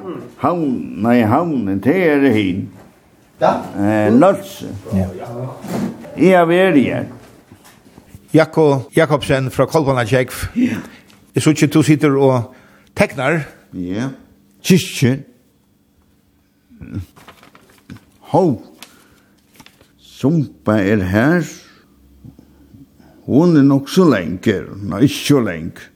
havna 0.41 1.13
i 1.19 1.27
havnen, 1.29 1.83
til 1.85 2.01
er 2.07 2.25
det 2.25 2.33
hin. 2.35 2.65
Ja. 3.43 3.53
Eh, 3.77 4.09
Nølse. 4.15 4.73
Ja. 4.95 5.11
Jeg 6.17 6.33
er 6.41 6.45
ved 6.49 6.81
her. 6.81 7.05
Jakob 8.35 8.89
Jakobsen 8.97 9.51
fra 9.51 9.67
Kolbana 9.67 10.05
Kjekv. 10.05 10.49
Ja. 10.57 10.81
Jeg 11.35 11.43
synes 11.43 11.63
ikke 11.63 11.73
du 11.73 11.83
sitter 11.83 12.17
og 12.17 12.55
teknar. 12.97 13.43
Ja 13.75 14.09
kyrkje, 14.63 15.13
ho 18.33 18.45
sumpa 19.99 20.79
er 20.81 21.03
her, 21.11 21.47
hon 23.27 23.57
er 23.57 23.67
nok 23.67 23.91
så 23.91 24.07
lenge, 24.11 24.61
nei, 24.83 25.05
ikke 25.07 25.23
så 25.23 25.41
lenge. 25.43 25.89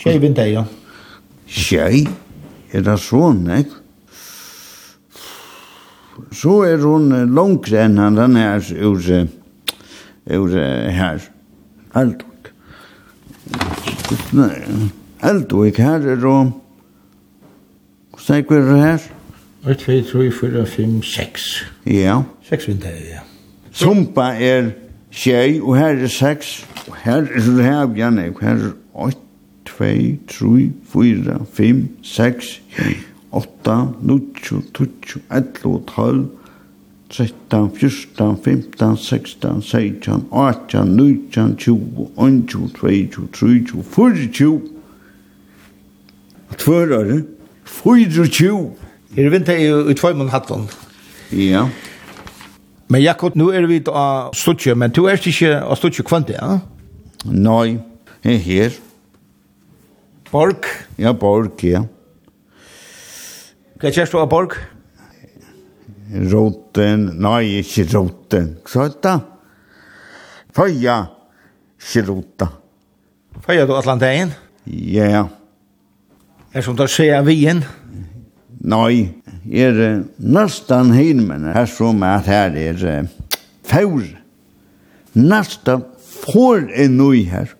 Tjei 0.00 0.18
vind 0.22 0.38
ja. 0.38 0.64
Tjei, 1.50 2.04
er 2.72 2.84
det 2.86 2.96
sånn, 3.02 3.44
ikke? 3.58 3.80
Så 6.36 6.60
er 6.68 6.82
hun 6.84 7.10
langere 7.34 7.84
enn 7.86 7.98
han 7.98 8.18
den 8.18 8.36
her 8.38 8.64
ur, 8.86 9.06
ur 10.36 10.56
her. 10.94 11.22
Eldvik. 11.96 12.50
Eldvik 15.26 15.80
her 15.82 16.06
er 16.14 16.26
hun 16.26 16.52
Snek 18.30 18.50
er 18.50 18.60
det 18.60 18.82
her? 18.82 18.98
1, 19.70 19.78
2, 19.78 20.18
3, 20.18 20.30
4, 20.30 20.66
5, 20.66 21.02
6. 21.02 21.66
Ja. 21.86 22.20
6 22.42 22.68
vinter, 22.68 22.88
ja. 22.88 23.18
Sumpa 23.72 24.20
er 24.20 24.70
tjej, 25.10 25.58
og 25.62 25.76
her 25.76 25.86
er 25.86 26.06
6. 26.06 26.68
Og 26.86 26.96
her 26.96 27.16
er 27.16 27.40
det 27.56 27.64
her, 27.64 27.86
Bjarne. 27.86 28.22
Her 28.40 28.48
er 28.48 28.70
8, 28.94 29.18
2, 29.64 29.74
3, 30.28 30.70
4, 30.92 31.40
5, 31.52 31.88
6, 32.02 32.62
8, 33.32 33.48
9, 34.02 34.20
10, 34.42 34.54
11, 35.32 35.82
12, 35.86 36.28
13, 37.10 37.70
14, 37.74 38.38
15, 38.44 38.96
16, 38.96 39.62
17, 39.62 40.26
18, 40.32 40.96
19, 40.96 41.56
20, 41.56 42.10
21, 42.16 42.68
22, 42.78 43.28
23, 43.32 43.82
24. 43.82 44.60
Tvør 46.58 46.98
er 47.00 47.04
det? 47.04 47.26
24. 47.70 48.70
Er 49.16 49.30
vinter 49.32 49.58
i 49.90 49.94
tvoi 49.98 50.12
mun 50.14 50.30
hatton. 50.30 50.68
Ja. 51.32 51.66
Men 52.90 53.02
Jakob, 53.02 53.36
nu 53.38 53.48
er 53.54 53.66
vi 53.70 53.78
av 53.86 54.34
Stutje, 54.34 54.74
men 54.74 54.90
du 54.90 55.04
er 55.06 55.18
ikke 55.18 55.54
av 55.62 55.78
Stutje 55.78 56.04
kvante, 56.06 56.34
ja? 56.34 56.58
Nei, 57.30 57.78
jeg 58.24 58.34
er 58.34 58.44
her. 58.46 58.78
Borg? 60.30 60.66
Ja, 60.98 61.12
Borg, 61.14 61.62
ja. 61.66 61.84
Hva 63.80 63.94
kjærst 63.94 64.14
du 64.14 64.20
av 64.20 64.28
Borg? 64.30 64.58
Roten, 66.10 67.06
nei, 67.22 67.60
ikke 67.62 67.86
roten. 67.94 68.56
Hva 68.66 68.88
er 68.88 68.96
det? 69.06 69.16
Føya, 70.58 70.96
ikke 71.78 72.06
rota. 72.10 72.50
Føya 73.46 73.66
du 73.70 73.76
Atlanteien? 73.78 74.34
Ja, 74.66 75.06
yeah. 75.06 75.12
ja. 75.14 75.28
Er 76.50 76.64
som 76.66 76.74
tar 76.74 76.90
ser 76.90 77.12
av 77.14 77.28
vien? 77.30 77.60
Nei, 78.66 79.12
er 79.46 79.76
nesten 80.18 80.90
hinmen 80.96 81.46
her 81.54 81.68
som 81.70 82.02
at 82.02 82.26
her 82.26 82.58
er 82.58 83.06
faur. 83.70 84.02
Nesten 85.14 85.86
får 86.24 86.66
en 86.74 86.98
nøy 86.98 87.22
her 87.30 87.54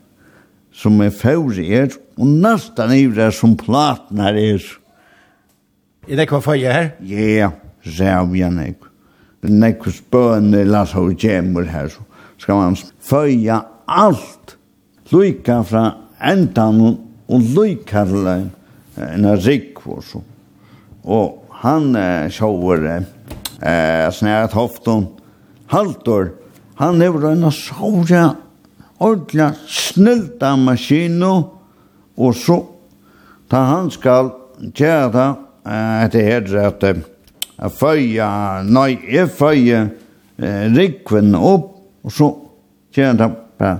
som 0.74 0.99
er 1.07 1.14
faur 1.14 1.55
er, 1.62 1.95
og 2.18 2.34
nesten 2.43 2.97
er 2.97 3.14
det 3.14 3.30
som 3.38 3.55
platen 3.55 4.18
her 4.18 4.43
er. 4.43 4.68
Er 6.11 6.18
det 6.18 6.30
hva 6.32 6.43
føye 6.43 6.74
her? 6.74 6.93
Ja, 7.07 7.55
rævjan 7.86 8.59
Nek 8.59 8.86
Nekko 9.47 9.95
spøne 9.95 10.66
lasa 10.66 10.99
og 10.99 11.14
gjemmer 11.14 11.70
her, 11.70 11.88
så 11.88 12.03
skal 12.43 12.59
man 12.59 12.74
føye 13.01 13.62
alt, 13.86 14.57
lykka 15.14 15.62
fra 15.62 15.84
endan 16.20 16.82
og 17.30 17.53
lykka 17.55 18.03
fra 18.11 18.41
en 18.97 19.36
rik 19.36 19.47
rikvor 19.47 20.01
så. 20.01 20.22
Och 21.03 21.47
han 21.51 21.97
eh, 21.97 22.30
sjåver 22.30 23.05
eh, 23.61 24.11
snärat 24.12 24.53
hofton 24.53 25.07
haltor. 25.66 26.32
Han 26.74 27.03
är 27.03 27.26
en 27.32 27.53
såra 27.53 28.36
ordla 28.99 29.53
snilta 29.68 30.57
maskino 30.57 31.59
och 32.14 32.36
så 32.36 32.66
ta 33.49 33.57
han 33.57 33.91
skal 33.91 34.30
tjära 34.74 35.36
eh, 35.66 36.05
att 36.05 36.12
det 36.12 36.22
heter 36.22 36.57
att 36.57 36.82
eh, 36.82 36.97
följa, 37.68 38.62
nej, 38.62 39.01
jag 39.09 39.32
följa 39.32 39.88
eh, 40.36 40.61
rikven 40.61 41.34
upp 41.34 41.70
och 42.03 42.12
så 42.12 42.38
tjära 42.95 43.32
bara 43.59 43.78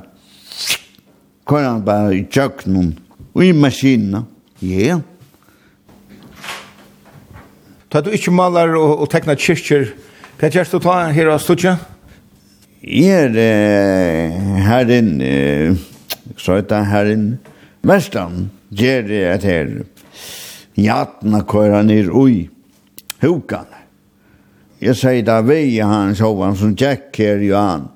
kvar 1.46 1.62
han 1.62 1.84
bara 1.84 2.12
i 2.12 2.26
köknen 2.30 3.00
och 3.32 3.44
i 3.44 3.52
maskinerna. 3.52 4.24
Ja. 4.61 5.00
Ta 7.90 8.02
du 8.04 8.11
ikkje 8.12 8.32
malar 8.34 8.74
og, 8.76 9.00
og 9.02 9.08
tekna 9.11 9.34
kyrkjer, 9.34 9.88
hva 10.40 10.50
gjerst 10.52 10.76
du 10.76 10.82
ta 10.84 10.98
her 11.12 11.32
av 11.32 11.40
studja? 11.42 11.78
Jeg 12.80 13.32
er 13.36 14.36
herren, 14.64 15.11
så 16.36 16.61
heter 16.61 16.86
herren 16.88 17.24
Mestan, 17.84 18.50
gjer 18.72 19.04
det 19.08 19.24
et 19.34 19.48
her 19.48 19.72
jatna 20.80 21.42
køyra 21.44 21.82
nir 21.84 22.12
ui 22.12 22.48
hukan. 23.20 23.68
Jeg 24.80 24.96
sier 24.96 25.24
da 25.24 25.40
vei 25.44 25.76
han 25.80 26.14
sjovan 26.16 26.56
som 26.56 26.76
Jack 26.76 27.16
her 27.20 27.40
jo 27.44 27.56
han, 27.56 27.88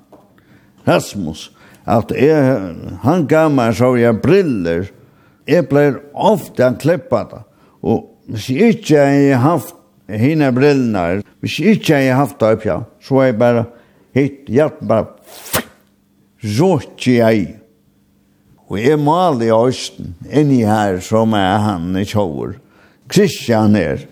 Rasmus, 0.84 1.50
at 1.84 2.12
jeg, 2.12 2.74
han 3.04 3.24
gav 3.28 3.52
meg 3.52 3.72
så 3.76 3.94
jeg 3.96 4.20
briller, 4.20 4.88
jeg 5.48 5.68
ble 5.68 5.86
ofte 6.14 6.70
klippet, 6.80 7.34
og 7.84 8.04
hvis 8.30 8.48
jeg 8.50 8.76
ikke 8.78 9.00
har 9.04 9.42
haft 9.42 9.76
henne 10.08 10.50
brillene, 10.54 11.22
hvis 11.44 11.58
jeg 11.60 11.78
ikke 11.78 12.00
har 12.00 12.22
haft 12.22 12.40
det 12.40 12.52
opp, 12.56 12.64
ja, 12.68 12.78
så 13.00 13.20
har 13.20 13.28
jeg 13.28 13.38
bare 13.40 13.66
hitt 14.16 14.48
hjertet 14.48 14.88
bare, 14.88 15.12
rått 16.58 17.06
jeg. 17.08 17.46
Og 18.68 18.78
jeg 18.80 19.00
maler 19.00 19.48
i 19.48 19.54
Østen, 19.54 20.14
inni 20.24 20.62
her 20.64 21.00
som 21.04 21.34
er 21.36 21.58
han 21.64 21.92
i 22.00 22.06
kjøver. 22.08 22.56
Kristian 23.08 23.76
er. 23.76 24.06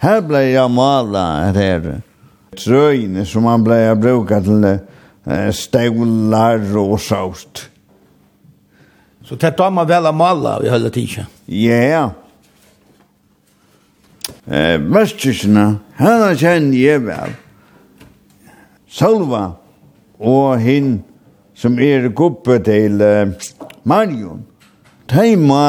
her 0.00 0.22
ble 0.24 0.40
jeg 0.48 0.70
malet 0.72 1.56
her. 1.56 1.90
Trøyene 2.56 3.26
som 3.28 3.44
han 3.46 3.64
ble 3.64 3.76
bruket 4.00 4.48
til 4.48 4.64
støvlar 5.52 6.64
og 6.80 6.96
sånt. 7.00 7.69
Så 9.30 9.36
det 9.36 9.50
tar 9.50 9.70
man 9.70 9.86
vel 9.86 10.06
att 10.06 10.14
malla 10.14 10.62
i 10.62 10.70
hela 10.70 10.90
tiden. 10.90 11.24
Ja. 11.46 12.10
Eh, 14.46 14.78
Västerserna, 14.78 15.76
henne 15.94 16.32
kjenner 16.34 16.74
jeg 16.74 17.04
vel. 17.06 17.36
Salva 18.90 19.44
og 20.18 20.58
hin 20.58 20.96
som 21.54 21.78
er 21.78 22.08
guppe 22.10 22.56
til 22.66 22.98
uh, 22.98 23.30
Marion. 23.86 24.42
De 25.14 25.36
må 25.38 25.60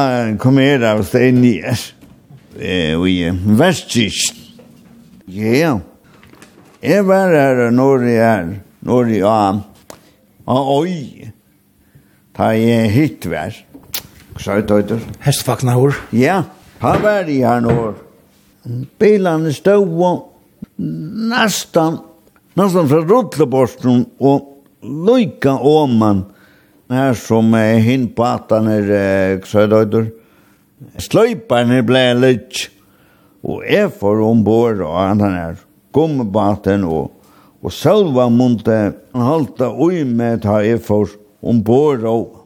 komme 0.41 0.65
her 0.65 0.87
av 0.95 1.03
Stenies. 1.05 1.91
Eh, 2.57 2.97
vi 2.97 3.29
Västerserna. 3.29 4.39
Ja. 5.29 5.75
Jeg 6.81 7.05
var 7.05 7.29
her 7.29 7.69
når 7.69 8.07
jeg 8.09 8.25
er, 8.25 8.49
når 8.81 9.13
jeg 9.13 9.21
er, 9.21 9.61
og 10.49 10.73
oi, 10.79 11.29
Ta 12.37 12.51
jeg 12.55 12.91
hitt 12.93 13.27
vær. 13.29 13.55
Så 14.39 14.57
er 14.57 14.65
det? 14.87 14.99
Hestvakna 15.25 15.75
hår. 15.75 15.97
Ja, 16.15 16.43
ta 16.79 16.95
vær 17.01 17.29
i 17.29 17.41
her 17.43 17.61
nå. 17.63 17.75
Bilene 19.01 19.51
stod 19.53 19.89
og 19.89 20.27
nästan 20.77 21.97
nästan 22.55 22.89
fra 22.89 23.01
Rotleborsten 23.07 24.05
og 24.19 24.47
Lojka 24.81 25.57
Åman 25.57 26.25
Her 26.91 27.13
som 27.15 27.53
er 27.55 27.79
hinn 27.79 28.09
på 28.11 28.23
attan 28.27 28.67
är 28.67 29.39
Xödöjder. 29.39 30.11
Slöjparen 30.97 31.85
blev 31.85 32.19
litt. 32.19 32.67
Og 33.43 33.63
jeg 33.63 33.93
får 33.95 34.19
ombord 34.21 34.81
og 34.83 34.97
han 34.99 35.21
er 35.21 35.55
gommebaten 35.95 36.83
og 36.83 37.11
og 37.61 37.69
selva 37.69 38.25
munte 38.29 38.93
halta 39.13 39.69
ui 39.69 40.03
med 40.03 40.41
ta 40.41 40.63
är 40.63 40.77
först 40.77 41.20
ombord 41.41 42.03
og 42.03 42.37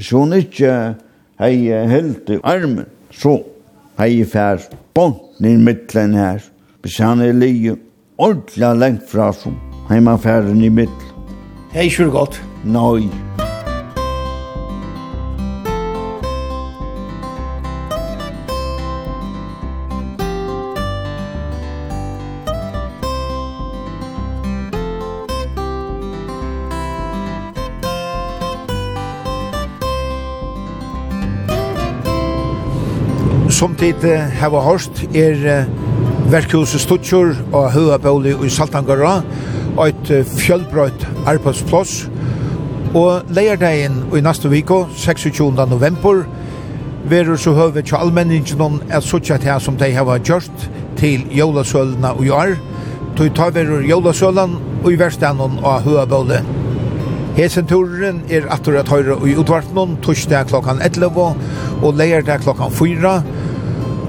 så 0.00 0.22
hun 0.22 0.32
ikke 0.32 0.94
hei 1.40 1.70
helt 1.90 2.30
i 2.30 2.38
armen, 2.42 2.86
så 3.10 3.40
hei 3.98 4.24
fær 4.24 4.62
bont 4.94 5.40
i 5.40 5.56
mittlen 5.56 6.14
her. 6.14 6.44
Hvis 6.80 6.98
han 6.98 7.20
er 7.20 7.32
lige 7.36 7.76
ordentlig 8.18 8.76
lengt 8.76 9.10
fra 9.10 9.32
som 9.32 9.56
heima 9.90 10.16
færen 10.16 10.62
i 10.64 10.68
middelen. 10.68 11.10
Hei, 11.72 11.88
kjør 11.88 12.10
godt. 12.10 12.40
Nei. 12.64 13.29
Som 33.60 33.74
tid 33.76 34.04
uh, 34.08 34.22
hava 34.40 34.62
hørst 34.64 35.02
er 35.12 35.66
verkhuset 36.32 36.80
Stuttjur 36.80 37.34
og 37.52 37.66
Høabauli 37.74 38.32
i 38.32 38.48
Saltangara 38.48 39.18
og 39.74 39.82
et 39.90 40.12
fjellbrøyt 40.30 41.04
arbeidsplass 41.28 42.06
og 42.96 43.28
leierdagen 43.28 43.98
i 44.16 44.22
neste 44.24 44.48
viko, 44.48 44.86
26. 44.96 45.50
november 45.68 46.22
verur 47.10 47.36
så 47.36 47.52
høve 47.52 47.82
til 47.82 48.00
allmenningen 48.00 48.80
at 48.88 49.04
suttja 49.04 49.36
til 49.36 49.60
som 49.60 49.76
de 49.76 49.90
heva 49.92 50.16
gjort 50.24 50.64
til 50.96 51.28
jólasølna 51.28 52.14
og 52.16 52.24
jar 52.30 52.56
tog 53.18 53.28
ta 53.36 53.50
verur 53.52 53.84
jólasølen 53.84 54.56
og 54.80 54.88
i 54.88 54.96
verstanen 55.04 55.60
av 55.60 55.84
Høabauli 55.84 56.40
Hesen 57.36 57.68
turen 57.68 58.24
er 58.32 58.48
atur 58.50 58.80
at 58.80 58.88
høyre 58.88 59.14
i 59.28 59.36
utvartnån, 59.38 60.00
torsdag 60.02 60.48
klokkan 60.48 60.80
11 60.82 61.28
og 61.84 61.94
leierdag 62.00 62.40
klokkan 62.42 62.72
4 62.72 63.12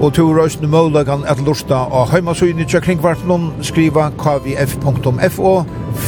Og 0.02 0.10
to 0.14 0.24
røysene 0.34 0.66
måler 0.66 1.04
kan 1.06 1.22
et 1.30 1.40
lusta 1.46 1.84
av 1.94 2.10
heimasøyene 2.10 2.64
til 2.66 2.82
kringvartnum 2.82 3.52
skriva 3.62 4.08
kvf.fo 4.18 5.52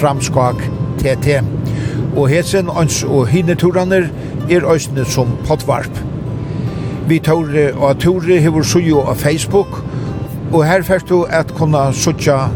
framskak 0.00 0.64
tt. 0.98 1.36
Og 2.16 2.26
hesen, 2.28 2.72
ans 2.74 3.04
og 3.06 3.28
hineturaner 3.30 4.08
er 4.50 4.66
øysene 4.66 5.04
som 5.06 5.30
potvarp. 5.46 6.02
Vi 7.06 7.20
tåre 7.22 7.68
og 7.76 8.00
tåre 8.02 8.40
hever 8.42 8.66
sujo 8.66 9.04
av 9.06 9.22
Facebook, 9.22 9.78
og 10.52 10.66
her 10.66 10.82
fyrst 10.82 11.08
du 11.08 11.22
at 11.30 11.54
kunna 11.54 11.92
sutja 11.92 12.48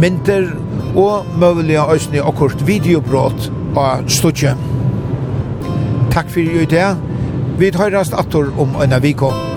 mynter 0.00 0.54
og 0.96 1.28
møvelige 1.36 1.84
øysene 1.92 2.24
akkurt 2.24 2.66
videobrot 2.66 3.50
av 3.76 4.08
studje. 4.08 4.56
Takk 6.12 6.32
fyrir 6.32 6.62
i 6.64 6.68
det. 6.68 6.92
Vi 7.58 7.70
tøyrast 7.70 8.16
attor 8.16 8.52
om 8.60 8.76
øyna 8.80 9.04
vikon. 9.04 9.51